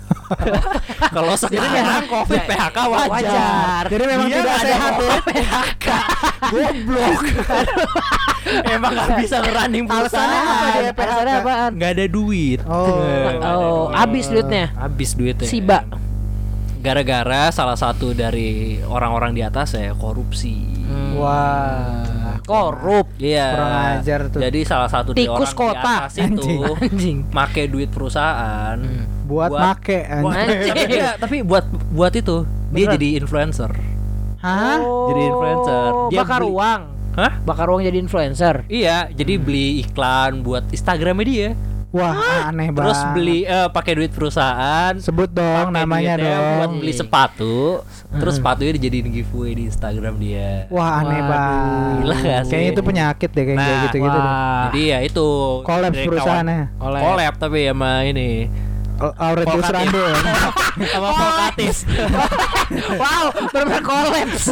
Kalau 1.15 1.39
sekarang 1.39 2.03
covid 2.11 2.41
PHK 2.43 2.77
wajar. 2.83 3.07
Wajar. 3.07 3.83
Jadi 3.87 4.03
memang 4.03 4.27
Dia 4.27 4.43
tidak 4.43 4.51
ada 4.51 4.67
sehat 4.67 4.93
ya. 4.99 5.15
PHK. 5.23 5.87
Goblok. 6.51 7.19
emang 8.75 8.91
nggak 8.91 9.09
bisa 9.23 9.35
ngerunning 9.39 9.83
Alasannya 9.87 9.95
apa 9.95 10.03
perusahaan. 10.03 10.83
dia? 10.83 10.91
Alasannya 10.91 11.35
apaan? 11.39 11.71
Nggak 11.79 11.91
ada 11.95 12.05
duit. 12.11 12.59
Oh. 12.67 12.75
Oh, 12.75 12.91
duit. 13.87 13.95
habis 13.95 14.25
duitnya. 14.27 14.65
Habis 14.75 15.09
duitnya. 15.15 15.47
Siba. 15.47 15.79
Gara-gara 16.83 17.55
salah 17.55 17.79
satu 17.79 18.11
dari 18.11 18.83
orang-orang 18.83 19.31
di 19.31 19.47
atas 19.47 19.79
ya 19.79 19.95
korupsi. 19.95 20.59
Hmm. 20.91 21.15
Wah. 21.23 22.26
Korup. 22.47 23.07
Iya. 23.17 23.45
Kurang 23.51 23.73
ajar 23.93 24.19
tuh. 24.27 24.39
Jadi 24.39 24.59
salah 24.63 24.87
satu 24.87 25.11
Tikus 25.11 25.51
orang 25.51 25.53
kota. 25.53 25.75
di 25.75 25.83
atas 25.83 26.11
itu 26.15 26.55
Anjing. 26.79 27.17
make 27.29 27.63
duit 27.67 27.91
perusahaan 27.91 28.79
Buat, 29.25 29.51
make 29.51 29.99
buat- 30.23 30.31
anjing. 30.31 30.71
Anjing. 30.71 30.87
Enggak, 30.89 31.15
tapi 31.19 31.37
buat 31.43 31.65
buat 31.91 32.13
itu 32.13 32.37
dia 32.67 32.71
Beneran? 32.73 32.95
jadi 32.95 33.07
influencer. 33.17 33.71
Hah? 34.37 34.79
Jadi 34.79 35.21
influencer. 35.25 35.89
Oh, 35.89 36.07
Dia 36.07 36.19
bakar 36.19 36.39
beli- 36.39 36.53
uang. 36.53 36.81
Hah? 37.13 37.33
Bakar 37.41 37.67
uang 37.67 37.81
jadi 37.81 37.97
influencer. 37.97 38.55
Iya, 38.67 39.09
jadi 39.09 39.33
beli 39.35 39.81
iklan 39.81 40.39
buat 40.39 40.69
Instagramnya 40.69 41.25
dia. 41.25 41.49
Wah, 41.87 42.51
aneh 42.51 42.67
banget. 42.67 42.83
Terus 42.83 42.99
beli 43.15 43.39
eh, 43.47 43.67
pakai 43.71 43.93
duit 43.95 44.11
perusahaan. 44.11 44.91
sebut 44.99 45.31
dong 45.31 45.71
namanya 45.71 46.19
duitnya 46.19 46.35
buat 46.59 46.69
dong. 46.69 46.79
beli 46.83 46.93
sepatu. 46.93 47.55
Terus 48.11 48.33
sepatunya 48.37 48.71
dijadiin 48.75 49.07
giveaway 49.07 49.55
di 49.55 49.63
Instagram 49.71 50.19
dia. 50.19 50.67
Wah, 50.67 50.99
aneh 50.99 51.19
Waduh, 51.19 51.29
banget. 51.31 51.95
gila 52.03 52.15
gak 52.19 52.41
sih? 52.43 52.51
Kayaknya 52.51 52.69
itu 52.69 52.81
penyakit 52.83 53.29
deh 53.31 53.43
kayak 53.47 53.57
Nah, 53.57 53.81
gitu-gitu. 53.87 54.19
Jadi 54.67 54.81
ya 54.83 54.97
itu 54.99 55.27
Collab 55.63 55.91
dari 55.95 56.05
perusahaannya. 56.05 56.61
Collab. 56.75 57.01
Collab 57.01 57.33
tapi 57.39 57.59
sama 57.67 57.91
ini 58.03 58.29
Aurelius. 58.97 59.67
Rando. 59.67 60.03
sama 60.93 61.09
Volkatis. 61.09 61.77
wow, 63.01 63.25
benar 63.49 63.81
kolaps. 63.81 64.43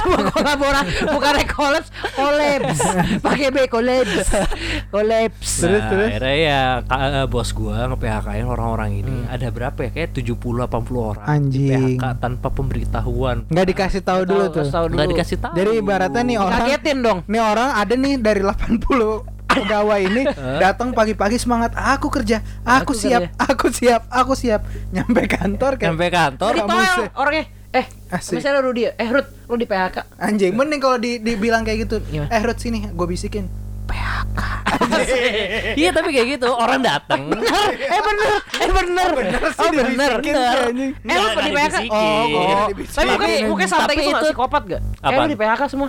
Semua 0.00 0.20
kolaborasi 0.30 0.90
bukan 1.08 1.34
kolaps, 1.46 1.88
kolaps. 2.12 2.78
Pakai 3.20 3.48
B 3.52 3.58
kolaps. 3.66 4.28
Kolaps. 4.88 5.50
Terus, 5.60 5.80
nah, 5.80 5.90
terus? 5.90 6.08
akhirnya 6.12 6.36
ya 6.36 6.62
ka- 6.84 7.24
eh, 7.24 7.26
bos 7.28 7.50
gua 7.52 7.88
nge-PHK-in 7.90 8.46
orang-orang 8.46 8.90
ini. 9.00 9.16
Ada 9.28 9.48
berapa 9.50 9.78
ya? 9.84 9.90
Kayak 9.92 10.10
70 10.16 10.64
80 10.64 11.10
orang 11.12 11.26
Anjing. 11.26 11.52
di 11.52 11.70
PHK 11.70 12.04
tanpa 12.18 12.48
pemberitahuan. 12.48 13.36
Nggak 13.48 13.66
dikasih 13.70 14.02
tahu 14.02 14.20
dulu 14.24 14.44
tuh. 14.48 14.64
Tahu 14.68 14.84
dulu. 14.88 14.96
Nggak 14.96 15.08
dikasih 15.16 15.36
tahu. 15.40 15.52
Jadi 15.54 15.70
ibaratnya 15.78 16.22
nih 16.24 16.36
orang 16.38 16.60
Kagetin 16.64 16.98
dong. 17.02 17.18
nih 17.26 17.42
orang 17.42 17.70
ada 17.74 17.94
nih 17.94 18.14
dari 18.16 18.40
80 18.40 19.33
pegawai 19.56 20.00
ini 20.02 20.22
datang 20.62 20.90
pagi-pagi 20.90 21.36
semangat 21.36 21.72
aku 21.72 22.08
kerja 22.08 22.42
aku, 22.60 22.90
Aku 22.90 22.92
siap 22.94 23.22
kerja. 23.24 23.46
aku 23.46 23.66
siap 23.70 24.02
aku 24.06 24.32
siap 24.34 24.60
nyampe 24.90 25.24
kantor 25.26 25.72
kayak 25.74 25.90
Sampai 25.90 26.10
kantor 26.10 26.52
kamu 26.56 26.78
se- 26.84 27.12
orangnya. 27.14 27.44
Eh, 27.70 27.86
Asik. 28.08 28.38
misalnya 28.38 28.60
Rudi, 28.60 28.86
eh 28.86 29.08
Rud, 29.08 29.26
lu 29.46 29.54
di 29.56 29.66
PHK. 29.66 30.06
anjing 30.16 30.54
mending 30.54 30.78
kalau 30.78 30.94
di, 30.94 31.18
dibilang 31.18 31.62
kayak 31.62 31.82
gitu 31.82 31.98
Gimana? 32.04 32.30
eh 32.30 32.38
Rut 32.40 32.54
sini 32.56 32.86
gue 32.86 33.06
bisikin 33.08 33.50
Iya 35.74 35.90
tapi 35.90 36.10
kayak 36.10 36.28
gitu 36.34 36.48
orang 36.48 36.82
datang. 36.82 37.30
eh 37.94 38.00
bener, 38.00 38.32
eh 38.56 38.70
bener. 38.70 39.10
Oh 39.54 39.70
bener. 39.70 40.12
anjing. 40.18 40.90
Eh 40.96 41.14
lu 41.14 41.28
Nggak 41.28 41.42
di 41.42 41.52
PHK? 41.52 41.76
Oh, 41.84 41.94
Nggak 42.24 42.42
oh. 42.54 42.66
dibisikin. 42.68 43.06
Tapi 43.08 43.30
mungkin 43.44 43.66
santai 43.66 43.94
gitu 43.94 44.08
nggak 44.08 44.18
itu- 44.20 44.30
psikopat 44.30 44.62
gak? 44.66 44.80
Eh 45.04 45.14
lu 45.14 45.26
di 45.26 45.36
PHK 45.36 45.62
semua? 45.68 45.88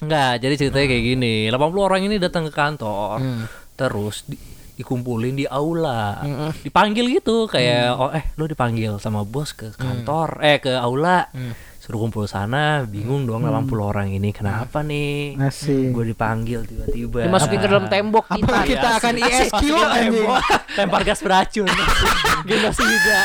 Enggak, 0.00 0.32
jadi 0.38 0.54
ceritanya 0.56 0.86
kayak 0.88 1.04
gini. 1.06 1.34
80 1.46 1.56
orang 1.82 2.00
ini 2.02 2.16
datang 2.16 2.44
ke 2.44 2.52
kantor. 2.52 3.16
Hmm. 3.16 3.44
Terus 3.74 4.24
di- 4.24 4.40
dikumpulin 4.74 5.34
di 5.34 5.44
aula. 5.44 6.24
Dipanggil 6.58 7.04
gitu 7.12 7.44
kayak 7.44 7.84
Hmm. 7.90 8.00
oh 8.00 8.10
eh 8.10 8.24
lu 8.34 8.44
dipanggil 8.44 8.96
sama 8.96 9.22
bos 9.22 9.52
ke 9.52 9.68
kantor, 9.70 10.40
eh 10.40 10.56
ke 10.58 10.72
aula. 10.72 11.28
Hmm. 11.30 11.52
Suruh 11.76 11.96
kumpul 11.98 12.24
sana, 12.24 12.84
bingung 12.84 13.24
dong 13.24 13.40
80 13.42 13.56
orang 13.82 14.08
ini 14.08 14.30
kenapa 14.30 14.80
nih? 14.80 15.36
Asik. 15.36 15.90
Gue 15.90 16.04
dipanggil 16.06 16.62
tiba-tiba. 16.62 17.24
Dimasukin 17.24 17.58
ke 17.58 17.66
dalam 17.66 17.88
tembok 17.88 18.24
Apa 18.26 18.36
Titan. 18.36 18.64
kita 18.64 18.88
akan 18.96 19.14
ISQ 19.18 19.62
tembok, 19.90 20.40
Lempar 20.76 21.02
gas 21.02 21.20
beracun. 21.20 21.66
Genosida. 22.48 23.20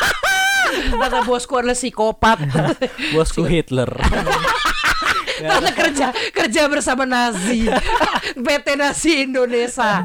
Kata 1.00 1.24
bosku 1.24 1.56
adalah 1.56 1.74
psikopat. 1.74 2.38
Bosku 3.10 3.42
Hitler. 3.42 3.90
Ternyata 5.42 5.70
kerja 5.72 6.06
kerja 6.30 6.62
bersama 6.66 7.02
Nazi. 7.02 7.66
PT 8.46 8.66
Nazi 8.74 9.10
Indonesia. 9.24 10.04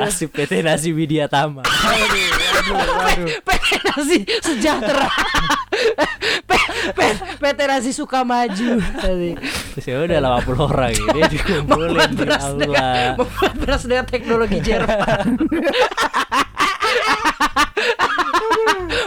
Asip 0.00 0.32
PT 0.32 0.60
Nasi 0.60 0.90
Widya 0.90 1.26
Tama. 1.26 1.62
PT 3.40 3.66
Nazi 3.84 4.18
sejahtera. 4.40 5.08
PT 7.40 7.58
Nazi 7.62 7.90
suka 7.90 8.22
maju. 8.22 8.78
Terus 9.72 9.84
ya 9.84 9.96
udah 10.00 10.18
80 10.42 10.66
orang 10.66 10.92
ini 10.92 11.20
dikumpulin 11.28 11.88
Membuat 11.90 12.10
di 12.10 12.16
beras 12.16 12.44
aula. 12.44 12.56
dengan 12.56 13.06
membuat 13.16 13.52
beras 13.56 13.82
dengan 13.84 14.04
teknologi 14.06 14.58
Jerman. 14.60 15.24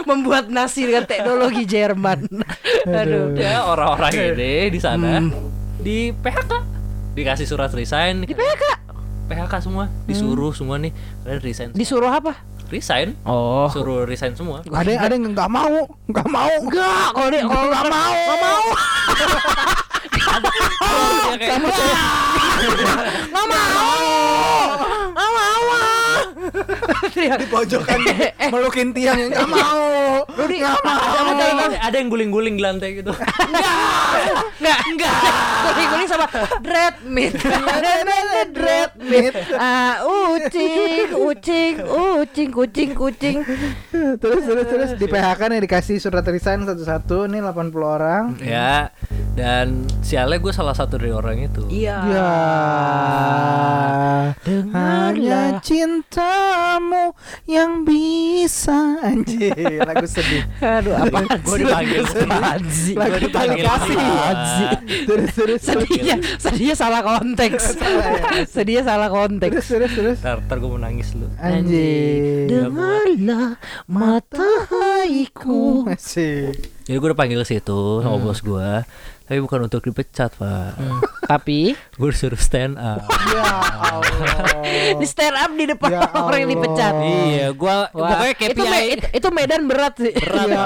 membuat 0.04 0.44
nasi 0.48 0.84
dengan 0.84 1.04
teknologi 1.04 1.62
Jerman. 1.64 2.18
Aduh. 2.84 3.32
Ya 3.34 3.64
orang-orang 3.64 4.12
ini 4.34 4.70
di 4.70 4.78
sana 4.78 5.20
Hmm. 5.20 5.32
Di 5.84 6.16
PHK 6.16 6.52
dikasih 7.12 7.44
surat 7.44 7.68
resign. 7.76 8.24
Di 8.24 8.32
PHK 8.32 8.64
PHK 9.28 9.54
semua 9.60 9.92
disuruh 10.08 10.56
semua 10.56 10.80
nih 10.80 10.96
kalian 11.24 11.40
resign. 11.44 11.68
disuruh 11.76 12.08
apa? 12.08 12.40
resign. 12.72 13.12
Oh. 13.28 13.68
Suruh 13.68 14.08
resign 14.08 14.32
semua. 14.32 14.64
ada 14.64 14.88
yang 14.88 15.02
ada 15.04 15.12
yang 15.12 15.36
nggak 15.36 15.50
mau 15.52 15.84
nggak 16.08 16.28
mau 16.32 16.48
Enggak, 16.64 17.06
kalau 17.12 17.28
dia 17.28 17.44
kalau 17.44 17.66
nggak 17.68 17.86
mau, 17.92 18.14
nggak 18.16 18.40
mau. 18.40 18.64
Nggak 23.34 23.46
mau. 23.46 24.13
Nggak 26.44 26.66
mau. 27.14 27.34
ah. 27.34 27.38
di 27.40 27.46
pojokan 27.48 27.98
melukin 28.52 28.88
tiang 28.92 29.16
yang 29.16 29.30
nggak 29.32 29.48
mau 29.48 29.94
Rudi, 30.34 30.56
nggak 30.60 30.78
mau 30.82 30.92
ada, 31.24 31.44
ada, 31.44 31.44
ada, 31.68 31.78
ada 31.90 31.96
yang 31.96 32.08
guling-guling 32.10 32.54
di 32.58 32.62
lantai 32.62 32.90
gitu. 33.00 33.12
Enggak, 33.14 34.78
enggak. 34.88 35.14
Guling-guling 35.64 36.08
sama 36.08 36.26
dread 36.64 36.96
meat. 37.06 37.34
dread 38.52 38.90
meat. 38.98 39.34
Ah, 39.56 40.02
ucing, 40.04 41.08
ucing, 41.12 41.74
ucing, 41.84 42.50
kucing, 42.50 42.90
kucing. 42.96 43.36
terus 44.20 44.42
terus 44.44 44.66
terus 44.66 44.90
di 44.96 45.06
PHK 45.06 45.40
nih 45.50 45.60
dikasih 45.68 45.96
surat 46.00 46.24
resign 46.26 46.64
satu-satu 46.66 47.28
nih 47.30 47.40
80 47.44 47.84
orang 47.84 48.22
ya. 48.40 48.90
Dan 49.34 49.86
sialnya 50.00 50.38
gue 50.38 50.52
salah 50.54 50.78
satu 50.78 50.94
dari 50.94 51.10
orang 51.10 51.42
itu. 51.42 51.66
Iya. 51.66 51.96
ya 52.06 52.30
Dengarlah. 54.46 55.58
Cintamu 56.34 57.14
yang 57.46 57.84
bisa 57.84 58.98
anjir 59.00 59.52
lagu 59.80 60.06
sedih 60.06 60.42
Aduh, 60.58 60.94
apa 60.96 61.18
Gue 61.40 61.56
dipanggil 61.62 62.02
sih? 62.04 62.94
lagu 62.94 63.14
Gua 63.14 63.20
dipanggil 63.20 63.64
kasih 63.64 63.94
Anjir. 63.94 64.70
terus 65.06 65.30
terus 65.32 65.60
terus 65.62 65.84
Sedihnya, 65.84 66.16
sedihnya 66.36 66.74
salah 66.74 67.00
konteks. 67.02 67.62
sedihnya 68.50 68.82
salah 68.84 69.08
terus 69.08 69.18
konteks. 69.20 69.64
terus 69.68 69.92
terus 69.92 70.18
Ntar, 70.20 70.38
ntar 70.42 70.56
gue 70.58 70.68
mau 70.68 70.80
nangis 70.80 71.08
lu. 71.14 71.26
anjir 71.36 72.48
Dengarlah 72.50 73.56
matahariku. 73.86 75.86
masih 75.86 76.52
Jadi 76.84 76.94
gue 76.94 77.06
udah 77.06 77.16
panggil 77.16 77.38
ke 77.40 77.46
situ 77.48 78.02
sama 78.02 78.16
bos 78.18 78.40
gue. 78.40 78.70
Tapi 79.24 79.40
bukan 79.40 79.64
untuk 79.64 79.80
dipecat, 79.80 80.36
Pak. 80.36 80.76
Tapi 81.32 81.72
Gue 81.96 82.08
disuruh 82.10 82.36
stand 82.36 82.76
up. 82.76 83.08
ya 83.08 83.44
Allah 83.88 84.20
di 84.94 85.06
stand 85.06 85.32
up 85.34 85.50
di 85.50 85.64
depan 85.66 85.88
Ya 85.90 86.04
orang 86.26 86.44
yang 86.44 86.52
dipecat. 86.52 86.92
iya, 87.00 87.46
gue 87.50 87.74
pokoknya 87.90 88.34
KPI 88.34 88.50
itu, 88.50 88.62
me- 88.62 88.88
itu, 88.90 89.06
itu 89.10 89.28
medan 89.30 89.62
berat 89.64 89.94
sih. 89.96 90.12
berat, 90.12 90.46
Ya. 90.46 90.62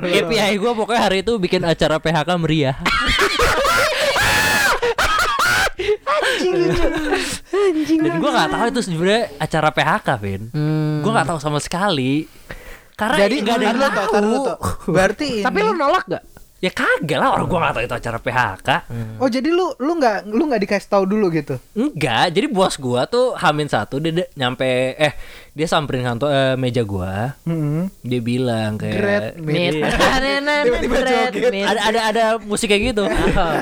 KPI 0.00 0.54
gue 0.56 0.72
pokoknya 0.74 1.00
hari 1.02 1.18
itu 1.20 1.36
bikin 1.36 1.62
acara 1.62 1.96
PHK 1.98 2.28
meriah. 2.38 2.76
Dan 7.98 8.14
gue 8.18 8.30
nggak 8.30 8.48
tahu 8.48 8.64
itu 8.70 8.80
sebenarnya 8.82 9.22
acara 9.38 9.68
PHK, 9.70 10.08
Vin. 10.18 10.42
Hmm. 10.50 11.00
Gue 11.00 11.10
nggak 11.10 11.28
tahu 11.28 11.38
sama 11.38 11.58
sekali. 11.58 12.24
Karena 12.94 13.16
jadi 13.20 13.36
nggak 13.38 13.56
ada 13.56 13.64
yang 13.64 13.78
tahu. 13.94 14.32
berarti 14.90 15.26
ini 15.38 15.44
Tapi 15.44 15.58
lu 15.60 15.72
nolak 15.72 16.04
gak? 16.08 16.24
Ya 16.58 16.74
kagak 16.74 17.22
lah 17.22 17.38
orang 17.38 17.46
gue 17.46 17.54
nggak 17.54 17.70
tahu 17.70 17.84
itu 17.86 17.96
acara 18.02 18.18
PHK. 18.18 18.68
oh 19.22 19.28
jadi 19.30 19.46
lu 19.46 19.78
lu 19.78 19.92
nggak 19.94 20.26
lu 20.26 20.42
nggak 20.50 20.62
dikasih 20.66 20.90
tahu 20.90 21.04
dulu 21.06 21.30
gitu 21.30 21.54
Enggak, 21.78 22.34
jadi 22.34 22.50
bos 22.50 22.74
gua 22.74 23.06
tuh 23.06 23.38
Hamin 23.38 23.70
satu 23.70 24.02
dia 24.02 24.26
nyampe 24.34 24.66
eh 24.98 25.14
dia 25.58 25.66
samperin 25.66 26.06
kantor 26.06 26.30
eh, 26.30 26.54
meja 26.54 26.80
gua 26.80 27.34
Mm-mm. 27.42 27.90
dia 27.98 28.20
bilang 28.20 28.78
kayak 28.78 28.94
Great 28.94 29.24
Meet. 29.36 29.74
meet. 29.74 29.74
Tiba-tiba 30.62 30.96
joget. 31.02 31.66
ada 31.66 31.80
ada 31.82 32.00
ada 32.06 32.24
musik 32.38 32.70
kayak 32.70 32.94
gitu 32.94 33.04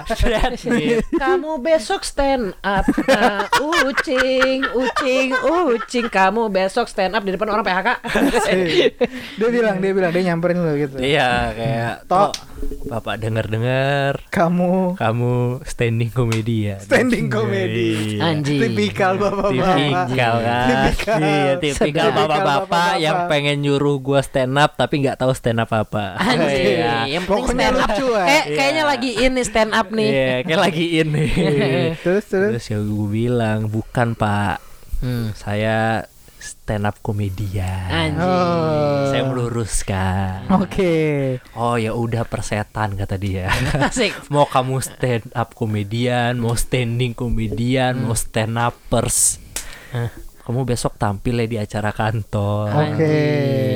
meet. 0.68 1.00
Kamu 1.10 1.56
besok 1.58 2.04
stand 2.04 2.52
up 2.60 2.84
Nah, 3.06 3.48
Ucing 3.82 4.60
Ucing 4.68 5.32
Ucing 5.72 6.06
Kamu 6.06 6.48
besok 6.48 6.86
stand 6.86 7.12
up 7.12 7.22
Di 7.22 7.32
depan 7.32 7.48
orang 7.48 7.64
PHK 7.64 7.88
dia 9.36 9.48
bilang, 9.48 9.76
dia 9.78 9.92
bilang, 9.92 10.10
dia 10.10 10.22
nyamperin 10.26 10.58
lo 10.58 10.72
gitu. 10.74 11.00
iya 11.00 11.50
kayak 11.50 11.94
Tok. 12.04 12.32
"Tok, 12.32 12.32
bapak 12.86 13.14
dengar 13.18 13.46
dengar 13.46 14.20
Kamu 14.28 14.96
kamu 14.96 15.34
standing 15.62 16.10
komedian 16.10 16.76
standing 16.78 17.28
comedy. 17.28 18.18
Anjing 18.18 18.60
Tipikal 18.60 19.16
bapak-bapak. 19.16 19.76
tipikal 19.76 20.34
kan 20.38 20.68
Tipikal. 21.56 21.85
Iya 21.86 21.92
tipikal 22.04 22.10
bapak-bapak 22.18 22.90
yang 22.98 23.18
pengen 23.26 23.56
nyuruh 23.58 23.96
gua 23.98 24.20
stand 24.20 24.54
up 24.54 24.74
tapi 24.74 25.00
nggak 25.00 25.16
tahu 25.16 25.30
stand 25.30 25.58
up 25.58 25.70
apa 25.70 26.16
Anjing 26.16 26.76
Iya. 26.76 26.94
Yang 27.08 27.24
penting 27.24 27.46
stand 27.52 27.76
up 27.76 27.90
lucu, 27.90 28.06
ya. 28.08 28.24
Kayak- 28.24 28.46
Kayaknya 28.48 28.84
lagi 28.84 29.10
ini 29.16 29.40
stand 29.42 29.72
up 29.72 29.88
nih 29.88 30.08
Iya, 30.08 30.34
kayak 30.42 30.60
lagi 30.62 30.86
ini. 30.96 31.26
Terus 32.04 32.24
terus. 32.26 32.50
Terus 32.52 32.66
ya 32.66 32.78
gue 32.78 33.08
bilang, 33.08 33.58
bukan 33.66 34.08
pak, 34.12 34.58
saya 35.34 36.04
stand 36.36 36.84
up 36.84 36.98
komedian. 37.00 37.88
Anjing 37.88 38.22
Oh. 38.22 39.06
Saya 39.08 39.22
meluruskan. 39.24 40.46
Oke. 40.52 40.94
Oh 41.52 41.74
ya 41.74 41.90
udah 41.90 42.22
persetan 42.22 42.94
kata 42.94 43.16
dia. 43.16 43.50
Asik 43.86 44.14
mau 44.32 44.44
kamu 44.44 44.78
stand 44.78 45.26
up 45.32 45.52
komedian, 45.52 46.36
mau 46.36 46.54
standing 46.54 47.12
komedian, 47.12 47.98
mau 48.00 48.14
stand 48.14 48.54
uppers. 48.56 49.42
Kamu 50.46 50.62
besok 50.62 50.94
tampil 50.94 51.42
ya 51.42 51.46
di 51.50 51.58
acara 51.58 51.90
kantor. 51.90 52.70
Oke. 52.70 53.18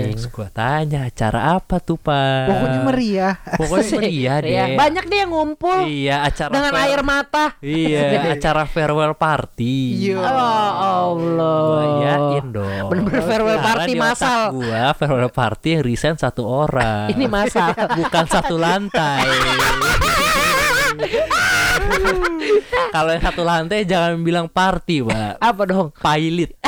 Terus 0.07 0.31
gue 0.31 0.49
tanya 0.51 1.03
acara 1.03 1.59
apa 1.59 1.83
tuh 1.83 1.99
pak? 1.99 2.47
Pokoknya 2.47 2.81
meriah. 2.87 3.35
Pokoknya 3.59 3.91
meriah 3.99 4.37
deh. 4.39 4.49
Iya, 4.49 4.64
Banyak 4.79 5.05
deh 5.05 5.18
yang 5.18 5.31
ngumpul 5.31 5.79
Iya 5.83 6.16
acara 6.23 6.53
Dengan 6.55 6.71
fair- 6.71 6.87
air 6.87 7.01
mata 7.03 7.45
Iya, 7.59 8.03
acara 8.39 8.62
farewell 8.64 9.18
party. 9.18 9.77
Iya. 9.99 10.23
Oh 10.23 10.71
Allah 10.87 11.59
Gua 11.59 11.85
yakin 12.07 12.45
dong. 12.55 12.87
Bener-bener 12.87 13.23
farewell 13.27 13.59
Karena 13.59 13.66
party 13.75 13.93
massal. 13.99 14.41
Gua 14.55 14.85
farewell 14.95 15.33
party 15.35 15.68
yang 15.75 15.83
resign 15.83 16.14
satu 16.14 16.43
orang. 16.47 17.11
Ini 17.11 17.27
masal 17.27 17.75
bukan 17.99 18.25
satu 18.31 18.55
lantai. 18.55 19.27
Kalau 22.95 23.11
yang 23.14 23.24
satu 23.24 23.43
lantai 23.47 23.86
jangan 23.86 24.22
bilang 24.22 24.47
party, 24.51 25.07
Pak. 25.07 25.38
Apa 25.38 25.62
dong 25.66 25.95
Pilot 25.95 26.51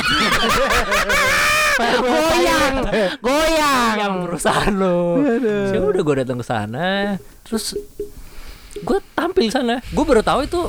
Goyang 1.73 2.85
Goyang 3.17 3.93
yang 3.97 4.13
perusahaan 4.29 4.73
lo. 4.73 5.17
Ya 5.73 5.81
udah 5.81 6.01
gue 6.05 6.15
datang 6.21 6.37
ke 6.37 6.45
sana, 6.45 7.17
terus 7.41 7.73
gue 8.77 8.99
tampil 9.17 9.49
sana. 9.49 9.81
Gue 9.89 10.05
baru 10.05 10.21
tahu 10.21 10.45
itu 10.45 10.61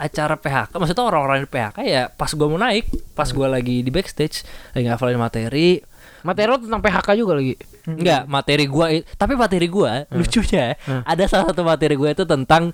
acara 0.00 0.36
PHK. 0.36 0.76
Maksudnya 0.76 1.04
orang-orang 1.04 1.44
di 1.44 1.48
PHK 1.48 1.78
ya 1.84 2.02
pas 2.12 2.32
gue 2.32 2.46
mau 2.48 2.60
naik, 2.60 2.88
pas 3.12 3.28
gue 3.28 3.48
lagi 3.48 3.84
di 3.84 3.90
backstage 3.92 4.44
lagi 4.76 4.84
ngafalin 4.88 5.20
materi. 5.20 5.80
Materi 6.20 6.46
lo 6.46 6.58
tentang 6.58 6.80
PHK 6.80 7.08
juga 7.14 7.32
lagi 7.34 7.54
Enggak, 7.82 8.22
materi 8.26 8.64
gua 8.64 8.86
tapi 9.14 9.32
materi 9.34 9.66
gua 9.66 10.04
lucunya 10.10 10.76
ada 11.02 11.24
salah 11.24 11.48
satu 11.48 11.62
materi 11.62 11.94
gua 11.94 12.10
itu 12.10 12.22
tentang 12.22 12.70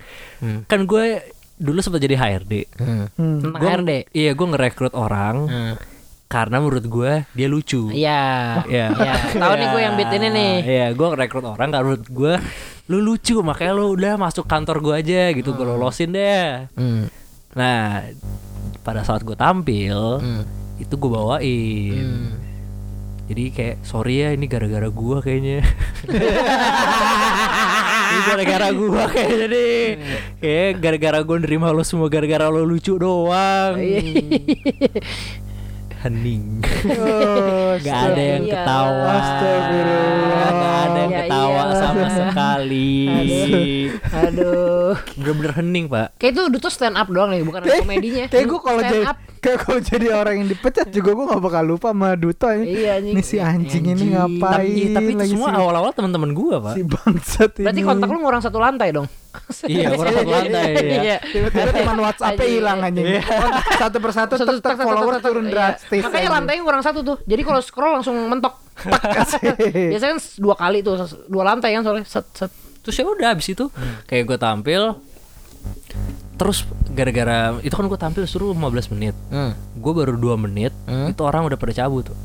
kan 0.65 0.79
gue 0.83 1.05
dulu 1.55 1.79
sempat 1.79 1.97
jadi 1.97 2.13
HRD. 2.13 2.53
Hmm. 2.77 3.09
Tentang 3.41 3.49
Gua- 3.55 3.71
HRD 3.73 3.91
Iya, 4.11 4.31
gue 4.31 4.47
ngerekrut 4.47 4.93
orang 4.93 5.49
karena 6.27 6.59
menurut 6.59 6.85
gue 6.85 7.11
dia 7.31 7.47
lucu. 7.47 7.89
Iya 7.89 8.61
Iya. 8.63 8.87
Iya. 8.93 9.13
Tahu 9.33 9.53
nih 9.55 9.67
gue 9.67 9.81
yang 9.81 9.95
beat 9.95 10.11
ini 10.11 10.27
nih 10.29 10.53
Iya, 10.61 10.85
gue 10.91 11.07
ngerekrut 11.07 11.45
orang 11.47 11.67
karena 11.71 11.81
menurut 11.83 12.05
gue 12.05 12.33
lu 12.87 12.97
lucu 13.01 13.41
makanya 13.41 13.73
lu 13.73 13.91
udah 13.91 14.13
masuk 14.15 14.43
kantor 14.43 14.79
gue 14.81 14.93
aja 14.97 15.21
gitu 15.31 15.49
gue 15.51 15.65
lolosin 15.65 16.11
deh. 16.11 16.67
Hmm. 16.73 17.09
Nah, 17.51 18.05
pada 18.81 19.01
saat 19.01 19.23
gue 19.23 19.33
tampil 19.33 20.21
itu 20.77 20.93
gue 20.93 21.09
bawain. 21.09 22.05
Jadi 23.27 23.43
kayak 23.51 23.75
sorry 23.81 24.19
ya 24.19 24.31
ini 24.31 24.45
gara-gara 24.45 24.87
gua 24.87 25.19
kayaknya. 25.19 25.59
ini 28.07 28.19
gara-gara 28.23 28.67
gua 28.71 29.03
kayaknya 29.05 29.45
nih. 29.47 29.79
Kayak 30.39 30.69
gara-gara 30.79 31.19
gua 31.21 31.37
nerima 31.37 31.67
lo 31.69 31.81
semua 31.81 32.07
gara-gara 32.07 32.47
lo 32.47 32.63
lucu 32.63 32.95
doang. 32.95 33.75
Hening. 35.97 36.61
Oh, 36.93 37.73
Gak 37.83 37.97
ada 38.07 38.21
yang 38.21 38.43
Iya. 38.45 38.53
ketawa. 38.53 39.15
Gak 39.17 39.25
ada 40.77 40.95
yang 40.95 41.09
Ya 41.09 41.17
ketawa 41.19 41.51
iyalah. 41.57 41.75
sama 41.75 42.05
sekali. 42.07 42.95
Aduh 44.07 44.93
Bener-bener 45.17 45.51
hening 45.53 45.85
pak. 45.89 46.07
Kayak 46.15 46.31
itu 46.31 46.41
udah 46.47 46.59
tuh 46.59 46.69
stand 46.69 46.95
up 46.95 47.07
doang 47.07 47.27
nih 47.27 47.41
Bukan 47.41 47.59
komedinya 47.65 48.25
Kayak 48.31 48.45
gue 48.45 48.59
kalau 48.61 48.79
Stand 48.79 48.93
jadi 48.93 49.03
up. 49.03 49.17
Kayak 49.37 49.59
kalau 49.59 49.79
jadi 49.79 50.07
orang 50.11 50.33
yang 50.37 50.47
dipecat 50.47 50.87
juga 50.87 51.11
gue 51.11 51.25
gak 51.27 51.39
bakal 51.39 51.63
lupa 51.63 51.89
sama 51.89 52.13
Duto 52.13 52.47
ini. 52.49 52.65
Iya, 52.75 52.97
anjing. 52.97 53.13
Nih 53.13 53.23
si 53.23 53.37
anjing 53.37 53.83
ini 53.83 53.91
Anjing. 53.93 54.09
ngapain? 54.11 54.67
Tapi, 54.67 54.91
tapi 54.91 55.09
itu 55.09 55.19
lagi 55.19 55.31
semua 55.31 55.49
si- 55.49 55.57
awal-awal 55.57 55.91
teman-teman 55.91 56.29
gua 56.31 56.55
pak. 56.59 56.73
si 56.73 56.81
bangsat 56.83 57.51
ini. 57.55 57.65
Berarti 57.65 57.81
kontak 57.83 58.07
lu 58.07 58.19
ngurang 58.19 58.41
satu 58.41 58.57
lantai 58.57 58.89
dong 58.91 59.07
Iya, 59.71 59.85
ngurang 59.91 60.15
satu 60.17 60.31
lantai, 60.31 60.65
iya. 60.73 60.97
Iya. 60.97 61.17
Tiba-tiba 61.23 61.69
teman 61.71 61.97
WhatsApp-nya 61.99 62.41
Anjing. 62.41 62.57
hilang 62.57 62.79
anjing. 62.81 63.05
Kontak 63.21 63.65
Satu 63.77 63.97
persatu 63.97 64.33
Satu 64.35 64.53
tek, 64.57 64.75
follower 64.77 65.15
turun 65.21 65.45
iya. 65.45 65.51
drastis. 65.53 66.01
Makanya 66.01 66.29
lantainya 66.33 66.63
kurang 66.63 66.81
satu 66.81 66.99
tuh. 67.01 67.17
Jadi 67.23 67.41
kalau 67.41 67.61
scroll 67.61 67.93
langsung 67.93 68.17
mentok. 68.25 68.57
Biasanya 69.93 70.13
kan 70.13 70.19
dua 70.37 70.55
kali 70.55 70.81
tuh, 70.81 70.97
dua 71.25 71.43
lantai 71.45 71.73
kan 71.73 71.81
soalnya. 71.81 72.05
Set, 72.05 72.25
set. 72.33 72.51
Terus 72.81 72.93
ya 72.93 73.05
udah 73.05 73.27
habis 73.33 73.47
itu 73.47 73.65
kayak 74.05 74.23
gue 74.25 74.37
tampil 74.37 74.81
terus 76.37 76.63
gara-gara 76.87 77.37
itu 77.59 77.73
kan 77.73 77.85
gue 77.85 77.97
tampil 77.97 78.23
suruh 78.23 78.53
15 78.53 78.93
menit. 78.93 79.15
Gue 79.73 79.91
baru 79.91 80.13
2 80.13 80.37
menit 80.39 80.71
itu 80.87 81.21
orang 81.21 81.43
udah 81.43 81.57
pada 81.57 81.73
cabut 81.75 82.07
tuh. 82.07 82.17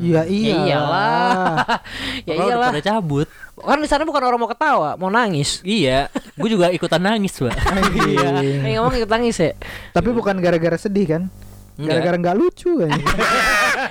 Iya 0.00 0.24
Ya 0.24 0.56
iyalah. 0.64 1.60
ya 2.26 2.32
Orang 2.32 2.46
udah 2.46 2.56
iyalah. 2.56 2.68
pada 2.72 2.82
cabut. 2.82 3.26
Kan 3.54 3.78
di 3.78 3.88
sana 3.90 4.02
bukan 4.02 4.22
orang 4.22 4.38
mau 4.38 4.48
ketawa, 4.48 4.94
mau 4.94 5.10
nangis. 5.10 5.60
Iya, 5.60 6.08
gue 6.34 6.48
juga 6.48 6.70
ikutan 6.70 7.02
nangis, 7.02 7.36
Pak. 7.36 7.52
Iya. 8.08 8.28
Eh 8.64 8.72
ngomong 8.78 8.96
ikut 8.96 9.10
nangis 9.10 9.36
ya. 9.36 9.52
Tapi 9.90 10.08
bukan 10.10 10.38
gara-gara 10.38 10.78
sedih 10.78 11.06
kan? 11.10 11.22
Gara-gara 11.76 12.16
nggak 12.16 12.34
lucu 12.34 12.80
kan? 12.80 12.90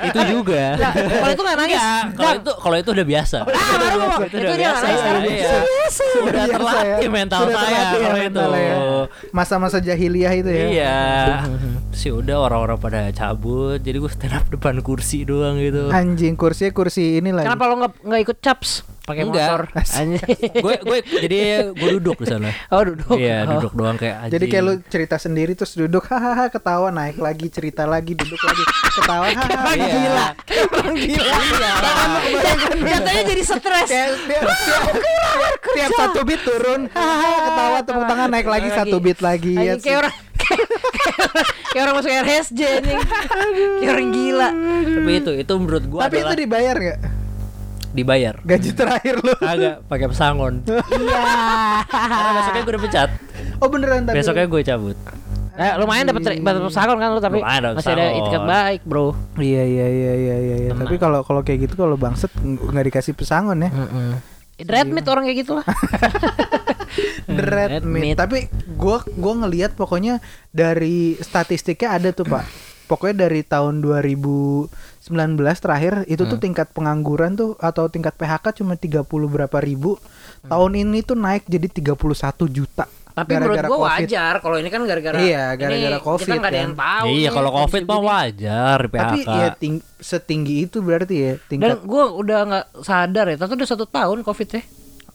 itu 0.10 0.20
juga. 0.30 0.64
Nah, 0.78 0.92
kalau 0.94 1.32
itu 1.34 1.42
nggak 1.44 1.58
nangis. 1.58 1.82
Kalau 2.14 2.34
itu 2.38 2.52
kalau 2.58 2.76
itu 2.78 2.90
udah 2.94 3.06
biasa. 3.08 3.38
Ah, 3.44 3.74
baru 3.78 3.98
ngomong. 3.98 4.22
itu 4.22 4.36
Itu 4.38 4.38
udah 4.38 4.56
dia 4.56 4.62
biasa. 4.62 4.86
Iya. 5.28 5.52
Sudah 5.88 6.34
Biasa 6.34 6.54
terlatih 6.54 7.08
ya. 7.08 7.16
mental 7.16 7.40
Sudah 7.42 7.56
saya 7.58 7.70
terlatih 7.70 8.00
ya 8.02 8.10
kalau 8.10 8.20
itu. 8.28 8.44
ya. 8.62 8.78
Masa-masa 9.34 9.78
jahiliyah 9.82 10.34
itu 10.36 10.50
ya. 10.52 10.66
Iya. 10.68 10.98
Sih 11.90 12.10
udah 12.10 12.38
orang-orang 12.42 12.78
pada 12.78 13.00
cabut, 13.10 13.78
jadi 13.78 13.98
gue 13.98 14.08
stand 14.08 14.34
up 14.34 14.46
depan 14.54 14.80
kursi 14.80 15.24
doang 15.24 15.58
gitu. 15.58 15.90
Anjing 15.90 16.34
kursinya 16.34 16.72
kursi 16.72 17.18
ini 17.18 17.32
lagi. 17.32 17.46
Kenapa 17.46 17.64
lo 17.66 17.76
nggak 17.78 17.94
nggak 18.02 18.22
ikut 18.24 18.38
caps? 18.38 18.72
Pakai 19.02 19.24
motor. 19.24 19.72
Anjing. 19.98 20.20
gue 20.54 20.74
gue 20.78 20.98
jadi 21.18 21.38
gue 21.72 21.90
duduk 21.96 22.20
di 22.20 22.28
sana. 22.28 22.52
Oh 22.70 22.84
duduk. 22.84 23.16
Iya 23.16 23.48
Oh. 23.48 23.56
duduk 23.58 23.74
doang 23.74 23.96
kayak 23.96 24.28
Jadi 24.28 24.46
kayak 24.46 24.64
lu 24.64 24.74
anjing. 24.74 24.90
cerita 24.90 25.16
sendiri 25.16 25.52
terus 25.54 25.74
duduk 25.74 26.04
hahaha 26.06 26.46
ketawa 26.48 26.92
naik 26.92 27.16
lagi 27.18 27.48
cerita 27.48 27.84
lagi 27.84 28.14
duduk 28.14 28.36
lagi 28.38 28.64
ketawa 28.94 29.26
hahaha 29.28 29.72
Iya. 29.74 29.88
gila 29.88 30.28
orang 30.70 30.96
gila 30.98 31.36
Jatuhnya 32.68 33.24
jadi 33.26 33.44
stres. 33.44 33.88
kayak 33.88 34.08
tiap, 34.20 34.44
tiap, 34.44 35.54
tiap 35.66 35.90
satu 35.94 36.20
beat 36.22 36.42
turun 36.44 36.82
hahaha 36.90 37.32
ketawa 37.42 37.78
tepuk 37.82 38.04
tangan 38.06 38.28
naik 38.30 38.48
lagi 38.48 38.70
satu 38.70 38.96
beat 39.00 39.20
lagi 39.20 39.54
ya 39.56 39.74
Anjing, 39.74 39.82
kayak 39.82 39.98
orang 40.04 40.14
kayak 41.74 41.84
orang 41.84 41.96
masuk 41.98 42.12
RSJ 42.12 42.62
nih. 42.84 42.98
Kayak 43.80 43.92
orang 43.92 44.10
gila. 44.12 44.50
Tapi 44.84 45.12
itu 45.14 45.32
itu 45.38 45.54
menurut 45.58 45.84
gue 45.86 46.00
tapi 46.00 46.16
itu 46.16 46.24
adalah 46.24 46.38
dibayar 46.38 46.76
nggak 46.76 47.00
dibayar. 47.88 48.36
gaji 48.46 48.70
terakhir 48.78 49.16
lu 49.26 49.34
Agak 49.42 49.76
pakai 49.86 50.08
pesangon. 50.08 50.54
Iya. 51.02 51.24
Karena 51.90 52.32
besoknya 52.36 52.62
gue 52.62 52.74
udah 52.74 52.84
pecat. 52.84 53.10
oh 53.58 53.68
beneran 53.68 54.02
tapi 54.06 54.16
Besoknya 54.22 54.46
gue 54.46 54.62
cabut. 54.62 54.98
Eh, 55.58 55.74
lumayan 55.82 56.06
dapat 56.06 56.22
dapat 56.38 56.70
pesangon 56.70 56.98
kan 57.02 57.10
lu 57.10 57.18
tapi 57.18 57.42
Lumayan 57.42 57.74
masih 57.74 57.98
ada 57.98 58.14
itikat 58.14 58.42
baik, 58.46 58.82
Bro. 58.86 59.18
iya 59.42 59.66
iya 59.66 59.88
iya 59.90 60.14
iya 60.14 60.36
iya 60.38 60.56
iya. 60.62 60.72
tapi 60.78 61.02
kalau 61.02 61.26
kalau 61.26 61.42
kayak 61.42 61.66
gitu 61.66 61.74
kalau 61.74 61.98
bangset 61.98 62.30
ng- 62.46 62.62
nggak 62.62 62.94
dikasih 62.94 63.18
pesangon 63.18 63.66
ya 63.66 63.74
Red 64.58 64.90
meat 64.90 65.06
orang 65.06 65.26
kayak 65.26 65.42
gitu 65.42 65.58
lah. 65.58 65.66
Red 67.28 67.70
Red 67.72 67.84
meat. 67.84 68.04
meat. 68.04 68.16
Tapi 68.16 68.38
gua 68.74 69.00
gua 69.12 69.34
ngelihat 69.40 69.74
pokoknya 69.74 70.18
dari 70.50 71.16
statistiknya 71.18 71.94
ada 71.94 72.10
tuh, 72.12 72.26
Pak. 72.26 72.46
Pokoknya 72.88 73.26
dari 73.26 73.44
tahun 73.44 73.80
2019 73.80 74.72
terakhir 75.58 75.94
itu 76.06 76.24
tuh 76.24 76.38
tingkat 76.38 76.72
pengangguran 76.72 77.34
tuh 77.34 77.54
atau 77.58 77.88
tingkat 77.88 78.16
PHK 78.16 78.56
cuma 78.56 78.74
30 78.74 79.04
berapa 79.28 79.58
ribu. 79.58 80.00
Tahun 80.42 80.72
ini 80.74 81.02
tuh 81.02 81.16
naik 81.16 81.44
jadi 81.46 81.68
31 81.68 82.00
juta. 82.48 82.88
Tapi 83.10 83.34
menurut 83.34 83.50
gara-gara 83.52 83.68
gua 83.68 83.80
Covid. 83.82 84.06
wajar 84.06 84.34
kalau 84.38 84.56
ini 84.56 84.70
kan 84.70 84.82
gara-gara 84.84 85.18
Iya, 85.18 85.58
gara-gara 85.58 85.90
ini 85.92 86.06
Covid 86.06 86.22
Kita 86.24 86.38
nggak 86.38 86.46
ada 86.46 86.54
kan. 86.54 86.64
yang 86.64 86.76
tahu. 86.78 87.06
iya 87.10 87.18
nih, 87.18 87.34
kalau 87.34 87.50
covid 87.52 87.84
mah 87.84 88.02
wajar 88.06 88.78
PHK 88.86 89.02
Tapi 89.02 89.20
ya 89.26 89.48
ting- 89.52 89.86
setinggi 89.98 90.56
itu 90.62 90.78
berarti 90.80 91.16
ya 91.18 91.34
Dan 91.34 91.48
tingkat 91.50 91.80
gua 91.84 92.04
udah 92.14 92.40
nggak 92.46 92.66
sadar 92.80 93.26
ya, 93.28 93.36
tapi 93.36 93.52
udah 93.54 93.68
satu 93.68 93.86
tahun 93.86 94.22
covid 94.22 94.48
ya. 94.48 94.62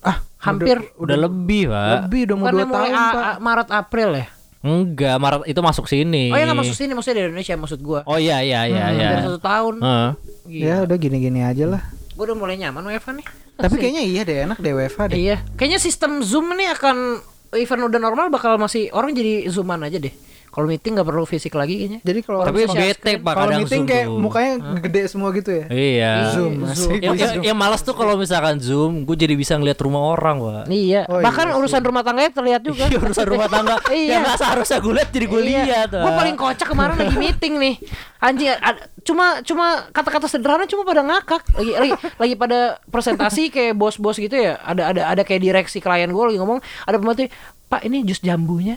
Ah 0.02 0.16
Hampir 0.38 0.76
udah 0.94 1.16
lebih 1.16 1.68
pak 1.68 1.86
lebih 2.02 2.20
udah 2.26 2.36
mau 2.36 2.46
dua 2.48 2.64
mulai 2.64 2.90
tahun 2.90 2.98
A- 2.98 3.12
pak. 3.12 3.22
A- 3.24 3.38
Maret 3.38 3.68
April 3.70 4.10
ya? 4.12 4.26
enggak 4.60 5.16
Maret 5.16 5.40
itu 5.44 5.60
masuk 5.60 5.86
sini 5.86 6.28
Oh 6.28 6.36
ya 6.36 6.44
nggak 6.44 6.60
masuk 6.60 6.76
sini, 6.76 6.90
maksudnya 6.92 7.16
di 7.16 7.24
Indonesia 7.28 7.54
maksud 7.56 7.80
gua. 7.80 8.00
oh 8.04 8.14
iya 8.14 8.38
iya 8.40 8.62
iya 8.64 8.84
Hmm, 8.84 8.96
iya 8.96 9.08
Dari 9.08 9.22
satu 9.24 9.40
tahun. 9.40 9.74
Heeh. 9.78 10.10
Ya 10.48 10.76
udah 10.80 10.96
gini-gini 10.96 11.40
aja 11.40 11.66
lah. 11.68 11.82
Gue 12.12 12.24
udah 12.24 12.36
mulai 12.36 12.54
nyaman 12.56 12.82
WFH 12.84 13.10
nih. 13.12 13.26
Tapi 13.54 13.74
kayaknya 13.76 14.02
iya 14.02 14.22
deh 14.22 14.38
enak 14.44 14.58
deh 14.58 14.72
WFH 14.72 15.00
deh. 15.08 15.18
Iya, 15.20 15.36
kayaknya 15.54 15.78
sistem 15.78 16.20
Zoom 16.20 16.50
ini 16.52 16.66
akan 16.68 17.18
event 17.54 17.82
udah 17.84 18.00
normal 18.00 18.26
bakal 18.28 18.54
masih 18.54 18.86
orang 18.90 19.10
jadi 19.12 19.46
zooman 19.46 19.82
aja 19.82 19.98
deh. 19.98 20.14
Kalau 20.52 20.68
meeting 20.68 20.92
nggak 20.92 21.08
perlu 21.08 21.24
fisik 21.24 21.52
lagi 21.52 21.74
kayaknya. 21.74 21.98
Jadi 22.04 22.20
kalau 22.20 22.44
tapi 22.44 22.68
bete 22.68 23.12
pak 23.16 23.32
kalau 23.32 23.56
meeting 23.56 23.66
Zoom 23.78 23.88
kayak 23.88 24.04
tuh. 24.04 24.18
mukanya 24.20 24.52
gede 24.78 25.02
semua 25.08 25.28
gitu 25.32 25.50
ya. 25.50 25.64
iya 25.66 26.12
Zoom, 26.30 26.52
Zoom. 26.68 26.92
asik. 26.92 27.00
yang, 27.00 27.16
yang, 27.16 27.32
yang 27.42 27.56
malas 27.56 27.80
tuh 27.80 27.92
kalau 27.92 28.14
misalkan 28.14 28.60
zoom 28.60 29.02
gue 29.02 29.16
jadi 29.16 29.32
bisa 29.32 29.56
ngeliat 29.56 29.80
rumah 29.80 30.12
orang 30.12 30.36
pak 30.36 30.62
Iya, 30.68 31.08
Oh, 31.08 31.18
bahkan 31.18 31.48
iya 31.48 31.56
urusan 31.56 31.80
rumah 31.80 32.02
tangganya 32.02 32.30
terlihat 32.30 32.60
juga. 32.60 32.84
Iya, 32.84 33.00
urusan 33.00 33.26
rumah 33.26 33.48
tangga 33.48 33.80
Iya. 33.88 34.08
yang 34.10 34.20
nggak 34.22 34.38
seharusnya 34.38 34.78
gue 34.78 34.92
lihat 34.92 35.08
jadi 35.10 35.26
gue 35.26 35.42
lihat 35.42 35.88
Gue 35.90 36.04
Iya. 36.04 36.18
paling 36.20 36.36
kocak 36.36 36.68
kemarin 36.68 36.94
lagi 36.94 37.16
meeting 37.16 37.54
nih. 37.56 37.74
Anjing 38.20 38.54
cuma 39.02 39.42
cuma 39.42 39.66
kata-kata 39.90 40.28
sederhana 40.28 40.68
cuma 40.68 40.84
pada 40.84 41.00
ngakak. 41.00 41.42
Lagi 41.54 41.72
lagi 41.74 41.92
lagi 42.20 42.34
pada 42.36 42.58
presentasi 42.86 43.48
kayak 43.48 43.72
bos-bos 43.72 44.14
gitu 44.14 44.36
ya. 44.36 44.60
Ada 44.60 44.92
ada 44.92 45.02
ada 45.10 45.22
kayak 45.22 45.40
direksi 45.40 45.80
klien 45.80 46.06
gue 46.06 46.24
lagi 46.28 46.38
ngomong, 46.38 46.60
ada 46.84 46.96
pembantu 47.00 47.26
Pak 47.72 47.82
ini 47.82 48.04
jus 48.04 48.20
jambunya. 48.20 48.76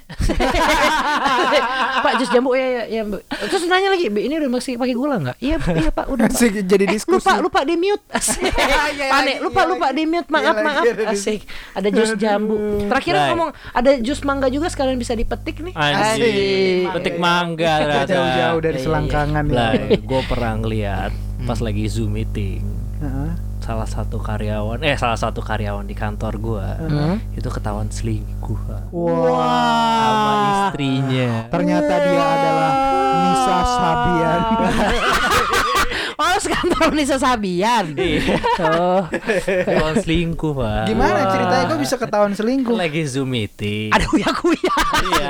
Pak 1.98 2.14
jus 2.16 2.30
jambu 2.30 2.54
ya 2.54 2.64
ya 2.64 2.84
ya. 2.90 3.02
Bu." 3.04 3.20
Terus 3.22 3.66
nanya 3.66 3.92
lagi, 3.92 4.08
"Bi, 4.08 4.24
ini 4.24 4.38
udah 4.38 4.50
masih 4.50 4.76
pakai 4.76 4.94
gula 4.94 5.20
nggak? 5.20 5.38
Iya, 5.38 5.58
iya 5.76 5.90
Pak, 5.90 6.06
udah. 6.08 6.26
Pak. 6.26 6.36
Asik 6.36 6.64
jadi 6.64 6.86
Eh, 6.86 6.92
diskusi. 6.92 7.20
lupa 7.20 7.34
lupa 7.40 7.60
di 7.62 7.76
mute 7.76 8.04
asik 8.14 8.40
Iya 8.46 8.78
panik 9.10 9.36
lagi, 9.36 9.44
lupa 9.44 9.60
iya 9.60 9.68
lupa 9.68 9.86
lagi. 9.86 9.96
di 9.96 10.04
mute 10.06 10.30
maaf 10.30 10.56
Iya 10.56 10.64
maaf 10.64 10.84
asik 11.10 11.42
ada 11.72 11.88
jus 11.90 12.12
jambu 12.16 12.56
terakhir 12.86 13.14
Right. 13.16 13.30
ngomong 13.30 13.50
ada 13.72 13.92
jus 13.98 14.20
mangga 14.22 14.48
juga 14.48 14.68
sekalian 14.68 14.96
bisa 14.96 15.12
dipetik 15.12 15.60
nih 15.62 15.74
Asik. 15.74 16.92
petik 16.94 17.16
mangga 17.18 17.76
jauh-jauh 18.10 18.60
dari 18.60 18.74
Iya, 18.74 18.80
iya. 18.80 18.86
selangkangan 18.86 19.46
Lah, 19.48 19.72
ya. 19.74 19.98
gue 19.98 20.22
pernah 20.26 20.54
ngeliat 20.56 21.12
pas 21.44 21.60
lagi 21.60 21.84
zoom 21.86 22.14
meeting 22.14 22.64
Heeh. 22.98 23.32
Salah 23.66 23.90
satu 23.90 24.18
karyawan 24.20 24.78
eh 24.80 24.94
salah 24.94 25.18
satu 25.18 25.42
karyawan 25.42 25.84
di 25.84 25.94
kantor 25.94 26.34
gue 26.38 26.66
Hmm? 26.86 27.18
itu 27.34 27.50
ketahuan 27.50 27.90
selingkuh. 27.90 28.62
Wah. 28.92 29.42
sama 29.98 30.34
istrinya 30.70 31.50
Ternyata 31.50 31.94
dia 32.00 32.22
adalah 32.24 32.72
Nisa 33.18 33.58
Sabian. 33.66 34.40
oh 36.16 36.38
sekantor 36.38 36.90
Nisa 36.92 37.18
Sabian 37.18 37.86
Iya. 37.92 38.38
oh 38.62 39.02
ketahuan 39.10 39.96
selingkuh 39.98 40.54
pak 40.54 40.86
Gimana 40.86 41.20
ceritanya 41.28 41.64
kok 41.66 41.82
bisa 41.82 41.96
ketahuan 41.98 42.32
selingkuh? 42.32 42.72
lagi 42.72 43.02
zoom 43.04 43.34
meeting 43.34 43.90
ada 43.90 44.06
uya 44.08 44.30
kuya 44.32 44.76
iya 45.10 45.30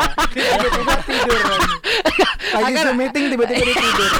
Lagi 2.58 2.74
Zoom 2.78 2.95
meeting 2.95 3.24
tiba-tiba 3.28 3.62
dia 3.62 3.76
tidur. 3.84 4.12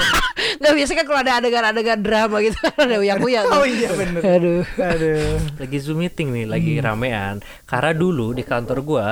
nggak 0.56 0.74
biasa 0.74 0.92
kan 0.94 1.06
kalau 1.06 1.20
ada 1.20 1.34
adegan-adegan 1.38 2.00
drama 2.00 2.38
gitu 2.40 2.58
ada 2.80 2.96
kuya 3.18 3.42
tuh. 3.44 3.54
Oh 3.54 3.66
iya 3.66 3.90
bener. 3.90 4.22
aduh 4.22 4.64
Aduh. 4.78 5.36
lagi 5.58 5.78
zoom 5.80 6.00
meeting 6.00 6.32
nih 6.32 6.46
lagi 6.46 6.74
ramean 6.78 7.40
karena 7.64 7.92
dulu 7.92 8.32
di 8.32 8.42
kantor 8.42 8.80
gua 8.82 9.08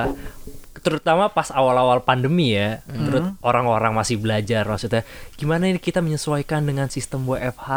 terutama 0.76 1.28
pas 1.28 1.48
awal-awal 1.48 2.00
pandemi 2.00 2.52
ya 2.52 2.84
terus 2.84 3.32
orang-orang 3.40 3.92
masih 3.94 4.20
belajar 4.20 4.64
maksudnya 4.64 5.00
gimana 5.34 5.64
ini 5.64 5.80
kita 5.80 6.04
menyesuaikan 6.04 6.60
dengan 6.60 6.88
sistem 6.88 7.24
WFH 7.24 7.68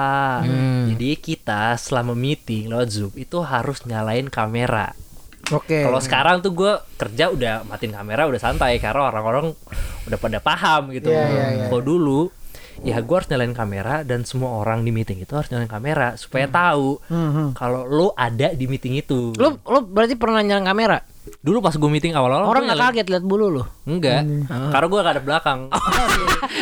jadi 0.91 1.09
kita 1.15 1.75
selama 1.77 2.11
meeting 2.11 2.67
lewat 2.67 2.89
zoom 2.89 3.11
itu 3.15 3.39
harus 3.39 3.79
nyalain 3.83 4.27
kamera 4.27 4.91
Oke. 5.49 5.79
kalau 5.79 5.99
sekarang 5.99 6.39
tuh 6.39 6.51
gua 6.51 6.79
kerja 6.93 7.29
udah 7.29 7.63
matiin 7.63 7.91
kamera 7.91 8.23
udah 8.23 8.37
santai 8.37 8.77
karena 8.77 9.05
orang-orang 9.05 9.55
udah 10.03 10.17
pada 10.17 10.39
paham 10.39 10.91
gitu 10.91 11.07
Iya, 11.07 11.23
iya, 11.25 11.45
iya. 11.53 11.65
kalau 11.65 11.81
dulu 11.81 12.19
ya 12.79 12.99
gua 12.99 13.15
harus 13.17 13.27
nyalain 13.27 13.51
kamera 13.51 13.95
dan 14.01 14.21
semua 14.21 14.53
orang 14.55 14.81
di 14.81 14.91
meeting 14.91 15.17
itu 15.17 15.31
harus 15.31 15.47
nyalain 15.47 15.65
kamera 15.67 16.13
supaya 16.15 16.45
tahu 16.45 16.99
Mhm. 17.05 17.45
kalau 17.53 17.83
lo 17.83 18.11
ada 18.13 18.51
di 18.51 18.65
meeting 18.65 18.95
itu 18.95 19.33
lu 19.33 19.57
lu 19.57 19.79
berarti 19.83 20.13
pernah 20.13 20.39
nyalain 20.39 20.67
kamera 20.67 20.97
Dulu 21.37 21.57
pas 21.59 21.71
gue 21.71 21.89
meeting 21.89 22.11
awal-awal 22.11 22.45
orang 22.45 22.63
nyalain- 22.65 22.91
kaget 22.91 23.07
lihat 23.07 23.23
bulu 23.23 23.47
lu 23.49 23.63
Enggak, 23.87 24.27
karena 24.47 24.85
gue 24.85 24.99
gak 24.99 25.13
ada 25.13 25.23
belakang. 25.23 25.59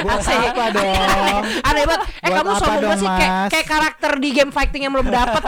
Asik. 0.05 0.38
apa 0.53 0.66
dong? 0.70 1.41
Aneh 1.68 1.84
banget. 1.84 2.01
Eh 2.22 2.30
kamu 2.30 2.47
apa 2.47 2.59
sombong 2.59 2.82
banget 2.86 2.99
sih 2.99 3.09
kayak 3.09 3.32
kayak 3.49 3.68
karakter 3.68 4.11
di 4.16 4.30
game 4.30 4.51
fighting 4.53 4.82
yang 4.84 4.93
belum 4.93 5.09
dapet. 5.09 5.41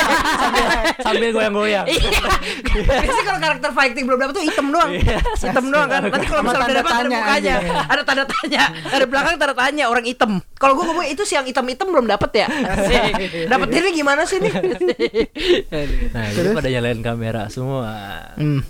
Sambil 1.04 1.28
goyang-goyang. 1.30 1.84
Iya. 1.84 2.20
Biasanya 2.80 3.24
kalau 3.26 3.40
karakter 3.40 3.70
fighting 3.70 4.04
belum 4.04 4.18
dapet 4.18 4.34
tuh 4.34 4.44
hitam 4.44 4.66
doang. 4.70 4.90
Hitam 5.36 5.66
doang 5.68 5.88
kan. 5.88 6.02
Nanti 6.08 6.26
kalau 6.26 6.42
misalnya 6.42 6.56
udah 6.56 6.72
tanda 6.72 6.80
dapet 6.80 6.92
ada 6.96 7.10
mukanya, 7.10 7.54
ada 7.84 8.02
tanda 8.02 8.24
tanya, 8.24 8.62
ada 8.86 9.04
belakang 9.04 9.34
tanda 9.36 9.54
tanya 9.54 9.84
orang 9.86 10.04
hitam. 10.04 10.30
Kalau 10.56 10.72
gue 10.72 10.84
ngomong 10.86 11.06
itu 11.06 11.22
si 11.22 11.36
yang 11.36 11.44
hitam-hitam 11.44 11.86
belum 11.86 12.08
dapet 12.08 12.30
ya. 12.34 12.46
Asik. 12.48 13.12
Dapet 13.44 13.68
ini 13.70 13.90
gimana 13.92 14.24
sih 14.24 14.40
nih? 14.40 14.52
Nah, 16.10 16.24
itu 16.26 16.48
pada 16.50 16.68
nyalain 16.70 17.00
kamera 17.00 17.42
semua. 17.48 17.92
Hmm. 18.50 18.66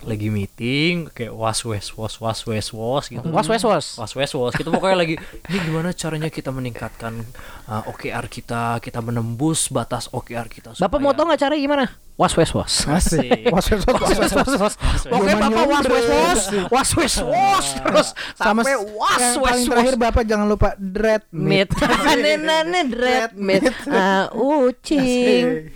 Lagi 0.00 0.32
meeting 0.32 1.12
kayak 1.12 1.34
was 1.34 1.60
wes 1.66 1.92
was 1.92 2.16
was 2.18 2.40
wes 2.48 2.72
was 2.72 3.04
gitu. 3.12 3.26
Was 3.30 3.46
was 3.46 3.62
was. 3.62 3.86
Was 4.00 4.12
wes 4.16 4.32
was 4.32 4.52
gitu 4.56 4.72
pokoknya 4.72 4.96
lagi 4.96 5.14
ini 5.50 5.58
gimana 5.60 5.92
caranya 5.92 6.32
kita 6.32 6.48
meningkatkan 6.48 7.20
uh, 7.68 7.84
OKR 7.90 8.26
kita, 8.32 8.80
kita 8.80 8.98
menembus 9.04 9.68
batas 9.68 10.08
OKR 10.08 10.48
kita 10.48 10.72
Bapak 10.78 10.98
mau 11.04 11.12
tau 11.12 11.28
nggak 11.28 11.40
cara 11.42 11.54
gimana? 11.58 11.84
Was 12.16 12.32
was 12.36 12.52
was. 12.52 12.72
Asik. 12.84 13.48
Was 13.48 13.72
was 13.72 13.84
was 13.88 14.16
was 14.20 14.32
was. 14.36 14.52
was. 14.60 14.74
Pokoknya 15.08 15.36
Zaman 15.36 15.52
bapak 15.52 15.68
was 15.68 15.84
was 15.84 16.06
was, 16.08 16.40
was 16.68 16.90
was 16.96 17.14
was 17.24 17.66
terus 17.80 18.08
Sama 18.36 18.60
sampai 18.60 18.76
was 18.76 19.20
yang 19.20 19.36
was 19.36 19.40
paling 19.40 19.64
was. 19.64 19.68
terakhir 19.72 19.94
Bapak 19.96 20.24
jangan 20.28 20.46
lupa 20.48 20.68
dread 20.76 21.24
Meat, 21.32 21.72
nene 22.16 22.80
dread 22.92 23.32
meat, 23.36 23.68
ah 23.88 24.28
ucing. 24.64 25.72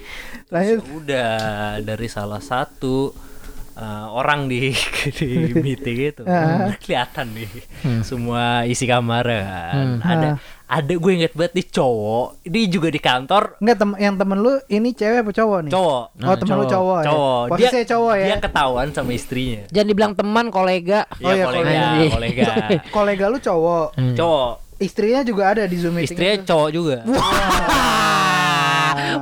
Terakhir 0.48 0.78
udah 0.84 1.32
dari 1.80 2.08
salah 2.12 2.44
satu 2.44 3.16
uh, 3.74 4.06
orang 4.10 4.46
di 4.46 4.70
di 5.18 5.28
meeting 5.52 5.98
itu 6.10 6.22
kelihatan 6.80 7.26
nih 7.34 7.50
semua 8.02 8.64
isi 8.64 8.86
kamar 8.86 9.24
kan. 9.26 10.00
Ada 10.00 10.28
ada 10.64 10.90
gue 10.96 11.12
inget 11.12 11.36
banget 11.36 11.60
nih 11.60 11.66
cowok 11.68 12.40
ini 12.48 12.60
juga 12.66 12.88
di 12.88 12.98
kantor. 12.98 13.60
Enggak 13.60 13.76
tem 13.84 13.90
yang 14.00 14.14
temen 14.16 14.38
lu 14.40 14.52
ini 14.66 14.90
cewek 14.90 15.22
apa 15.22 15.30
cowok 15.30 15.58
nih? 15.68 15.72
cowok. 15.76 16.04
Oh 16.24 16.34
temen 16.34 16.56
lu 16.56 16.66
cowok. 16.66 16.98
ya? 16.98 17.06
cowok. 17.06 17.42
Posisinya 17.52 17.86
cowok 17.92 18.14
ya? 18.16 18.26
dia 18.26 18.36
ketahuan 18.40 18.88
sama 18.90 19.10
istrinya. 19.12 19.62
Jangan 19.68 19.88
dibilang 19.92 20.14
teman, 20.16 20.44
kolega. 20.48 21.04
Oh 21.20 21.30
Iya, 21.30 21.32
iya, 21.36 21.44
kolega 21.44 21.68
kolega. 21.68 22.10
kolega. 22.16 22.46
Kolega 22.96 23.24
lu 23.28 23.38
cowok? 23.38 23.86
Cowok. 24.16 24.52
Istrinya 24.74 25.20
juga 25.22 25.42
ada 25.54 25.62
di 25.68 25.76
Zoom 25.78 25.94
meeting 25.94 26.18
istrinya 26.18 26.34
itu. 26.34 26.46
cowok 26.50 26.68
juga 26.74 26.96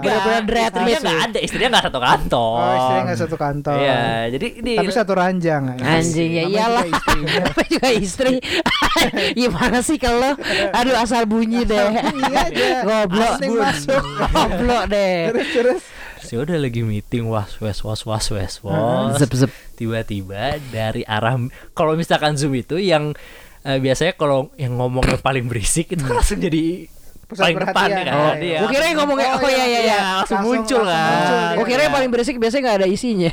Bener-bener 0.02 0.42
dread 0.44 0.72
istrinya 0.74 1.14
ada 1.22 1.38
istrinya 1.38 1.68
nggak 1.78 1.86
satu 1.88 2.00
kantor 2.02 2.58
Oh 2.58 2.74
istrinya 2.74 3.02
gak 3.06 3.20
satu 3.22 3.36
kantor 3.38 3.78
Iya, 3.78 4.02
jadi 4.34 4.46
ini 4.58 4.72
Tapi 4.82 4.90
satu 4.92 5.12
ranjang 5.14 5.62
Anjing 5.78 6.30
ya 6.36 6.44
iyalah. 6.50 6.84
Namanya 7.42 7.66
juga 7.70 7.88
istri. 7.94 8.34
Gimana 9.40 9.78
sih 9.82 9.98
kalau 9.98 10.36
aduh 10.74 10.96
asal 10.98 11.24
bunyi 11.26 11.64
deh. 11.66 11.88
Iya 11.94 12.38
aja 12.50 12.68
Goblok. 12.88 13.38
Goblok 14.30 14.84
deh. 14.90 15.32
Terus 15.32 15.48
terus 15.54 15.82
Sih 16.22 16.38
udah 16.38 16.54
lagi 16.54 16.86
meeting 16.86 17.26
was 17.26 17.58
was 17.58 17.82
was 17.82 18.06
was 18.06 18.26
was 18.30 18.54
was. 18.62 19.18
Tiba-tiba 19.74 20.62
dari 20.70 21.02
arah 21.02 21.34
kalau 21.74 21.98
misalkan 21.98 22.38
zoom 22.38 22.54
itu 22.54 22.78
yang 22.78 23.10
eh, 23.66 23.78
biasanya 23.82 24.14
kalau 24.14 24.54
yang 24.54 24.78
ngomongnya 24.78 25.18
paling 25.18 25.50
berisik 25.50 25.90
itu 25.94 26.04
langsung 26.06 26.38
jadi 26.38 26.86
Pusat 27.24 27.42
paling 27.42 27.56
depan 27.56 27.72
perhatian. 27.72 27.96
ya 27.96 28.04
kan. 28.04 28.14
Oh, 28.14 28.32
Iya. 28.36 28.58
Gua 28.58 28.68
kira 28.68 28.84
yang 28.84 28.98
ngomongnya 28.98 29.28
oh 29.32 29.40
iya 29.44 29.64
iya 29.64 29.80
iya. 29.80 29.98
langsung 30.18 30.40
muncul 30.42 30.82
kan. 30.82 31.08
muncul. 31.08 31.38
Gua 31.54 31.66
kira 31.66 31.80
yang 31.82 31.94
paling 31.94 32.10
berisik 32.10 32.36
biasanya 32.36 32.62
nggak 32.62 32.78
ada 32.78 32.88
isinya. 32.88 33.30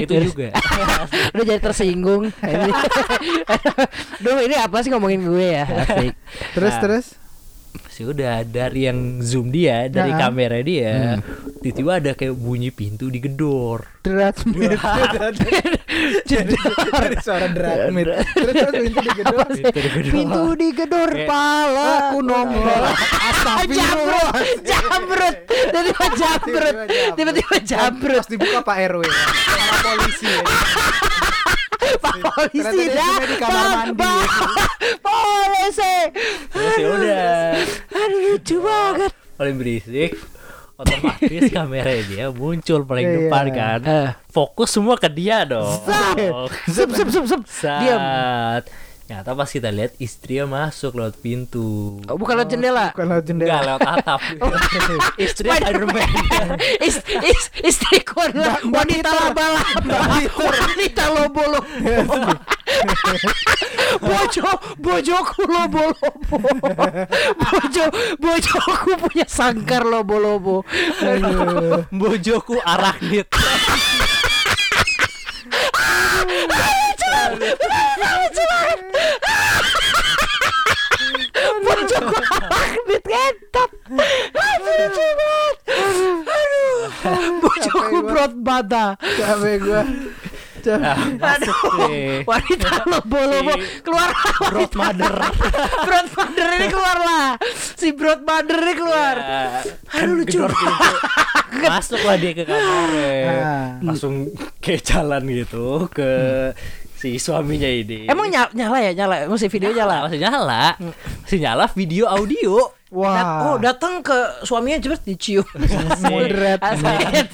Itu 0.00 0.12
juga. 0.22 0.48
Udah 1.32 1.44
jadi 1.46 1.60
tersinggung. 1.60 2.22
Duh 4.24 4.38
ini 4.40 4.54
apa 4.54 4.76
sih 4.80 4.90
ngomongin 4.90 5.20
gue 5.22 5.46
ya? 5.52 5.64
Asik. 5.66 6.14
Terus 6.52 6.70
Nah. 6.70 6.80
terus 6.80 7.06
Sih 8.00 8.08
udah 8.08 8.48
dari 8.48 8.88
yang 8.88 9.20
zoom 9.20 9.52
dia, 9.52 9.84
dari 9.92 10.16
Nah. 10.16 10.24
kamera 10.24 10.56
dia, 10.64 11.20
tiba-tiba 11.60 12.00
ada 12.00 12.16
kayak 12.16 12.32
bunyi 12.32 12.72
pintu 12.72 13.12
digedor. 13.12 13.84
Dread 14.00 14.40
meat 14.56 14.80
Jedor 16.24 17.12
Suara 17.20 17.52
Terus 17.52 18.56
terus 18.56 18.72
pintu 18.72 19.00
digedor 19.04 19.48
Pintu 20.08 20.44
digedor. 20.56 21.10
Pala. 21.28 22.08
Aku 22.08 22.24
nongol. 22.24 22.84
Jambrut, 23.68 24.28
jambrut, 24.64 25.36
tiba-tiba 25.68 26.04
tiba-tiba 27.12 27.54
jambrut. 27.68 28.24
Pas 28.24 28.28
dibuka 28.32 28.58
Pak 28.64 28.76
RW 28.96 29.04
polisi 29.84 30.32
ya. 31.94 32.22
polisi 32.24 32.60
Ternyata 32.60 32.82
dia 32.84 32.94
dah. 32.96 33.18
di 33.22 33.36
kamar 33.36 33.64
mandi. 33.68 33.92
bang. 33.94 34.20
Polisi. 35.06 35.96
Terus 36.48 36.74
ya 36.74 36.86
udah 36.88 37.28
Aduh 37.90 38.20
lucu 38.26 38.56
banget. 38.58 39.10
paling 39.34 39.56
berisik 39.56 40.10
otomatis 40.76 41.42
kamera 41.56 41.92
dia 42.02 42.26
muncul 42.28 42.80
paling 42.82 43.06
Iya. 43.06 43.16
depan 43.18 43.44
kan 43.50 43.80
Eh. 43.82 44.08
fokus 44.26 44.68
semua 44.70 44.96
ke 44.96 45.08
dia 45.08 45.44
dong 45.44 45.68
Sup 46.66 46.88
sup 46.90 47.08
sup 47.08 47.24
sup. 47.26 47.42
Diam. 47.78 48.00
Ternyata 49.10 49.34
pas 49.34 49.50
kita 49.50 49.74
lihat 49.74 49.98
istrinya 49.98 50.70
masuk 50.70 50.94
lewat 50.94 51.18
pintu. 51.18 51.98
Oh, 52.06 52.14
bukan 52.14 52.38
lewat 52.38 52.54
jendela. 52.54 52.94
Bukan 52.94 53.10
lewat 53.10 53.24
jendela. 53.26 53.50
Enggak 53.50 53.62
lewat 53.66 53.82
atap. 53.98 54.20
istrinya 55.26 55.58
Spiderman. 55.66 56.08
is, 56.78 57.02
is, 57.18 57.42
istriku 57.58 58.22
adalah 58.22 58.62
wanita 58.62 59.10
laba-laba 59.10 59.98
wanita 60.62 61.04
lobo-lobo 61.10 61.66
bojo 64.06 64.46
bojoku 64.78 65.42
lobo-lobo 65.42 66.38
bojo 67.34 67.84
bojoku 68.22 68.90
punya 68.94 69.26
sangkar 69.26 69.82
lobo-lobo 69.82 70.62
Bojoku 71.90 72.62
arachnid. 72.62 73.26
bojoku 81.64 82.16
arachnid 82.38 83.02
ngentot 83.08 83.70
aduh 83.70 83.79
lucu 83.90 85.06
banget 85.18 85.56
aduh 86.22 86.82
bojoku 87.40 87.98
broad 88.04 88.34
bada 88.38 88.86
Capek 89.00 89.56
gua. 89.60 89.82
Capek. 90.60 91.16
Masuk 91.16 91.60
deh. 91.88 92.20
wanita 92.28 92.84
lobo-lobo 92.84 93.52
Si 93.56 93.80
keluar 93.80 94.10
Broad 94.52 94.72
mother. 94.76 95.14
broad 95.88 96.08
mother 96.12 96.48
ini 96.52 96.66
keluar 96.68 96.98
lah 97.00 97.28
si 97.56 97.88
broad 97.96 98.20
mother 98.22 98.58
ini 98.60 98.74
keluar 98.76 99.16
Ya, 99.16 99.40
Aduh, 99.96 100.14
lucu. 100.20 100.38
Masuk 101.50 102.00
lah 102.04 102.14
dia 102.14 102.32
ke 102.36 102.44
kamarnya. 102.46 103.10
Ah. 103.42 103.68
Langsung 103.82 104.30
kayak 104.62 104.86
jalan 104.86 105.22
gitu 105.26 105.88
ke 105.90 106.10
si 106.94 107.16
suaminya 107.16 107.66
ini. 107.66 108.06
Emang 108.06 108.28
nyala, 108.28 108.52
nyala 108.52 108.78
ya 108.84 108.92
nyala 108.94 109.14
masih 109.26 109.48
video 109.48 109.72
nyala. 109.72 110.06
masih 110.06 110.20
nyala. 110.20 110.76
Masih 111.24 111.38
nyala 111.40 111.64
video 111.72 112.04
audio. 112.06 112.79
Wah. 112.90 113.14
Dat- 113.14 113.38
oh 113.40 113.56
datang 113.56 113.94
ke 114.00 114.14
suaminya 114.42 114.78
cepet 114.78 115.00
dicium. 115.04 115.46
Moderat. 116.04 116.58
Asik. 116.58 117.30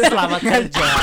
Selamat 0.00 0.40
kerja. 0.40 0.84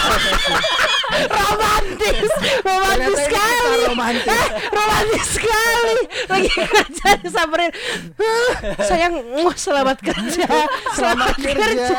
romantis, 1.07 2.29
romantis 2.61 3.15
sekali, 3.17 3.79
romantis. 3.85 4.27
Eh, 4.29 4.47
romantis 4.69 5.25
sekali. 5.29 5.95
Lagi 6.27 6.49
kerja 6.51 7.07
disamperin, 7.17 7.71
"Huh, 8.13 8.51
sayang, 8.77 9.13
muah, 9.33 9.55
selamat 9.55 9.97
kerja, 9.99 10.47
selamat 10.93 11.35
kerja. 11.37 11.63
kerja. 11.63 11.97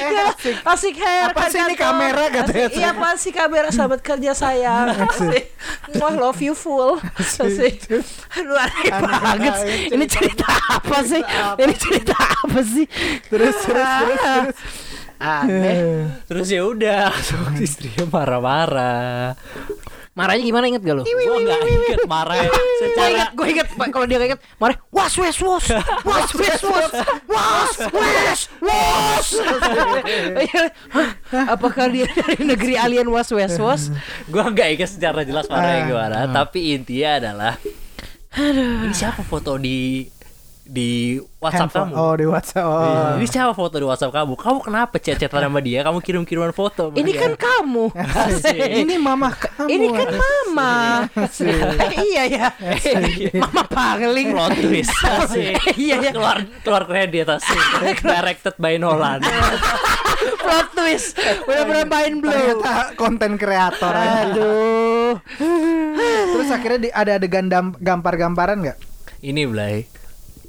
Eh, 0.00 0.10
Ya, 0.10 0.22
asik. 0.32 0.54
asik 0.64 0.94
hair. 0.96 1.28
Apa 1.30 1.42
sih 1.46 1.60
ini 1.60 1.76
kamera 1.76 2.24
katanya? 2.30 2.66
Asik. 2.66 2.78
Iya 2.78 2.88
apa 2.90 3.08
sih 3.14 3.32
kamera 3.32 3.68
selamat 3.68 4.00
kerja 4.00 4.30
sayang. 4.32 4.96
Asik. 4.96 5.44
Muah, 5.94 6.14
love 6.18 6.40
you 6.40 6.52
full. 6.52 6.96
Asik. 7.14 7.84
Aduh 8.32 8.56
aneh 8.56 8.90
banget. 8.90 9.54
Ini 9.92 10.04
cerita 10.06 10.48
apa 10.72 10.97
sih? 11.04 11.22
Ini 11.58 11.74
cerita 11.74 12.14
apa 12.16 12.60
sih? 12.62 12.86
Terus 13.28 13.56
terus 13.62 13.86
terus 13.86 14.18
terus. 14.22 14.56
Aneh. 15.18 16.06
Terus 16.30 16.46
ya 16.46 16.62
udah, 16.62 17.10
langsung 17.10 17.58
istrinya 17.58 18.06
marah-marah. 18.06 19.34
Marahnya 20.14 20.42
gimana 20.42 20.66
inget 20.66 20.82
gak 20.82 20.98
lo? 20.98 21.06
Gua 21.06 21.38
nggak 21.38 21.62
inget 21.62 22.02
marah 22.10 22.42
Gue 22.42 22.62
secara 22.82 23.06
inget, 23.06 23.30
gue 23.38 23.46
inget 23.54 23.68
kalau 23.94 24.02
dia 24.02 24.18
inget 24.18 24.42
marah 24.58 24.74
was 24.90 25.14
wes 25.14 25.38
was 25.38 25.66
was 26.02 26.30
wes 26.34 26.58
was 26.58 26.90
was 27.30 27.70
wes 27.94 28.40
was 28.58 29.26
Hah? 31.30 31.54
apakah 31.54 31.86
dia 31.86 32.10
dari 32.10 32.42
negeri 32.42 32.74
alien 32.74 33.06
was 33.06 33.30
wes 33.30 33.54
was 33.62 33.94
gua 34.26 34.50
nggak 34.50 34.74
inget 34.74 34.90
secara 34.90 35.22
jelas 35.22 35.46
marahnya 35.46 35.86
Ah, 35.86 35.86
gimana, 35.86 36.18
tapi 36.34 36.74
intinya 36.74 37.10
adalah 37.22 37.54
ini 38.42 38.94
siapa 38.98 39.22
foto 39.22 39.54
di 39.54 40.02
di 40.68 41.16
WhatsApp 41.40 41.72
Handphone. 41.72 41.90
kamu? 41.96 42.04
Oh 42.04 42.12
di 42.12 42.26
WhatsApp. 42.28 42.66
Oh. 42.68 43.16
Ini 43.16 43.24
siapa 43.24 43.56
foto 43.56 43.80
di 43.80 43.86
WhatsApp 43.88 44.12
kamu? 44.12 44.36
Kamu 44.36 44.58
kenapa 44.60 45.00
chat-chatan 45.00 45.48
sama 45.48 45.64
dia? 45.64 45.80
Kamu 45.80 46.04
kirim-kiriman 46.04 46.52
foto. 46.52 46.92
sama 46.92 47.00
ini 47.00 47.16
dia? 47.16 47.24
kan 47.24 47.32
kamu 47.40 47.84
Ini 48.84 48.94
mama 49.00 49.32
kamu. 49.32 49.68
ini 49.72 49.86
kan 49.88 50.08
mama 50.12 50.72
iya 52.12 52.22
ya 52.28 52.46
mama 53.48 53.64
paling 53.64 54.28
plot 54.36 54.60
twist. 54.60 54.92
Asik. 55.00 55.56
Iya, 55.80 56.04
iya. 56.04 56.10
Keluar 56.12 56.44
keluar 56.60 56.84
kredit 56.84 57.32
asik. 57.32 58.04
Directed 58.04 58.54
by 58.60 58.76
Nolan. 58.76 59.24
plot 60.38 60.68
twist 60.76 61.16
bener-bener 61.48 61.88
main 61.88 62.14
blow 62.20 62.28
Ternyata 62.36 62.92
konten 62.92 63.40
kreator. 63.40 63.94
aduh 63.96 65.16
Terus 66.28 66.48
akhirnya 66.52 66.78
di, 66.78 66.88
ada 66.92 67.16
adegan 67.16 67.48
gampar-gamparan 67.80 68.60
nggak? 68.60 68.78
Ini 69.24 69.48
Blay. 69.48 69.97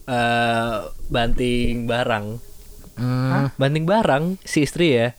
Eh 0.09 0.77
banting 1.13 1.85
barang. 1.85 2.25
Banting 3.55 3.85
barang 3.85 4.41
si 4.41 4.65
istri 4.65 4.97
ya. 4.97 5.13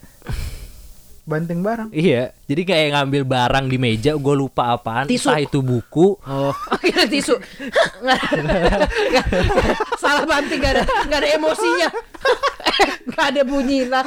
Banting 1.23 1.61
barang. 1.61 1.89
Iya, 1.91 2.35
jadi 2.45 2.62
kayak 2.64 2.87
ngambil 2.93 3.23
barang 3.25 3.64
di 3.66 3.77
meja, 3.77 4.12
gue 4.12 4.35
lupa 4.35 4.73
apaan, 4.73 5.07
Tisu. 5.07 5.29
entah 5.29 5.39
itu 5.39 5.59
buku, 5.61 6.18
Oh, 6.21 6.51
akhirnya 6.66 7.07
tisu. 7.12 7.39
Nggak 8.03 8.18
ada- 8.18 8.91
nggak- 8.91 9.29
Salah 9.97 10.25
banting 10.25 10.59
gak 10.59 10.73
ada, 10.73 10.83
gak 11.07 11.18
ada 11.21 11.29
emosinya. 11.31 11.89
Gak 13.11 13.37
ada 13.37 13.43
bunyi 13.43 13.85
lah. 13.85 14.01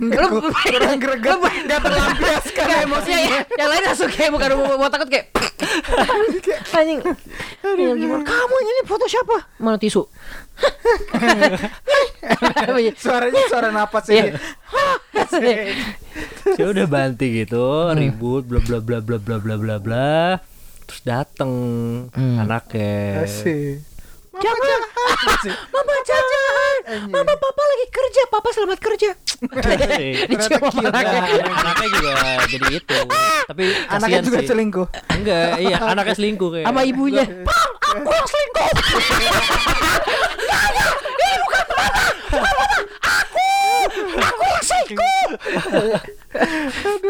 Enggak 0.00 0.20
Lu- 0.24 0.40
ku- 0.40 0.50
kurang 0.50 0.98
greget, 0.98 1.36
enggak 1.36 1.80
terlampiaskan 1.80 2.66
emosinya. 2.82 3.20
ya, 3.20 3.30
ya, 3.30 3.40
Yang 3.54 3.68
lain 3.68 3.82
langsung 3.84 4.10
kayak 4.10 4.30
bukan 4.32 4.48
mau, 4.56 4.88
takut 4.88 5.08
kayak 5.08 5.26
anjing. 6.72 6.98
Gimana? 7.62 8.24
Kamu 8.24 8.54
ini 8.56 8.82
foto 8.82 9.04
siapa? 9.06 9.36
Mana 9.58 9.76
tisu? 9.76 10.02
Suaranya 12.96 13.42
suara 13.46 13.68
napas 13.70 14.08
Iya. 14.08 14.34
ini. 14.34 14.38
ya 16.58 16.66
udah 16.66 16.86
banting 16.86 17.46
gitu, 17.46 17.94
ribut, 17.94 18.44
bla 18.44 18.58
bla 18.58 18.78
bla 18.80 18.98
bla 18.98 19.18
bla 19.18 19.36
bla 19.38 19.56
bla 19.56 19.76
bla, 19.78 20.40
terus 20.84 21.00
dateng 21.02 21.52
anaknya, 22.14 23.22
Asik. 23.22 23.84
Jangan. 24.40 24.80
Mama 25.70 25.94
jangan. 26.02 26.76
Mama 27.06 27.32
papa 27.34 27.62
lagi 27.62 27.86
kerja. 27.88 28.22
Papa 28.28 28.48
selamat 28.50 28.78
kerja. 28.78 29.10
Dicium 30.30 30.62
sama 30.68 30.88
anaknya. 30.90 31.20
anaknya 31.60 31.88
juga 31.90 32.12
jadi 32.46 32.68
itu, 32.72 32.98
tapi 33.46 33.64
Anaknya 33.88 34.20
juga 34.20 34.38
sih. 34.40 34.48
selingkuh. 34.48 34.86
Enggak, 35.10 35.50
iya 35.58 35.76
anaknya 35.82 36.14
selingkuh 36.14 36.48
kayak. 36.52 36.66
Sama 36.68 36.80
ibunya. 36.84 37.24
Bang, 37.40 37.70
aku 37.80 38.10
yang 38.10 38.28
selingkuh. 38.28 38.68
Aku 44.20 44.42
yang 44.44 44.62
selingkuh. 44.62 45.28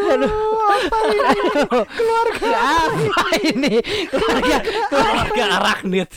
Aduh, 0.01 0.31
apa 0.71 0.97
ini? 1.05 1.37
Keluarga 1.85 2.49
apa 2.57 3.23
ini? 3.43 3.73
Keluarga 4.07 4.57
keluarga 4.89 5.43
arachnid. 5.59 6.09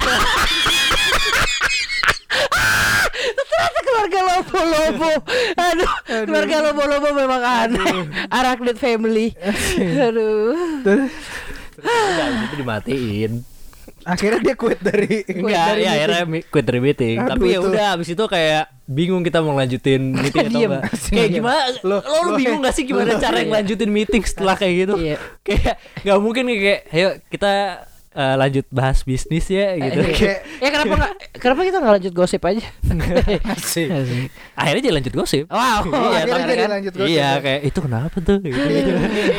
Ternyata 3.44 3.80
keluarga 3.80 4.20
lobo-lobo. 4.26 5.10
Aduh, 5.54 5.90
keluarga 6.24 6.56
lobo-lobo 6.62 7.08
memang 7.12 7.42
aneh. 7.42 7.92
Arachnid 8.28 8.76
family. 8.76 9.32
Aduh. 9.78 10.52
Itu 12.44 12.54
dimatiin. 12.56 13.32
Akhirnya 14.04 14.40
dia 14.42 14.52
quit 14.54 14.84
dari 14.84 15.24
Enggak, 15.24 15.64
dari 15.70 15.80
ya 15.80 15.88
meeting. 15.88 15.96
akhirnya 15.96 16.22
quit 16.44 16.64
dari 16.66 16.80
meeting. 16.82 17.16
Aduh, 17.16 17.30
Tapi 17.30 17.44
ya 17.48 17.58
udah 17.58 17.86
abis 17.96 18.08
itu 18.10 18.24
kayak 18.26 18.64
bingung 18.84 19.24
kita 19.24 19.40
mau 19.40 19.56
lanjutin 19.56 20.12
meeting 20.20 20.44
atau 20.44 20.60
enggak. 20.60 20.82
Kayak 21.08 21.30
gimana? 21.32 21.60
Lo, 21.80 21.88
Lo- 21.88 22.04
lo, 22.04 22.18
lo- 22.26 22.36
bingung 22.36 22.60
gak 22.60 22.74
sih 22.74 22.84
gimana 22.84 23.16
lo- 23.16 23.22
cara 23.22 23.40
yang 23.40 23.52
lanjutin 23.54 23.88
meeting 23.88 24.20
setelah 24.22 24.60
kayak 24.60 24.74
gitu? 24.78 24.94
Iya. 25.00 25.16
Kayak 25.40 25.74
nggak 26.04 26.18
mungkin 26.20 26.44
kayak 26.46 26.80
ayo 26.92 27.08
kita 27.26 27.52
eh, 28.14 28.34
lanjut 28.36 28.66
bahas 28.68 29.02
bisnis 29.02 29.46
ya 29.46 29.74
gitu. 29.76 30.00
Kayak 30.08 30.38
Ya 30.56 30.68
kenapa 30.70 30.94
nggak? 30.94 31.12
Kenapa 31.36 31.60
kita 31.62 31.76
nggak 31.76 31.94
lanjut 31.98 32.12
gosip 32.12 32.42
aja? 32.42 32.64
asik. 33.44 33.88
Asik. 33.98 34.28
Akhirnya 34.54 34.82
jadi 34.82 34.94
lanjut 34.94 35.14
gosip. 35.14 35.44
Wow. 35.46 35.82
iya, 35.84 36.18
akhirnya 36.22 36.38
jadi 36.46 36.56
kan- 36.56 36.72
lanjut 36.72 36.92
gosip 36.94 37.10
Iya, 37.10 37.20
ya. 37.20 37.42
kayak 37.42 37.60
itu 37.64 37.78
kenapa 37.80 38.16
tuh? 38.18 38.36
Gitu. 38.40 38.58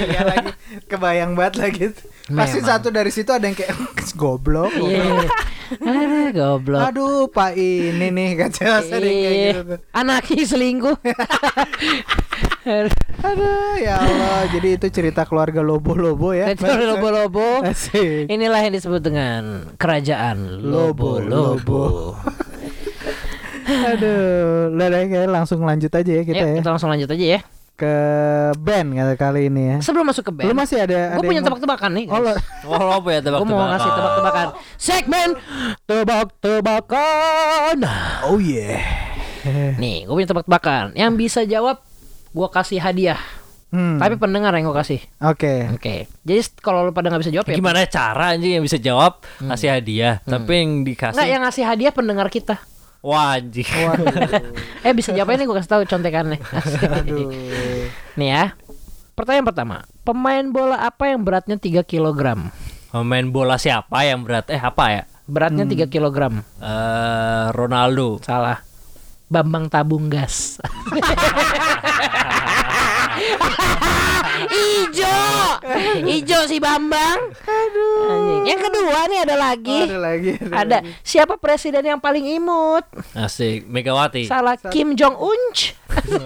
Iya 0.05 0.21
lagi 0.21 0.49
kebayang 0.86 1.32
banget 1.34 1.55
lagi. 1.57 1.84
Pasti 2.28 2.59
satu 2.59 2.89
dari 2.89 3.09
situ 3.09 3.32
ada 3.32 3.41
yang 3.41 3.55
kayak 3.55 3.73
goblok. 4.13 4.69
Iya. 4.76 5.26
Aduh, 5.82 6.26
goblok. 6.32 6.82
Aduh, 6.82 7.26
Pak 7.30 7.57
ini 7.57 8.07
nih 8.11 8.30
kata 8.39 8.86
sering 8.86 9.18
kayak 9.18 9.34
Iya. 9.34 9.51
gitu. 9.57 9.76
Anaknya 9.91 10.43
selingkuh. 10.45 10.97
Aduh, 13.26 13.74
ya 13.82 13.95
Allah. 14.01 14.45
Jadi 14.49 14.70
itu 14.78 14.88
cerita 14.89 15.26
keluarga 15.26 15.61
lobo-lobo 15.61 16.34
ya. 16.34 16.51
Itu 16.53 16.66
lobo-lobo. 16.66 17.61
Inilah 18.30 18.59
yang 18.61 18.74
disebut 18.74 19.01
dengan 19.01 19.74
kerajaan 19.78 20.61
lobo-lobo. 20.66 22.13
Aduh, 23.66 24.70
deh 24.70 25.03
kayak 25.09 25.30
langsung 25.30 25.66
lanjut 25.66 25.89
aja 25.89 26.11
ya 26.22 26.22
kita 26.22 26.38
Yuk, 26.38 26.49
ya 26.53 26.55
kita 26.61 26.70
langsung 26.70 26.89
lanjut 26.93 27.09
aja 27.09 27.26
ya. 27.26 27.41
Ke 27.76 27.95
band 28.55 28.95
kali 28.95 29.13
kali 29.19 29.41
ini 29.51 29.63
ya. 29.67 29.78
Sebelum 29.84 30.07
masuk 30.07 30.23
ke 30.28 30.32
band, 30.32 30.47
Lu 30.47 30.55
masih 30.55 30.80
ada 30.80 31.11
ada 31.11 31.19
gue 31.19 31.28
punya 31.28 31.43
mau- 31.43 31.47
tebak-tebakan 31.51 31.91
nih. 31.91 32.05
Oh, 32.07 32.19
lo- 32.23 32.39
Oh, 32.71 32.80
lo 32.80 32.91
apa 33.03 33.09
ya 33.11 33.19
Gue 33.19 33.43
mau 33.45 33.67
ngasih 33.67 33.91
tebak-tebakan. 33.91 34.47
Segmen 34.80 35.30
tebak-tebakan. 35.84 37.78
oh 38.32 38.39
yeah. 38.39 38.80
Nih, 39.82 40.07
gue 40.07 40.13
punya 40.15 40.30
tebak-tebakan. 40.32 40.95
Yang 40.95 41.11
bisa 41.15 41.41
jawab, 41.43 41.84
gue 42.32 42.47
kasih 42.49 42.80
hadiah. 42.82 43.19
Hmm. 43.76 43.99
Tapi 43.99 44.15
pendengar 44.15 44.55
yang 44.55 44.71
gue 44.71 44.78
kasih. 44.80 45.01
Oke. 45.19 45.67
Oke. 45.76 46.07
Jadi 46.23 46.41
kalau 46.63 46.88
lu 46.88 46.95
pada 46.95 47.11
nggak 47.11 47.28
bisa 47.28 47.34
jawab 47.36 47.45
ya. 47.51 47.59
Gimana 47.59 47.84
cara 47.86 48.32
anjing 48.32 48.55
yang 48.55 48.63
bisa 48.63 48.80
jawab 48.80 49.19
kasih 49.38 49.76
hadiah, 49.76 50.23
tapi 50.23 50.63
yang 50.63 50.71
dikasih 50.88 51.19
Enggak, 51.19 51.28
yang 51.28 51.41
ngasih 51.43 51.63
hadiah 51.67 51.91
pendengar 51.91 52.32
kita. 52.32 52.55
Wah 53.06 53.38
anjing. 53.38 53.70
Eh 54.82 54.93
bisa 54.97 55.14
jawab 55.14 55.38
ini 55.38 55.45
gue 55.45 55.56
kasih 55.62 55.70
tahu 55.70 55.82
contekannya. 55.86 56.41
Aduh. 56.41 57.30
Nih 58.20 58.30
ya. 58.34 58.58
Pertanyaan 59.14 59.47
pertama, 59.47 59.78
pemain 60.03 60.43
bola 60.43 60.82
apa 60.84 61.14
yang 61.14 61.22
beratnya 61.24 61.56
3 61.56 61.86
kg? 61.86 62.51
Pemain 62.91 63.28
bola 63.30 63.56
siapa 63.56 64.03
yang 64.03 64.26
berat? 64.26 64.49
Eh 64.51 64.60
apa 64.60 64.86
ya? 64.91 65.03
Beratnya 65.30 65.64
3 65.64 65.88
kg. 65.88 66.18
Eh 66.60 67.45
Ronaldo. 67.53 68.20
Salah. 68.26 68.60
Bambang 69.30 69.70
tabung 69.70 70.10
gas. 70.14 70.60
Ijo. 76.18 76.39
Si 76.45 76.58
Bambang. 76.62 77.20
Aduh. 77.45 78.45
Yang 78.45 78.60
kedua 78.70 78.99
nih 79.10 79.20
ada 79.26 79.36
lagi. 79.36 79.80
Oh, 79.82 79.89
ada 79.89 79.99
lagi. 79.99 80.32
Ada 80.39 80.78
siapa 81.01 81.36
presiden 81.39 81.84
yang 81.86 81.99
paling 82.01 82.26
imut? 82.26 82.86
Asik, 83.18 83.66
Megawati. 83.66 84.28
Salah 84.30 84.58
Kim 84.70 84.93
Jong 84.93 85.16
Un. 85.18 85.41
Aduh. 85.95 86.24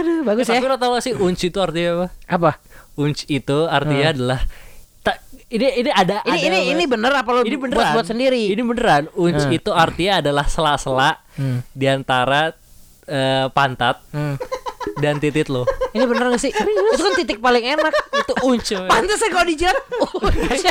Aduh, 0.00 0.24
bagus 0.24 0.48
Tapi 0.48 0.64
ya. 0.64 0.70
lo 0.70 0.76
tau 0.80 0.96
gak 0.96 1.04
sih 1.04 1.12
unci 1.12 1.52
itu 1.52 1.58
artinya 1.60 1.90
apa? 1.92 2.06
Apa? 2.28 2.50
Unci 2.96 3.24
itu 3.28 3.58
artinya 3.68 4.08
adalah 4.12 4.40
ini 5.50 5.66
ini 5.76 5.90
ada 5.90 6.22
Ini 6.22 6.30
ada 6.30 6.46
ini 6.46 6.58
ini 6.70 6.84
bener 6.86 7.12
apa 7.12 7.28
lo 7.28 7.40
ini 7.42 7.54
buat 7.54 7.68
beneran 7.68 7.92
buat 7.92 8.06
sendiri? 8.06 8.42
Ini 8.48 8.62
beneran. 8.62 9.02
Unci 9.12 9.46
Hmm. 9.46 9.58
itu 9.58 9.70
artinya 9.70 10.22
adalah 10.22 10.46
sela-sela 10.46 11.18
Hmm. 11.34 11.60
di 11.70 11.86
antara 11.86 12.54
eh, 13.04 13.50
pantat 13.50 13.98
Hmm. 14.10 14.38
Dan 15.00 15.20
titit 15.20 15.48
lo. 15.48 15.64
Ini 15.92 16.04
bener 16.06 16.32
gak 16.32 16.40
sih? 16.40 16.52
Itu 16.52 17.02
kan 17.02 17.14
titik 17.16 17.38
paling 17.38 17.64
enak. 17.64 17.92
itu 17.92 18.34
unci. 18.46 18.74
Pantesan 18.78 19.28
kalau 19.32 19.46
dijilat 19.48 19.76
unc. 20.22 20.64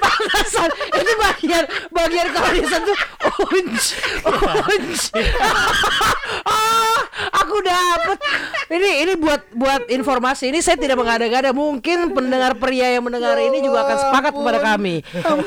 Pantesan. 0.00 0.68
Ini 0.92 1.12
bagian 1.16 1.64
Bagian 1.90 2.26
kalau 2.30 2.50
disentuh 2.52 2.96
Unc 3.40 3.84
Unc 4.68 5.00
Ah, 6.44 6.98
Aku 7.44 7.56
dapet. 7.64 8.18
Ini 8.70 8.90
ini 9.04 9.12
buat 9.16 9.42
buat 9.52 9.88
informasi. 9.88 10.52
Ini 10.52 10.60
saya 10.60 10.76
tidak 10.76 11.00
mengada-gada 11.00 11.50
Mungkin 11.50 12.12
pendengar 12.12 12.56
pria 12.56 12.96
yang 12.96 13.04
mendengar 13.08 13.36
ini 13.40 13.60
juga 13.64 13.88
akan 13.88 13.96
sepakat 13.96 14.32
kepada 14.36 14.58
kami. 14.60 15.02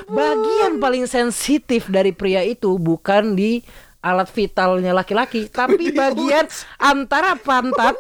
Bagian 0.10 0.82
paling 0.82 1.06
sensitif 1.06 1.88
dari 1.90 2.12
pria 2.12 2.42
itu 2.44 2.76
Bukan 2.78 3.38
di 3.38 3.62
alat 4.04 4.28
vitalnya 4.36 4.92
laki-laki 4.92 5.48
tapi 5.48 5.90
bagian 5.96 6.46
antara 6.76 7.40
pantat 7.40 7.96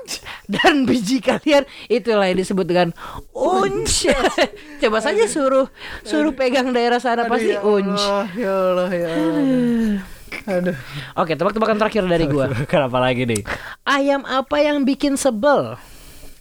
dan 0.52 0.84
biji 0.84 1.24
kalian 1.24 1.64
itulah 1.88 2.28
yang 2.28 2.44
disebut 2.44 2.66
dengan 2.68 2.90
unc. 3.32 4.12
Coba 4.84 5.00
saja 5.00 5.24
suruh 5.32 5.72
suruh 6.04 6.36
pegang 6.36 6.76
daerah 6.76 7.00
sana 7.00 7.26
pasti 7.32 7.56
unc. 7.56 7.96
Oh, 7.96 8.28
ya 8.36 8.52
Allah 8.52 8.90
ya 8.92 9.08
Allah. 9.08 10.04
Aduh. 10.44 10.76
oke 11.14 11.34
tebak-tebakan 11.38 11.78
terakhir 11.80 12.04
dari 12.10 12.26
gua. 12.28 12.52
Kenapa 12.68 13.00
lagi 13.00 13.24
nih? 13.24 13.42
ayam 13.88 14.28
apa 14.28 14.60
yang 14.60 14.84
bikin 14.84 15.16
sebel? 15.16 15.80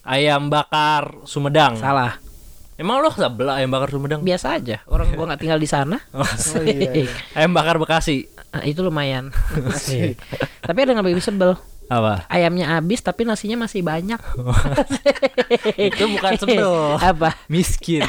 Ayam 0.03 0.51
bakar 0.51 1.23
Sumedang. 1.23 1.79
salah 1.79 2.22
Emang 2.83 2.99
lo 2.99 3.07
sebelah 3.15 3.63
ayam 3.63 3.71
bakar 3.71 3.95
Sumedang? 3.95 4.19
biasa 4.27 4.59
aja 4.59 4.83
orang 4.91 5.15
gua 5.15 5.31
nggak 5.31 5.39
tinggal 5.39 5.55
di 5.55 5.71
sana 5.71 6.03
Asik. 6.11 7.07
Ayam 7.39 7.55
bakar 7.55 7.79
Bekasi. 7.79 8.27
Ah, 8.51 8.67
itu 8.67 8.83
lumayan 8.83 9.31
Asik. 9.71 10.19
tapi 10.67 10.77
ada 10.83 10.91
nggak 10.91 11.07
bikin 11.07 11.23
sebel 11.23 11.55
Apa? 11.85 12.25
ayamnya 12.27 12.73
habis 12.73 12.99
tapi 12.99 13.23
nasinya 13.23 13.63
masih 13.63 13.81
banyak 13.81 14.17
Itu 15.77 16.09
bukan 16.09 16.31
sebel. 16.35 16.97
apa 16.97 17.35
Miskin. 17.45 18.01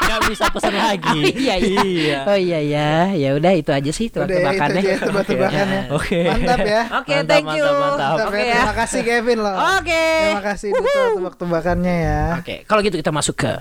Gak 0.00 0.20
bisa 0.26 0.50
pesan 0.50 0.74
lagi. 0.74 1.06
Oh, 1.06 1.38
iya 1.44 1.54
iya. 1.56 1.82
Iya. 1.84 2.18
Oh 2.26 2.34
iya 2.34 2.58
ya. 2.60 2.90
Ya 3.14 3.30
udah 3.32 3.52
itu 3.52 3.70
aja 3.70 3.90
sih 3.90 4.08
Udah 4.08 4.24
ya, 4.24 4.26
itu 4.26 4.34
tebak-tebakannya. 4.34 4.80
aja 4.80 4.94
tebak-tebakannya. 5.00 5.80
Oke. 5.96 6.20
Mantap 6.24 6.58
ya. 6.60 6.82
Oke, 6.98 7.12
Mantap, 7.14 7.28
thank 7.28 7.46
you. 7.54 7.64
mantap, 7.64 7.78
mantap. 7.78 8.08
Mantap 8.10 8.26
Oke 8.26 8.38
ya. 8.38 8.42
ya. 8.42 8.54
Terima 8.58 8.74
kasih 8.74 9.00
Kevin 9.02 9.38
loh. 9.38 9.56
Oke. 9.78 10.04
Terima 10.18 10.44
kasih 10.44 10.68
Duto 10.72 11.02
tebak-tebakannya 11.18 11.94
ya. 12.00 12.20
Oke, 12.40 12.54
kalau 12.64 12.80
gitu 12.80 12.96
kita 12.96 13.12
masuk 13.12 13.34
ke 13.36 13.52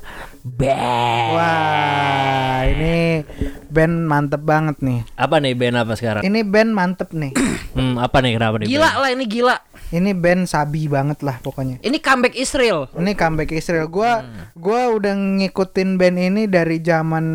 band. 0.41 1.29
Wah, 1.35 2.59
ini 2.65 3.21
band 3.67 4.05
mantep 4.05 4.41
banget 4.41 4.79
nih. 4.79 5.03
Apa 5.13 5.37
nih 5.37 5.53
band 5.53 5.75
apa 5.77 5.93
sekarang? 5.93 6.21
Ini 6.21 6.41
band 6.43 6.71
mantep 6.71 7.09
nih. 7.11 7.33
Hmm, 7.77 8.01
apa 8.01 8.25
nih 8.25 8.33
kenapa 8.33 8.57
nih? 8.57 8.73
Gila 8.73 8.89
band? 8.89 8.97
lah 8.97 9.09
ini 9.13 9.25
gila. 9.29 9.55
Ini 9.87 10.11
band 10.11 10.49
sabi 10.49 10.89
banget 10.89 11.21
lah 11.21 11.37
pokoknya. 11.37 11.77
Ini 11.79 12.01
comeback 12.01 12.33
Israel. 12.33 12.89
Ini 12.91 13.13
comeback 13.13 13.53
Israel. 13.53 13.85
Gua 13.85 14.25
Hmm. 14.25 14.49
gua 14.57 14.89
udah 14.89 15.13
ngikutin 15.13 15.95
band 15.95 16.17
ini 16.17 16.49
dari 16.49 16.81
zaman 16.81 17.25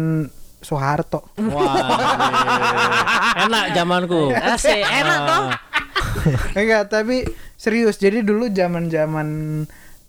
Soeharto. 0.58 1.30
Wah. 1.38 1.78
Enak 3.40 3.64
zamanku. 3.72 4.34
Asik, 4.34 4.82
enak 4.82 5.18
toh. 5.24 5.42
Enggak, 6.54 6.90
tapi 6.90 7.22
serius. 7.54 7.98
Jadi 7.98 8.22
dulu 8.22 8.46
zaman-zaman 8.46 9.28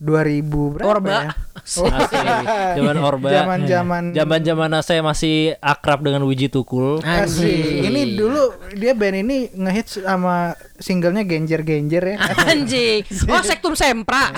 2000 0.03 0.75
berapa 0.75 0.89
Orba. 0.99 1.11
ya? 1.15 1.31
Zaman 2.77 2.97
Orba. 2.99 3.31
Zaman-zaman 3.31 4.03
Zaman-zaman 4.11 4.69
saya 4.83 4.99
masih 4.99 5.55
akrab 5.63 6.03
dengan 6.03 6.27
Wiji 6.27 6.51
Tukul. 6.51 6.99
Asik. 6.99 7.47
Anjing. 7.47 7.87
Ini 7.87 8.01
dulu 8.19 8.51
dia 8.75 8.91
band 8.91 9.23
ini 9.23 9.47
ngehits 9.55 10.03
sama 10.03 10.59
singlenya 10.75 11.23
Genjer-Genjer 11.23 12.03
ya. 12.03 12.17
Anjing. 12.51 13.07
Oh, 13.31 13.39
Sektum 13.39 13.73
Sempra. 13.79 14.27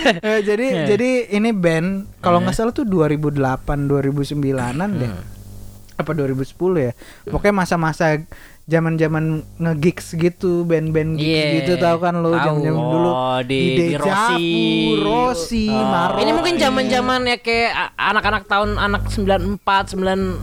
Eh, 0.00 0.40
jadi 0.40 0.88
jadi 0.88 1.28
ini 1.36 1.52
band 1.52 2.20
kalau 2.24 2.40
nggak 2.40 2.56
salah 2.56 2.72
tuh 2.72 2.88
2008 2.88 3.36
2009-an 3.84 4.90
deh. 4.96 5.12
Apa 6.00 6.10
2010 6.16 6.56
ya? 6.80 6.92
Pokoknya 7.28 7.54
masa-masa 7.64 8.16
zaman-zaman 8.70 9.24
nge-gigs 9.58 10.14
gitu, 10.14 10.62
band-band 10.62 11.18
gigs 11.18 11.26
Yeah, 11.26 11.50
gitu 11.60 11.72
tahu 11.76 11.98
kan 11.98 12.14
lo 12.16 12.30
tahu. 12.30 12.38
zaman-zaman 12.62 12.84
dulu. 12.86 13.10
Oh, 13.10 13.38
di- 13.42 13.74
di 13.74 13.86
Rossi. 13.92 14.46
Rossi, 14.96 15.66
Oh. 15.68 15.82
Maro. 15.84 16.14
Ini 16.16 16.30
mungkin 16.30 16.54
zaman-zaman 16.54 17.20
ya 17.26 17.36
kayak 17.36 17.72
anak-anak 17.92 18.44
tahun 18.46 18.70
anak 18.76 19.02
94, 19.08 19.58
9 19.90 20.38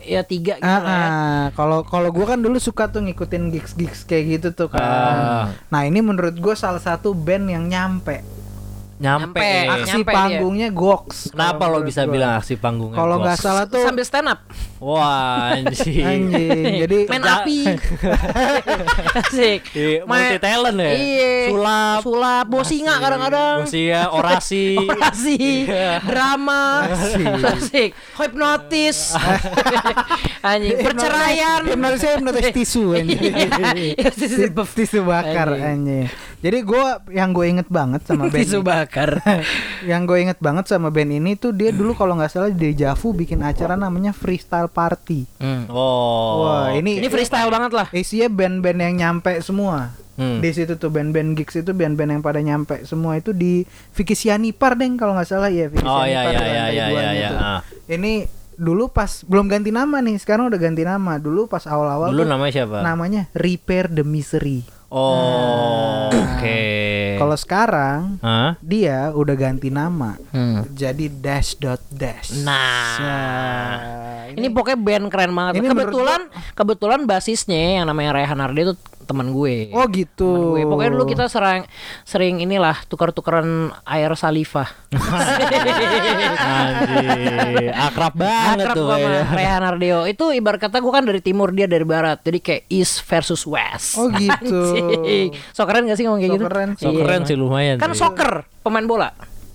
ya 0.00 0.22
3 0.22 0.58
gitu 0.58 0.64
Ah, 0.64 0.78
lah 0.78 0.90
ya. 0.92 1.06
ah. 1.06 1.44
kalau 1.52 1.82
kalau 1.82 2.10
gua 2.10 2.26
kan 2.28 2.38
dulu 2.38 2.58
suka 2.58 2.86
tuh 2.86 3.02
ngikutin 3.02 3.50
gigs-gigs 3.50 4.02
kayak 4.02 4.24
gitu 4.32 4.48
tuh 4.56 4.68
kan. 4.68 4.82
Ah. 4.82 5.44
Nah, 5.68 5.82
ini 5.82 5.98
menurut 5.98 6.34
gua 6.36 6.54
salah 6.54 6.80
satu 6.80 7.12
band 7.12 7.46
yang 7.48 7.66
nyampe. 7.66 8.22
Nyampe. 9.02 9.42
Nyampe. 9.42 9.50
Aksi 9.66 9.90
Nyampe 9.90 10.06
dia. 10.06 10.14
panggungnya 10.14 10.68
goks. 10.70 11.18
Kenapa 11.34 11.62
lo 11.66 11.78
bisa 11.82 12.06
gua. 12.06 12.12
bilang 12.14 12.32
aksi 12.38 12.54
panggungnya? 12.54 12.96
Kalau 12.96 13.16
nggak 13.18 13.36
salah 13.36 13.64
tuh 13.66 13.82
Sambil 13.82 14.06
stand 14.06 14.30
up. 14.30 14.40
Wah, 14.78 15.58
anjing. 15.58 16.02
anjing. 16.06 16.72
Jadi 16.86 16.98
Main 17.10 17.22
api. 17.22 17.58
Asik. 19.22 19.60
Iya, 19.74 20.06
multi 20.06 20.36
talent 20.38 20.78
ya. 20.78 20.90
Iya. 20.94 21.30
Sulap. 21.50 22.00
Sulap, 22.02 22.44
bosinga 22.46 22.94
kadang-kadang. 22.98 23.58
Usia 23.66 24.00
orasi. 24.08 24.78
Orasi, 24.92 25.36
Iya. 25.66 25.98
drama, 26.04 26.86
asik, 26.86 27.90
hipnotis, 28.14 29.14
anjing, 30.42 30.78
perceraian, 30.78 31.60
hipnotisnya 31.66 32.10
hipnotis 32.18 32.44
tisu 32.52 32.94
anjing. 32.94 33.18
Iya, 33.18 34.10
tisu 34.74 35.00
bakar 35.02 35.54
Anjing. 35.56 36.06
Jadi 36.42 36.58
gue 36.60 36.84
yang 37.14 37.30
gue 37.30 37.46
inget 37.46 37.70
banget 37.70 38.02
sama 38.02 38.26
band 38.32 38.42
Tisu 38.42 38.60
bakar. 38.60 39.22
yang 39.90 40.02
gue 40.04 40.18
inget 40.18 40.36
banget 40.36 40.66
sama 40.66 40.90
band 40.90 41.14
ini 41.14 41.38
tuh 41.38 41.54
dia 41.54 41.70
dulu 41.70 41.94
kalau 41.94 42.18
nggak 42.18 42.28
salah 42.28 42.50
di 42.50 42.74
Javu 42.74 43.14
bikin 43.14 43.40
acara 43.40 43.78
namanya 43.78 44.10
Freestyle 44.10 44.66
Party. 44.66 45.22
Hmm. 45.38 45.70
Oh. 45.70 46.42
Wah 46.42 46.74
ini 46.74 46.98
Ini 46.98 47.06
freestyle 47.06 47.46
banget 47.46 47.70
lah. 47.70 47.86
isinya 47.92 48.26
band-band 48.26 48.78
yang 48.80 48.94
nyampe 48.98 49.38
semua. 49.38 49.94
Hmm. 50.12 50.42
Di 50.42 50.50
situ 50.50 50.76
tuh 50.76 50.90
band-band 50.90 51.32
gigs 51.32 51.56
itu 51.56 51.72
band-band 51.72 52.10
yang 52.10 52.22
pada 52.22 52.36
nyampe 52.38 52.84
semua 52.84 53.16
itu 53.16 53.30
di 53.30 53.62
Vicky 53.94 54.12
Sianipar 54.12 54.76
deng 54.76 55.00
kalau 55.00 55.16
nggak 55.16 55.24
salah 55.24 55.48
ya 55.48 55.72
Vicky 55.72 55.82
Oh 55.82 56.04
iya 56.04 56.26
Sianipar 56.26 56.42
iya 56.44 56.52
iya 56.52 56.64
iya 56.68 56.84
duanya 56.90 57.12
iya. 57.14 57.30
ah. 57.32 57.60
Ini 57.86 58.12
dulu 58.52 58.92
pas 58.92 59.24
belum 59.24 59.48
ganti 59.48 59.72
nama 59.72 59.98
nih, 59.98 60.18
sekarang 60.18 60.50
udah 60.50 60.60
ganti 60.60 60.82
nama. 60.82 61.16
Dulu 61.16 61.46
pas 61.46 61.64
awal-awal 61.64 62.12
Dulu 62.12 62.26
namanya 62.26 62.52
siapa? 62.52 62.82
namanya 62.82 63.30
Repair 63.32 63.86
the 63.88 64.02
Misery. 64.02 64.81
Oh. 64.92 66.12
Oke. 66.12 66.60
Kalau 67.16 67.32
sekarang 67.32 68.20
Hah? 68.20 68.60
dia 68.60 69.08
udah 69.08 69.32
ganti 69.32 69.72
nama 69.72 70.20
Hmm. 70.28 70.68
jadi 70.68 71.08
Dash 71.08 71.56
dot 71.56 71.80
Dash. 71.88 72.36
Nah. 72.36 73.00
Nah, 73.00 73.76
Ini 74.32 74.48
pokoknya 74.48 74.76
band 74.76 75.06
keren 75.08 75.32
banget. 75.32 75.52
Ini 75.56 75.66
kebetulan 75.66 76.20
kebetulan 76.52 77.00
basisnya 77.04 77.80
yang 77.80 77.86
namanya 77.86 78.12
Rehan 78.14 78.36
Ardi 78.36 78.60
itu 78.62 78.74
teman 79.12 79.28
gue. 79.30 79.68
oh 79.70 79.84
gitu. 79.86 80.30
Temen 80.32 80.48
gue. 80.56 80.62
Pokoknya 80.66 80.90
dulu 80.90 81.04
kita 81.04 81.24
sering 81.26 81.68
sering 82.02 82.40
inilah 82.40 82.80
tukar-tukaran 82.86 83.46
air 83.84 84.08
saliva. 84.16 84.64
Anjir, 86.42 87.70
akrab 87.70 88.14
banget 88.14 88.64
Akrab 88.64 88.76
tuh. 88.76 88.88
sama 88.88 89.08
ya. 89.08 89.24
Rehan 89.28 89.62
Ardeo. 89.62 90.00
Itu 90.04 90.32
ibarat 90.32 90.58
kata 90.58 90.78
gue 90.78 90.88
kan 90.90 91.04
dari 91.04 91.20
timur 91.20 91.50
dia 91.50 91.66
dari 91.66 91.84
barat. 91.84 92.18
Jadi 92.20 92.38
kayak 92.40 92.62
east 92.68 93.04
versus 93.04 93.44
west. 93.44 93.96
Oh 93.96 94.08
gitu. 94.08 94.62
Anjing. 95.02 95.28
So 95.52 95.64
keren 95.64 95.84
gak 95.84 95.96
sih 95.96 96.04
ngomong 96.06 96.20
kayak 96.20 96.30
So 96.30 96.36
gitu? 96.36 96.46
keren 96.46 96.68
So 96.74 96.88
Iya, 96.88 97.00
keren 97.02 97.22
sih 97.24 97.36
lumayan. 97.36 97.76
Kan 97.76 97.92
sih. 97.92 98.00
soccer, 98.00 98.32
pemain 98.60 98.86
bola. 98.86 99.10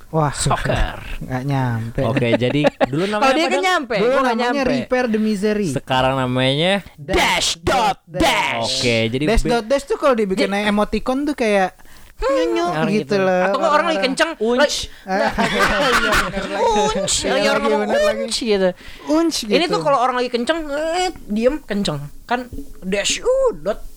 Wah, 0.07 0.31
Soccer. 0.31 1.03
nggak 1.27 1.43
nyampe. 1.43 2.01
Oke, 2.07 2.27
jadi 2.39 2.63
dulu 2.87 3.11
namanya 3.11 3.27
Kalau 3.27 3.35
dia 3.35 3.43
apa 3.43 3.51
kan 3.51 3.63
nyampe, 3.63 3.95
Dulu 3.99 4.15
namanya 4.15 4.39
nyampe. 4.39 4.71
Repair 4.71 5.05
the 5.11 5.19
Misery. 5.19 5.69
Sekarang 5.75 6.15
namanya 6.15 6.73
Dash 6.95 7.59
dot 7.59 7.99
dash. 8.07 8.79
Oke, 8.79 9.11
jadi 9.11 9.23
Dash 9.27 9.43
dot 9.43 9.65
dash 9.67 9.83
tuh 9.83 9.99
kalau 9.99 10.15
dibikin 10.15 10.47
emoticon 10.47 11.27
tuh 11.27 11.35
kayak 11.35 11.75
nyonyo 12.17 12.65
Orang 12.73 12.89
gitu 12.89 13.15
loh. 13.19 13.43
Atau 13.45 13.57
nggak 13.61 13.73
orang 13.77 13.87
lagi 13.93 13.99
kenceng, 14.01 14.31
Unch. 14.41 14.75
Nah, 15.05 15.31
unch, 16.97 17.15
Iya, 17.21 17.31
lagi 17.37 17.47
orang 17.53 17.63
ngomong 17.67 17.91
unch 17.93 18.37
gitu. 18.41 18.69
Unch 19.11 19.37
gitu. 19.45 19.53
Ini 19.53 19.65
tuh 19.69 19.79
kalau 19.85 19.99
orang 20.01 20.15
lagi 20.23 20.29
kenceng, 20.33 20.65
eh, 20.71 21.13
diem 21.29 21.61
kenceng. 21.61 21.99
Kan 22.25 22.49
dash 22.81 23.21
uh 23.21 23.51
dot. 23.53 23.96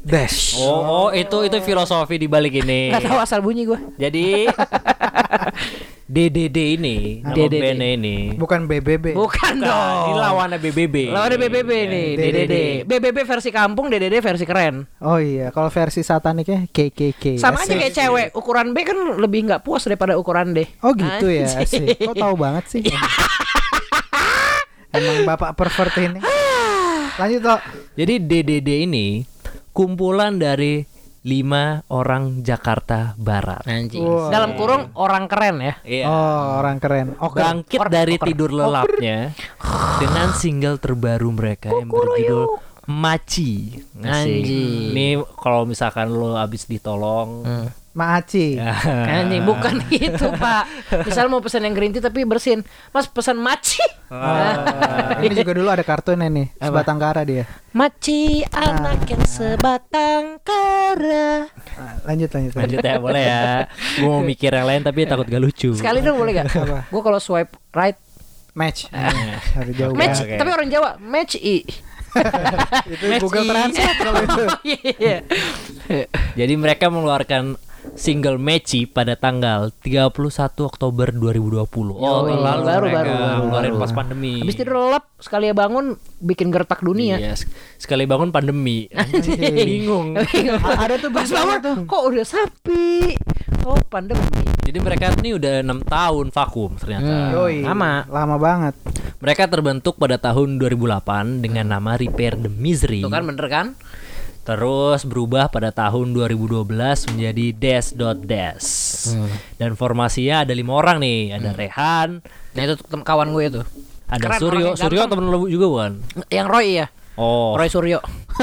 Dash. 0.00 0.56
Oh, 0.58 1.06
oh, 1.06 1.08
itu 1.12 1.44
itu 1.44 1.56
filosofi 1.60 2.16
di 2.16 2.26
balik 2.26 2.64
ini. 2.64 2.90
Gak 2.92 3.04
tahu 3.04 3.18
asal 3.20 3.44
bunyi 3.44 3.68
gue. 3.68 3.78
Jadi 4.00 4.46
DDD 6.10 6.74
ini, 6.74 7.22
nama 7.22 7.38
DDD. 7.38 7.54
bandnya 7.62 7.88
ini. 7.94 8.16
Bukan 8.34 8.66
BBB. 8.66 9.14
Bukan 9.14 9.14
Bukan, 9.14 9.54
dong. 9.62 10.10
ini 10.10 10.18
lawannya 10.18 10.58
BBB. 10.58 11.14
Lawannya 11.14 11.38
BBB 11.38 11.70
nih, 11.86 12.08
DDD. 12.18 12.54
BBB 12.82 13.18
versi 13.22 13.54
kampung, 13.54 13.86
DDD 13.86 14.18
versi 14.18 14.42
keren. 14.42 14.90
Oh 14.98 15.22
iya, 15.22 15.54
kalau 15.54 15.70
versi 15.70 16.02
sataniknya 16.02 16.66
KKK. 16.66 17.38
Sama 17.38 17.62
aja 17.62 17.78
kayak 17.78 17.94
cewek, 17.94 18.26
ukuran 18.34 18.74
B 18.74 18.82
kan 18.82 18.98
lebih 19.22 19.46
nggak 19.46 19.62
puas 19.62 19.86
daripada 19.86 20.18
ukuran 20.18 20.50
D. 20.50 20.66
Oh 20.82 20.90
gitu 20.98 21.30
ya, 21.30 21.46
asik. 21.62 22.02
Kok 22.02 22.18
tahu 22.18 22.34
banget 22.34 22.64
sih? 22.66 22.82
Emang 24.90 25.22
bapak 25.22 25.54
pervert 25.54 25.94
ini. 25.94 26.18
Lanjut 27.22 27.38
toh. 27.38 27.60
Jadi 27.94 28.18
DDD 28.18 28.68
ini 28.82 29.22
kumpulan 29.70 30.38
dari 30.38 30.84
lima 31.20 31.84
orang 31.92 32.40
Jakarta 32.40 33.12
Barat. 33.20 33.68
Anjing. 33.68 34.00
Wow. 34.00 34.32
Dalam 34.32 34.56
kurung 34.56 34.88
orang 34.96 35.28
keren 35.28 35.60
ya. 35.60 35.74
Iya. 35.84 36.04
Oh, 36.08 36.64
orang 36.64 36.80
keren. 36.80 37.12
Oke. 37.20 37.36
Bangkit 37.40 37.76
Oker, 37.76 37.88
dari 37.92 38.16
oker. 38.16 38.26
tidur 38.32 38.50
lelapnya 38.56 39.36
dengan 40.00 40.32
single 40.32 40.80
terbaru 40.80 41.28
mereka 41.28 41.68
yang 41.76 41.92
berjudul 41.92 42.56
Maci. 42.90 43.84
Asik. 44.00 44.08
Anjing. 44.08 44.96
Ini 44.96 45.08
kalau 45.36 45.68
misalkan 45.68 46.08
lo 46.10 46.34
abis 46.40 46.64
ditolong 46.66 47.44
Maaci. 47.90 48.54
Ya. 48.54 48.70
Anjing, 49.18 49.42
bukan 49.42 49.82
itu 49.90 50.30
pak 50.32 50.62
Misal 51.02 51.26
mau 51.26 51.42
pesan 51.42 51.66
yang 51.66 51.74
green 51.74 51.90
tea 51.90 51.98
tapi 51.98 52.22
bersin 52.22 52.62
Mas 52.90 53.10
pesan 53.10 53.34
maci 53.34 53.82
Ah, 54.06 55.18
ini 55.22 55.34
juga 55.38 55.54
dulu 55.54 55.66
ada 55.66 55.82
kartunnya 55.82 56.26
nih, 56.26 56.50
sebatang 56.56 56.98
kara 56.98 57.22
dia. 57.22 57.46
Maci 57.70 58.42
anak 58.44 59.06
yang 59.06 59.22
sebatang 59.22 60.42
kara 60.42 61.46
Ah, 61.74 61.94
lanjut 62.04 62.26
lanjut. 62.28 62.54
lanjut. 62.54 62.58
Lanjut 62.58 62.78
ya 62.82 62.94
boleh 62.98 63.22
ya. 63.22 63.42
Gue 63.96 64.06
mau 64.06 64.18
mikir 64.20 64.50
yang 64.50 64.66
lain 64.66 64.82
tapi 64.82 65.06
takut 65.06 65.26
gak 65.26 65.38
lucu. 65.38 65.70
Sekali 65.74 66.02
dong 66.02 66.18
boleh 66.18 66.42
gak? 66.42 66.46
Gue 66.90 67.02
kalau 67.02 67.18
swipe 67.18 67.54
right 67.70 67.94
Match. 68.50 68.90
Harus 68.90 69.74
jauh 69.74 69.94
Match, 69.94 70.26
oke. 70.26 70.34
tapi 70.34 70.50
orang 70.50 70.66
Jawa 70.66 70.98
Match 70.98 71.38
i 71.38 71.62
Itu 72.90 73.04
Google 73.22 73.46
Translate 73.46 73.94
kalau 73.96 74.20
itu. 74.20 74.42
Iya 74.98 75.22
Jadi 76.34 76.54
mereka 76.54 76.90
mengeluarkan 76.90 77.54
single 78.00 78.40
Meci 78.40 78.88
pada 78.88 79.12
tanggal 79.12 79.68
31 79.84 80.08
Oktober 80.64 81.12
2020. 81.12 81.60
Oh, 81.92 82.24
Yoi, 82.24 82.32
tahun 82.32 82.40
lalu 82.40 82.64
baru, 82.64 82.86
baru, 82.88 83.12
baru, 83.12 83.44
baru. 83.52 83.74
pas 83.76 83.92
pandemi. 83.92 84.40
Habis 84.40 84.56
tidur 84.56 84.80
lelap 84.80 85.04
Sekali 85.20 85.52
bangun 85.52 86.00
Bikin 86.16 86.48
gertak 86.48 86.80
dunia 86.80 87.20
Iya, 87.20 87.36
sek- 87.36 87.52
sekali 87.76 88.08
bangun 88.08 88.32
pandemi. 88.32 88.88
Bingung. 89.68 90.16
Ada 90.82 90.96
tuh 90.96 91.12
Pas 91.12 91.28
bangun 91.28 91.58
tuh. 91.60 91.76
Kok 91.84 92.02
udah 92.08 92.24
sapi 92.24 93.12
Oh 93.68 93.76
pandemi 93.84 94.24
Jadi 94.64 94.78
mereka 94.80 95.12
ini 95.20 95.36
udah 95.36 95.60
enam 95.60 95.84
tahun 95.84 96.32
vakum 96.32 96.80
ternyata. 96.80 97.36
Yoi, 97.36 97.60
Lama. 97.68 98.08
lama 98.08 98.36
banget. 98.40 98.74
Mereka 99.20 99.52
terbentuk 99.52 100.00
pada 100.00 100.16
tahun 100.16 100.56
2008 100.56 101.44
dengan 101.44 101.76
nama 101.76 102.00
Repair 102.00 102.40
the 102.40 102.48
Misery. 102.48 103.04
Tuh 103.04 103.12
kan 103.12 103.28
bener 103.28 103.44
kan 103.52 103.66
Terus 104.50 105.04
berubah 105.04 105.46
pada 105.46 105.70
tahun 105.70 106.10
2012 106.10 106.66
menjadi 107.08 107.44
Dash 107.54 107.94
Dot 107.94 108.18
Dash. 108.20 108.68
Dan 109.54 109.72
formasinya 109.72 110.42
ada 110.42 110.50
lima 110.50 110.74
orang 110.74 110.98
nih, 110.98 111.32
ada 111.32 111.52
Rehan, 111.52 112.20
Nah 112.50 112.60
itu 112.60 112.74
tem- 112.82 113.00
kawan 113.00 113.30
gue 113.30 113.44
tuh 113.52 113.64
ada 114.04 114.26
Keren, 114.26 114.40
Suryo. 114.42 114.68
Suryo 114.74 115.06
temen 115.06 115.24
lu 115.24 115.46
juga 115.46 115.66
bukan? 115.68 115.92
Yang 116.26 116.46
Roy 116.50 116.66
ya 116.74 116.86
Oh, 117.14 117.54
Roy 117.54 117.68
Suryo 117.68 118.00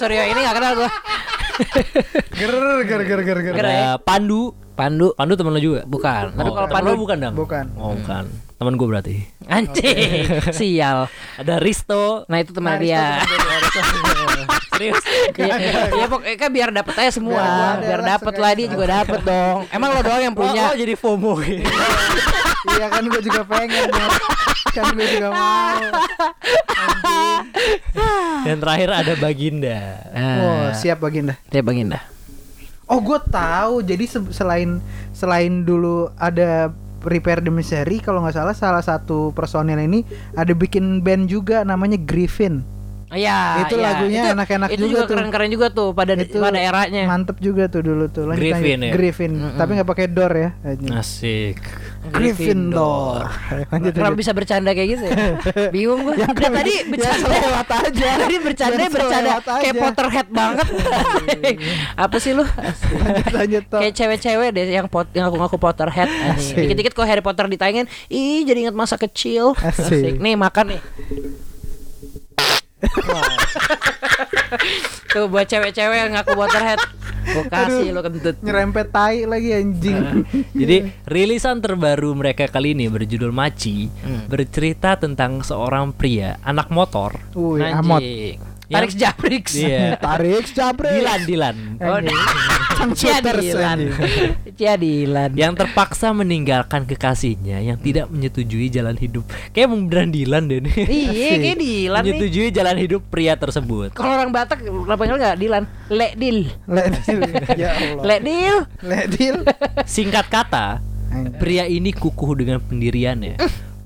Suryo 0.00 0.22
ini 0.24 0.40
gak 0.40 0.56
kenal 0.56 0.72
gue 0.74 0.90
Ger 2.32 2.52
ger 2.80 3.00
ger 3.04 3.20
ger 3.20 3.38
ger. 3.44 3.54
ada 3.54 4.00
Pandu. 4.00 4.56
Pandu 4.72 5.12
Pandu 5.12 5.34
temen 5.36 5.52
lu 5.52 5.60
juga? 5.60 5.80
Bukan 5.84 6.32
Tapi 6.32 6.42
Oh, 6.42 6.54
kalau 6.56 6.66
temen 6.66 6.76
Pandu 6.80 6.92
bukan 6.96 7.16
dong? 7.20 7.34
Bukan. 7.36 7.64
Oh, 7.76 7.92
bukan. 7.94 8.24
Temen 8.60 8.76
gue 8.76 8.84
berarti. 8.86 9.16
Anjing 9.48 10.28
Sial 10.52 11.08
Ada 11.34 11.56
Risto. 11.56 12.28
Nah 12.28 12.38
itu 12.38 12.52
teman 12.52 12.76
dia 12.76 13.16
Serius? 14.70 15.00
Iya 15.32 15.56
ya, 15.90 16.06
pokoknya 16.06 16.36
kan 16.36 16.50
biar 16.50 16.68
dapet 16.70 16.94
aja 16.94 17.10
semua 17.10 17.40
Biar 17.40 17.80
Biar 17.80 18.00
lah, 18.00 18.08
dapet 18.14 18.34
lah 18.36 18.52
dia 18.52 18.66
juga 18.66 18.84
dapet 18.90 19.20
dong 19.22 19.64
Emang 19.68 19.90
lo 19.90 20.00
doang 20.00 20.20
yang 20.22 20.34
punya 20.34 20.62
Oh, 20.62 20.72
oh, 20.72 20.76
jadi 20.76 20.92
FOMO. 20.94 21.32
Iya 22.70 22.86
kan 22.86 23.00
gue 23.02 23.22
juga 23.22 23.40
pengen 23.42 23.88
ya. 23.88 24.06
Kan 24.70 24.92
gue 24.92 25.06
juga 25.10 25.32
mau. 25.32 25.80
Dan 28.42 28.56
terakhir 28.58 28.88
ada 28.94 29.12
Baginda. 29.16 29.80
Oh, 30.10 30.68
Nah, 30.68 30.76
siap 30.76 31.00
baginda. 31.00 31.40
dia 31.48 31.60
baginda 31.60 32.04
Oh, 32.84 33.00
gue 33.00 33.16
tahu. 33.24 33.80
Jadi 33.80 34.04
se- 34.04 34.28
selain 34.30 34.76
selain 35.10 35.62
dulu 35.62 36.12
ada 36.14 36.68
Repair 37.00 37.40
the 37.40 37.48
Misery, 37.48 38.00
kalau 38.04 38.20
nggak 38.20 38.36
salah 38.36 38.56
salah 38.56 38.84
satu 38.84 39.32
personil 39.32 39.80
ini 39.80 40.04
ada 40.36 40.52
bikin 40.52 41.00
band 41.00 41.32
juga 41.32 41.64
namanya 41.64 41.96
Griffin. 41.96 42.79
Iya 43.10 43.66
Itu 43.66 43.74
iya. 43.74 43.84
lagunya 43.84 44.22
Itu- 44.22 44.34
enak-enak 44.34 44.68
Itu 44.70 44.78
juga 44.78 44.86
juga 44.86 45.00
tuh. 45.02 45.10
keren-keren 45.10 45.50
juga 45.50 45.66
tuh 45.68 45.88
Pada 45.90 46.12
Itu 46.14 46.38
pada 46.38 46.56
eranya 46.56 47.02
Mantep 47.04 47.36
juga 47.38 47.66
tuh 47.66 47.82
dulu 47.82 48.06
tuh. 48.06 48.24
Lanjut, 48.24 48.38
Griffin 48.38 48.78
lanjut. 48.78 48.86
ya? 48.86 48.92
Griffin. 48.94 49.30
Tapi 49.52 49.70
nggak 49.74 49.88
pakai 49.88 50.06
door 50.06 50.32
ya. 50.32 50.50
Asik. 50.94 51.58
Gryffindor. 52.00 53.28
Lanjut, 53.72 53.92
Kenapa 53.92 54.14
bisa 54.14 54.32
bercanda 54.32 54.70
kayak 54.70 54.88
gitu 54.88 55.04
ya? 55.04 55.14
Bingung 55.74 56.00
gue. 56.02 56.14
Dari 56.16 56.48
tadi 56.48 56.74
bercanda 56.92 57.26
lewat 57.28 57.68
aja. 57.68 58.08
Tadi 58.16 58.36
bercanda 58.40 58.78
Yang 58.78 58.92
bercanda 58.94 59.30
kayak. 59.42 59.74
Potterhead 59.76 60.28
banget. 60.30 60.66
Apa 61.96 62.16
sih 62.16 62.32
lu? 62.32 62.44
lanjut 62.46 63.34
lanjut. 63.34 63.64
Kayak 63.68 63.94
cewek-cewek 63.94 64.48
deh 64.52 64.66
yang 64.70 64.86
pot 64.86 65.10
yang 65.10 65.26
ngaku-ngaku 65.26 65.58
Potterhead. 65.58 66.08
Asik. 66.08 66.30
Anjing. 66.30 66.56
Dikit-dikit 66.62 66.92
kok 66.94 67.04
Harry 67.04 67.20
Potter 67.20 67.46
ditayangin, 67.46 67.84
ih 68.06 68.44
jadi 68.44 68.58
ingat 68.64 68.76
masa 68.76 68.94
kecil. 68.94 69.52
Asik. 69.56 70.16
Nih 70.16 70.34
makan 70.34 70.76
nih. 70.76 70.80
Tuh 75.12 75.26
buat 75.26 75.46
cewek-cewek 75.46 75.96
yang 76.06 76.10
ngaku 76.16 76.32
Potterhead. 76.34 76.80
Gue 77.20 77.44
kasih 77.46 77.92
lo 77.92 78.00
kentut. 78.00 78.36
Nyerempet 78.40 78.88
tai 78.90 79.28
lagi 79.28 79.52
anjing. 79.52 80.24
Jadi 80.56 80.88
rilisan 81.04 81.60
terbaru 81.60 82.16
mereka 82.16 82.48
kali 82.48 82.72
ini 82.72 82.88
berjudul 82.88 83.30
Maci 83.30 83.86
bercerita 84.26 84.96
tentang 84.96 85.44
seorang 85.44 85.92
pria 85.94 86.40
anak 86.42 86.72
motor 86.72 87.14
Wih, 87.36 87.62
amot. 87.62 88.00
Tarik 88.70 88.94
Jabrix. 88.94 89.44
Iya. 89.58 89.98
Tarik 89.98 90.46
Jabre. 90.54 90.94
Dilan, 90.94 91.20
Dilan. 91.26 91.56
Oh, 91.82 91.98
Sang 92.94 92.94
Dilan. 92.94 93.78
Cia 94.54 94.74
Dilan. 94.78 95.30
Yang 95.34 95.52
terpaksa 95.66 96.14
meninggalkan 96.14 96.86
kekasihnya 96.86 97.60
yang 97.60 97.76
tidak 97.82 98.06
menyetujui 98.08 98.70
jalan 98.70 98.94
hidup. 98.94 99.26
Kayak 99.50 99.74
beneran 99.74 100.08
Dilan 100.14 100.46
deh 100.46 100.62
nih. 100.62 100.74
Iya, 100.86 101.32
kayak 101.42 101.58
Dilan 101.58 102.00
nih. 102.00 102.08
menyetujui 102.14 102.48
jalan 102.54 102.76
hidup 102.78 103.02
pria 103.10 103.34
tersebut. 103.34 103.90
Kalau 103.92 104.14
orang 104.14 104.30
Batak 104.30 104.62
apa 104.62 104.94
panggil 104.94 105.18
enggak 105.18 105.36
Dilan? 105.36 105.64
Lek 105.90 106.12
Dil. 106.14 106.38
Ledil. 106.70 107.20
Ya 107.58 107.74
Allah. 107.74 108.04
Lek 108.06 108.20
Dil. 108.22 108.56
Ledil. 108.86 109.36
Singkat 109.82 110.26
kata, 110.30 110.78
pria 111.42 111.66
ini 111.66 111.90
kukuh 111.90 112.38
dengan 112.38 112.62
pendiriannya 112.62 113.34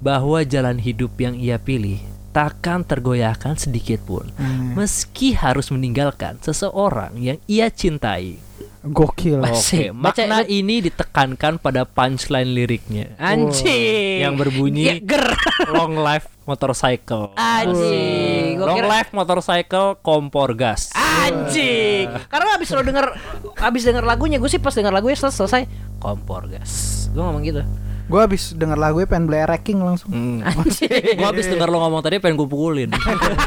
bahwa 0.05 0.45
jalan 0.45 0.77
hidup 0.77 1.17
yang 1.17 1.33
ia 1.41 1.57
pilih 1.57 1.97
takkan 2.35 2.83
tergoyahkan 2.83 3.55
sedikit 3.55 4.03
pun 4.03 4.27
Hmm. 4.35 4.75
meski 4.75 5.33
harus 5.33 5.71
meninggalkan 5.71 6.37
seseorang 6.39 7.15
yang 7.17 7.39
ia 7.47 7.71
cintai. 7.71 8.43
Gokil. 8.85 9.41
Baca- 9.41 9.95
makna 9.97 10.45
ini 10.45 10.83
ditekankan 10.83 11.57
pada 11.57 11.87
punchline 11.87 12.53
liriknya 12.53 13.17
Anjing. 13.17 14.21
yang 14.21 14.35
berbunyi 14.35 14.85
Ya, 14.85 14.95
ger. 15.01 15.25
long 15.73 15.97
life 15.97 16.29
motorcycle. 16.45 17.33
Anjing. 17.35 18.61
Long 18.61 18.77
kira- 18.77 18.91
life 18.91 19.11
motorcycle 19.11 19.97
kompor 19.99 20.53
gas. 20.53 20.93
Anjing. 20.93 22.13
Karena 22.29 22.51
abis 22.55 22.69
lo 22.71 22.83
denger 22.83 23.09
abis 23.57 23.83
denger 23.83 24.05
lagunya 24.05 24.37
gue 24.37 24.49
sih 24.49 24.59
pas 24.59 24.71
denger 24.71 24.93
lagunya 24.93 25.17
selesai, 25.17 25.39
selesai 25.39 25.63
kompor 25.97 26.45
gas. 26.47 27.07
Gue 27.09 27.23
ngomong 27.23 27.41
gitu. 27.41 27.65
Gue 28.05 28.21
habis 28.21 28.53
denger 28.53 28.77
lagunya 28.77 29.09
pengen 29.09 29.25
beli 29.25 29.41
ranking 29.41 29.81
langsung. 29.81 30.13
Hmm. 30.13 30.39
Anjing. 30.61 31.17
Gua 31.17 31.33
habis 31.33 31.49
denger 31.49 31.69
lo 31.73 31.81
ngomong 31.81 32.05
tadi 32.05 32.21
pengen 32.21 32.37
gue 32.37 32.49
pukulin. 32.49 32.91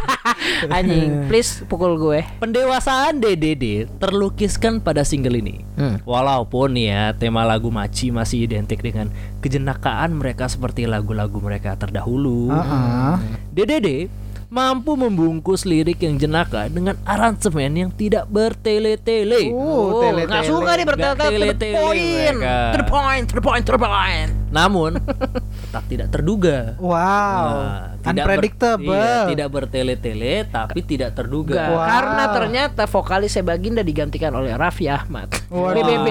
Anjing, 0.76 1.30
please 1.30 1.62
pukul 1.70 1.98
gue. 2.02 2.26
Pendewasaan 2.42 3.22
DDD 3.22 3.86
terlukiskan 4.02 4.82
pada 4.82 5.06
single 5.06 5.38
ini. 5.38 5.62
Hmm. 5.78 6.02
Walaupun 6.02 6.74
ya 6.74 7.14
tema 7.14 7.46
lagu 7.46 7.70
Maci 7.70 8.10
masih 8.10 8.50
identik 8.50 8.82
dengan 8.82 9.14
kejenakaan 9.46 10.18
mereka 10.18 10.50
seperti 10.50 10.90
lagu-lagu 10.90 11.38
mereka 11.38 11.78
terdahulu. 11.78 12.50
Heeh. 12.50 13.14
DDD 13.54 13.88
mampu 14.48 14.96
membungkus 14.96 15.68
lirik 15.68 16.00
yang 16.00 16.16
jenaka 16.16 16.72
dengan 16.72 16.96
aransemen 17.04 17.72
yang 17.76 17.92
tidak 17.92 18.24
bertele-tele. 18.32 19.52
Oh, 19.52 20.00
Oh, 20.00 20.12
nggak 20.16 20.44
suka 20.48 20.72
dia 20.80 20.86
bertele 20.88 21.48
Nggak 21.52 21.60
to 21.60 21.68
the 21.68 21.76
point, 21.76 22.38
to 22.72 22.78
the 22.80 22.88
point, 22.88 23.26
to 23.28 23.34
the 23.36 23.44
point, 23.44 23.64
to 23.68 23.72
the 23.76 23.82
point. 23.82 24.32
Namun 24.48 24.92
tetap 25.68 25.84
tidak 25.86 26.08
terduga. 26.08 26.74
Wow. 26.78 26.96
Nah, 26.96 28.00
tidak 28.00 28.16
ber- 28.24 28.40
Unpredictable. 28.40 28.96
iya, 28.96 29.28
tidak 29.28 29.48
bertele-tele 29.52 30.34
tapi 30.48 30.80
tidak 30.82 31.12
terduga. 31.14 31.60
Wow. 31.70 31.84
karena 31.84 32.24
ternyata 32.32 32.84
vokalisnya 32.86 33.44
Baginda 33.44 33.82
digantikan 33.82 34.32
oleh 34.32 34.54
Raffi 34.54 34.88
Ahmad. 34.88 35.28
Waduh. 35.48 35.76
BBB. 35.78 36.08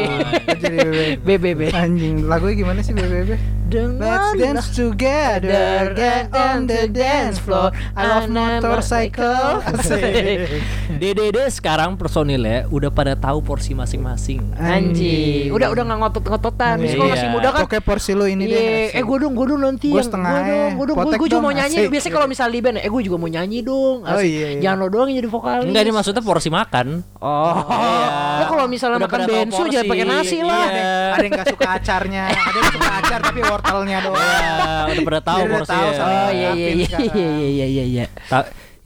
Jadi 0.56 0.78
BBB. 1.18 1.60
Anjing, 1.72 2.24
lagunya 2.24 2.54
gimana 2.58 2.80
sih 2.80 2.92
BBB? 2.92 3.40
Dengan 3.66 3.98
Let's 3.98 4.30
dance 4.38 4.68
together, 4.70 5.90
get 5.92 6.30
on 6.30 6.64
the 6.64 6.86
dance 6.86 7.34
floor. 7.36 7.74
I 7.96 8.02
love 8.06 8.30
motorcycle. 8.30 9.58
DDD 11.00 11.50
sekarang 11.50 11.96
personilnya 11.96 12.66
udah 12.68 12.88
pada 12.88 13.12
tahu 13.12 13.42
porsi 13.42 13.74
masing-masing. 13.74 14.54
Anjing, 14.54 15.50
udah 15.50 15.68
udah 15.68 15.82
nggak 15.82 15.98
ngotot-ngototan. 15.98 16.76
Iya. 16.78 16.94
masih 17.06 17.28
muda 17.28 17.48
kan 17.50 17.62
Oke, 17.64 17.78
porsi 17.80 18.14
lu 18.14 18.26
ini 18.26 18.46
Iya, 18.46 18.54
deh. 18.54 18.86
eh 18.94 19.02
gue 19.02 19.16
dong, 19.18 19.34
gue 19.34 19.45
dong 19.46 19.60
nanti 19.62 19.88
yang- 19.88 20.02
setengah 20.02 20.34
ya. 20.36 20.46
dong, 20.46 20.70
gue 20.72 20.86
dong, 20.86 20.96
Potek 20.96 21.16
gue 21.16 21.26
juga 21.26 21.32
dong, 21.32 21.42
mau 21.42 21.52
nyanyi. 21.52 21.76
asik. 21.78 21.88
Biasanya 21.88 22.14
kalau 22.14 22.26
misal 22.26 22.46
di 22.46 22.58
band, 22.58 22.76
eh 22.76 22.86
gue 22.86 23.02
juga 23.02 23.16
mau 23.16 23.26
nyanyi 23.26 23.58
dong. 23.60 23.96
Oh, 24.00 24.10
Asik. 24.12 24.26
iya, 24.26 24.46
iya. 24.48 24.60
Jangan 24.60 24.76
lo 24.76 24.86
doang 24.88 25.06
yang 25.06 25.18
jadi 25.18 25.30
vokalis. 25.30 25.66
Enggak 25.66 25.82
ini 25.82 25.92
maksudnya 25.92 26.22
porsi 26.22 26.48
makan. 26.48 26.86
Oh, 27.16 27.54
Iya. 27.66 28.08
oh 28.36 28.46
kalau 28.48 28.64
misalnya 28.66 28.96
Udah 28.96 29.08
makan 29.08 29.20
bensu 29.24 29.62
jangan 29.66 29.86
pakai 29.86 30.04
nasi 30.04 30.38
lah. 30.40 30.66
Iya. 30.66 30.92
Ada 31.12 31.22
yang 31.22 31.32
gak 31.34 31.48
suka 31.48 31.66
acarnya, 31.72 32.22
ada 32.26 32.56
yang 32.56 32.72
suka 32.72 32.90
acar 32.96 33.18
tapi 33.20 33.40
wortelnya 33.40 33.98
doang. 34.00 34.18
Ya, 34.20 34.56
udah 34.88 35.04
pada 35.04 35.20
tahu 35.22 35.40
porsinya. 35.48 35.90
Oh 35.96 36.30
iya 36.30 36.50
iya 36.52 36.68
iya 36.72 36.86
sekarang. 36.86 37.14
iya 37.46 37.66
iya 37.66 37.84
iya 37.86 38.04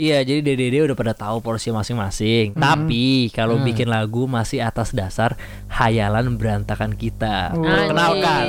iya. 0.01 0.19
Jadi 0.25 0.41
DDD 0.41 0.89
udah 0.89 0.97
pada 0.97 1.13
tahu 1.13 1.45
porsi 1.45 1.69
masing-masing. 1.69 2.57
Tapi 2.57 3.29
kalau 3.37 3.61
bikin 3.61 3.93
lagu 3.93 4.25
masih 4.25 4.65
atas 4.65 4.97
dasar 4.97 5.37
hayalan 5.69 6.41
berantakan 6.41 6.97
kita. 6.97 7.53
Anjing. 7.53 7.93
Kenalkan, 7.93 8.47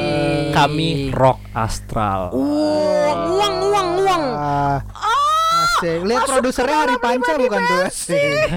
kami 0.55 1.11
rock 1.11 1.43
astral. 1.51 2.31
Uang 2.31 3.19
uang 3.35 3.55
uang 3.67 3.89
uang. 3.99 4.23
Ah, 4.39 4.79
Asik. 5.81 5.99
Lihat 6.05 6.23
produsernya 6.37 6.77
Hari 6.85 6.95
Panca 7.01 7.33
bukan 7.41 7.59
tuh 7.65 7.79
asik. 7.89 8.47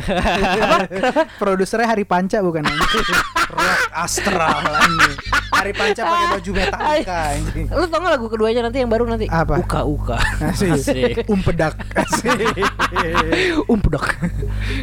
Produsernya 1.41 1.89
Hari 1.89 2.05
Panca 2.05 2.39
bukan 2.45 2.63
anjing. 2.69 3.07
Rock 3.49 3.83
Astral 3.97 4.61
anjing. 4.69 5.17
Hari 5.55 5.73
Panca 5.73 6.01
pakai 6.05 6.27
baju 6.37 6.51
Metallica 6.53 7.17
anjing. 7.33 7.67
Lu 7.73 7.85
tau 7.89 7.99
gak 8.05 8.13
lagu 8.13 8.27
keduanya 8.29 8.61
nanti 8.69 8.85
yang 8.85 8.93
baru 8.93 9.09
nanti? 9.09 9.25
Apa? 9.33 9.65
Uka 9.65 9.81
uka. 9.89 10.19
Asik. 10.45 10.77
Asik. 10.77 11.15
Umpedak. 11.33 11.81
Asik. 12.05 12.61
Umpedok. 13.73 14.05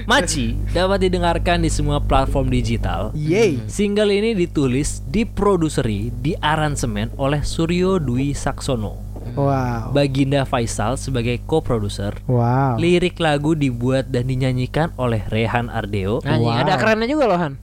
Maci 0.09 0.57
dapat 0.73 1.05
didengarkan 1.05 1.61
di 1.61 1.69
semua 1.69 2.01
platform 2.01 2.49
digital. 2.49 3.13
Yeay. 3.13 3.61
Single 3.69 4.09
ini 4.09 4.33
ditulis, 4.33 5.05
diproduseri, 5.05 6.09
diaransemen 6.09 7.13
oleh 7.21 7.45
Suryo 7.45 8.01
Dwi 8.01 8.33
Saksono. 8.33 9.10
Wow. 9.33 9.91
Baginda 9.91 10.43
Faisal 10.43 10.95
sebagai 10.95 11.39
co-producer. 11.41 12.15
Wow. 12.25 12.75
Lirik 12.75 13.17
lagu 13.17 13.53
dibuat 13.53 14.07
dan 14.07 14.25
dinyanyikan 14.25 14.91
oleh 14.95 15.23
Rehan 15.25 15.67
Ardeo. 15.67 16.19
Anjing, 16.21 16.47
Wow. 16.47 16.61
ada 16.61 16.73
kerennya 16.75 17.07
juga 17.07 17.25
loh 17.25 17.37
Han. 17.37 17.53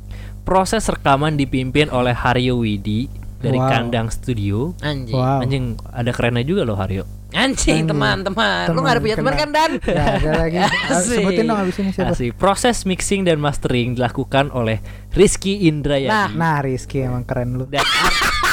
Proses 0.42 0.84
rekaman 0.84 1.34
dipimpin 1.34 1.88
oleh 1.88 2.12
Haryo 2.12 2.58
Widi 2.58 3.06
dari 3.38 3.56
Wow. 3.56 3.68
Kandang 3.68 4.08
Studio. 4.08 4.72
Anjing. 4.80 5.14
Wow. 5.14 5.40
Anjing, 5.40 5.64
ada 5.86 6.10
kerennya 6.10 6.42
juga 6.42 6.64
loh 6.64 6.74
Haryo. 6.74 7.04
Anjing, 7.28 7.84
teman-teman. 7.84 8.72
Lu 8.72 8.80
gak 8.80 8.96
ada 8.96 9.00
punya 9.04 9.16
teman 9.20 9.36
kan 9.36 9.52
Dan? 9.52 9.70
Ya, 9.84 10.16
ada 10.16 10.30
lagi. 10.40 10.56
Asik. 10.88 11.20
Sebutin 11.20 11.44
dong 11.44 11.60
abis 11.60 11.76
ini 11.76 11.92
siapa? 11.92 12.16
Asik. 12.16 12.32
Proses 12.34 12.88
mixing 12.88 13.28
dan 13.28 13.36
mastering 13.36 13.92
dilakukan 13.92 14.48
oleh 14.48 14.80
Rizky 15.12 15.68
Indrayani. 15.68 16.32
Nah, 16.32 16.64
Rizky 16.64 17.04
emang 17.04 17.28
keren 17.28 17.60
lu. 17.60 17.68
dan 17.68 17.84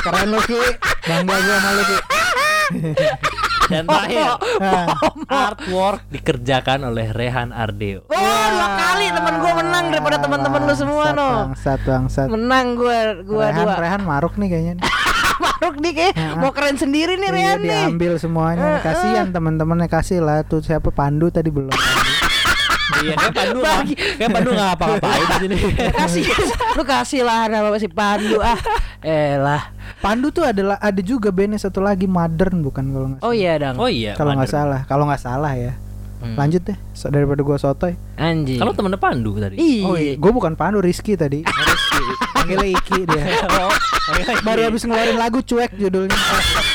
Keren 0.04 0.28
lu 0.28 0.44
Ki. 0.44 0.60
Bangga 1.08 1.24
gua 1.34 1.56
sama 1.56 1.70
lu 1.72 1.84
Ki. 1.88 1.98
dan 3.72 3.84
terakhir 3.84 4.28
artwork 5.26 6.02
dikerjakan 6.10 6.86
oleh 6.86 7.10
Rehan 7.10 7.50
Ardeo. 7.50 8.06
Oh, 8.06 8.16
dua 8.46 8.68
kali 8.76 9.06
teman 9.10 9.34
gua 9.38 9.54
menang 9.58 9.86
daripada 9.90 10.18
teman-teman 10.22 10.62
lu 10.64 10.74
semua 10.74 11.06
no. 11.12 11.30
Bangsat, 11.50 11.80
bangsat. 11.82 12.28
Menang 12.30 12.78
gua 12.78 12.98
gua 13.22 13.46
Rehan, 13.50 13.66
dua. 13.66 13.74
Rehan 13.78 14.02
maruk 14.04 14.34
nih 14.38 14.50
kayaknya 14.50 14.74
nih. 14.80 14.86
Maruk 15.36 15.76
nih 15.84 15.92
kayak 15.92 16.14
mau 16.40 16.56
keren 16.56 16.80
sendiri 16.80 17.20
nih 17.20 17.28
Iya, 17.28 17.36
Rian 17.36 17.60
nih. 17.60 17.68
diambil 17.92 18.14
semuanya. 18.16 18.80
Kasihan 18.80 19.36
teman-temannya 19.36 19.92
kasih 19.92 20.24
lah 20.24 20.48
tuh 20.48 20.64
siapa 20.64 20.96
Pandu 20.96 21.28
tadi 21.28 21.52
belum. 21.52 21.76
Iya, 23.06 23.16
kayak 23.16 23.34
Pandu 23.34 23.60
nggak- 23.60 23.86
kayak 24.18 24.32
Pandu 24.32 24.50
nggak 24.52 24.70
apa-apain 24.74 25.24
di 25.24 25.36
sini. 25.40 25.56
kasih. 26.00 26.26
Lu 26.74 26.84
kasih 26.84 27.22
lah 27.22 27.46
nama 27.46 27.78
si 27.78 27.88
Pandu 27.88 28.38
ah. 28.40 28.58
Elah. 29.00 29.64
Pandu 29.98 30.30
tuh 30.30 30.44
adalah 30.44 30.78
ada 30.78 31.00
juga 31.00 31.30
bandnya 31.30 31.58
satu 31.58 31.80
lagi 31.80 32.06
Modern 32.06 32.62
bukan 32.62 32.84
kalau 32.88 33.08
nggak 33.12 33.22
oh 33.22 33.32
iya 33.32 33.54
dang. 33.56 33.76
Oh 33.78 33.86
iya. 33.86 34.14
kalau 34.14 34.34
nggak 34.34 34.50
salah 34.50 34.82
kalau 34.86 35.06
nggak 35.06 35.22
salah 35.22 35.54
ya. 35.54 35.74
Hmm. 36.16 36.32
lanjut 36.40 36.64
deh 36.64 36.78
so, 36.96 37.12
daripada 37.12 37.44
gua 37.44 37.54
sotoy. 37.56 37.94
Anjing. 38.16 38.58
Kalau 38.58 38.74
temennya 38.74 38.98
Pandu 38.98 39.38
tadi. 39.38 39.56
iya 39.56 39.84
oh 39.84 39.94
iya 39.94 40.14
gue 40.16 40.32
bukan 40.32 40.58
Pandu 40.58 40.82
Rizky 40.82 41.14
tadi. 41.14 41.44
Rizky. 41.44 42.04
Panggilnya 42.34 42.70
Iki 42.72 43.00
dia. 43.06 43.24
Oh, 44.06 44.14
baru 44.46 44.70
habis 44.70 44.86
ngeluarin 44.86 45.18
lagu 45.18 45.42
cuek 45.42 45.74
judulnya 45.76 46.14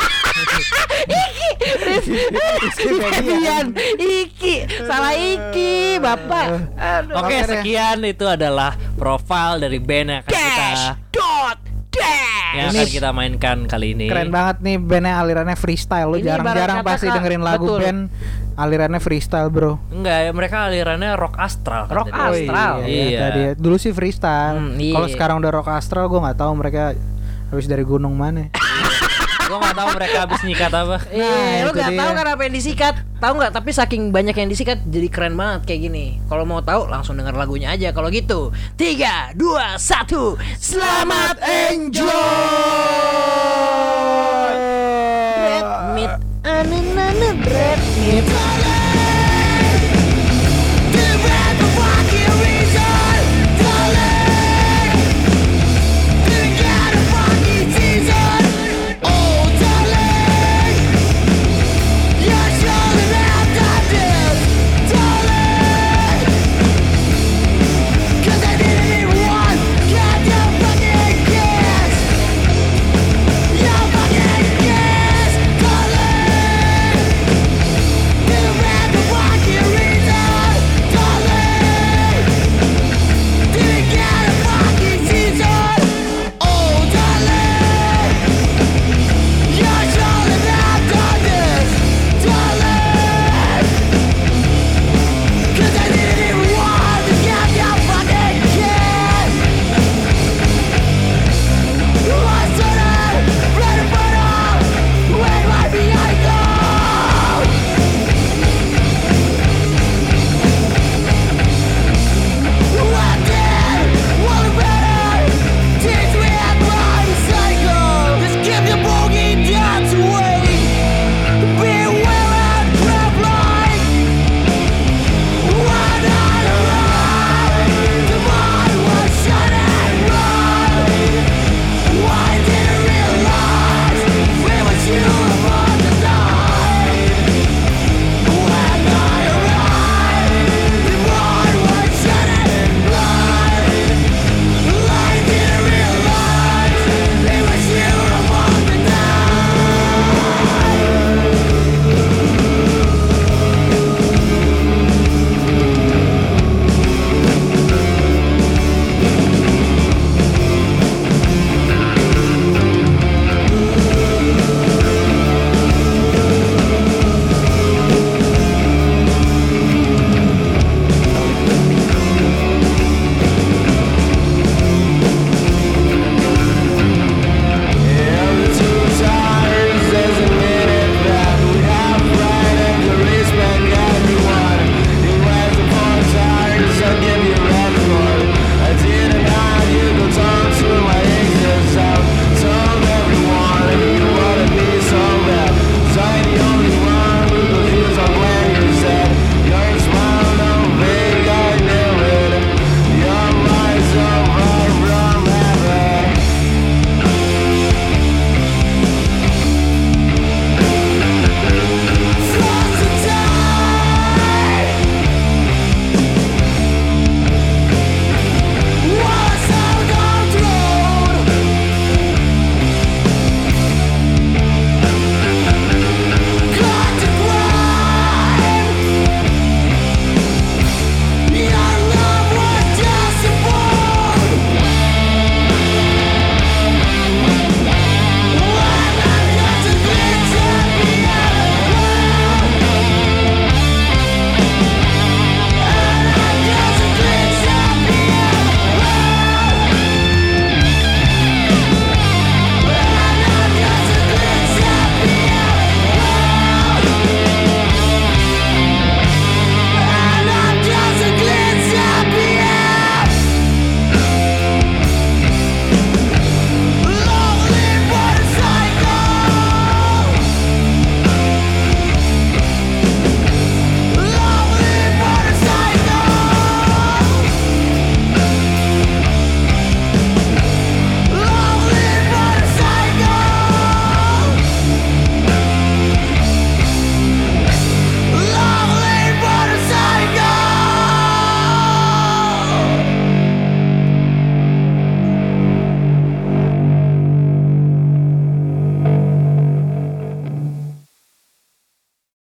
Febian 2.70 3.66
Iki 3.96 4.54
salah 4.80 5.12
Iki 5.12 5.72
bapak 5.98 6.46
aduh 6.74 7.14
Oke, 7.20 7.36
deh. 7.36 7.44
sekian 7.52 7.98
itu 8.02 8.24
adalah 8.24 8.74
profil 8.94 9.60
dari 9.60 9.78
band 9.78 10.08
yang 10.08 10.20
akan 10.20 10.30
kita 10.30 10.50
dash 10.56 10.84
dot 11.10 11.58
dash 11.90 12.50
yang 12.50 12.66
akan 12.70 12.86
kita 12.88 13.10
mainkan 13.10 13.58
kali 13.64 13.92
ini. 13.92 14.06
keren 14.06 14.28
banget 14.28 14.56
nih 14.60 14.76
bandnya 14.76 15.14
alirannya 15.16 15.54
freestyle 15.54 16.08
lu 16.08 16.18
jarang-jarang 16.18 16.80
pasti 16.80 17.06
Kak. 17.06 17.14
dengerin 17.16 17.42
lagu 17.42 17.66
Betul. 17.66 17.78
band 17.80 18.00
alirannya 18.56 18.98
freestyle 18.98 19.48
bro 19.48 19.78
Enggak, 19.88 20.18
ya, 20.20 20.30
mereka 20.30 20.66
alirannya 20.66 21.10
rock 21.14 21.36
astral. 21.36 21.86
kan 21.86 21.94
Rock 21.94 22.08
tadi. 22.08 22.44
astral. 22.44 22.74
Oh, 22.74 22.84
iya, 22.84 23.04
Iya. 23.06 23.18
tadi 23.20 23.40
dulu 23.56 23.76
sih 23.76 23.90
freestyle 23.90 24.56
Hmm, 24.58 24.76
iya. 24.76 24.94
kalau 24.94 25.08
sekarang 25.08 25.36
udah 25.38 25.52
rock 25.52 25.68
astral 25.70 26.06
gue 26.06 26.18
nggak 26.18 26.38
tahu 26.38 26.52
mereka 26.54 26.92
habis 27.48 27.66
dari 27.66 27.82
gunung 27.82 28.14
mana 28.14 28.48
Gua 29.50 29.58
nggak 29.58 29.76
tahu 29.76 29.88
mereka 29.98 30.18
habis 30.22 30.40
nyikat 30.46 30.70
apa. 30.70 30.96
Eh, 31.10 31.18
Nah, 31.26 31.66
lu 31.66 31.70
gak 31.74 31.90
tahu 31.90 32.10
kan 32.14 32.26
apa 32.30 32.42
yang 32.46 32.54
disikat? 32.54 32.94
Tahu 33.18 33.32
nggak? 33.34 33.50
Tapi 33.50 33.70
saking 33.74 34.02
banyak 34.14 34.36
yang 34.38 34.46
disikat 34.46 34.78
jadi 34.86 35.10
keren 35.10 35.34
banget 35.34 35.66
kayak 35.66 35.90
gini. 35.90 36.22
Kalau 36.30 36.46
mau 36.46 36.62
tahu 36.62 36.86
langsung 36.86 37.18
denger 37.18 37.34
lagunya 37.34 37.74
aja. 37.74 37.90
Kalau 37.90 38.14
gitu, 38.14 38.54
tiga, 38.78 39.34
dua, 39.34 39.74
satu, 39.74 40.38
selamat 40.56 41.42
enjoy. 41.42 42.06
Bread 45.34 45.66
meat, 45.98 46.12
ananana 46.46 47.30
bread 47.42 47.80
meat. 47.98 48.69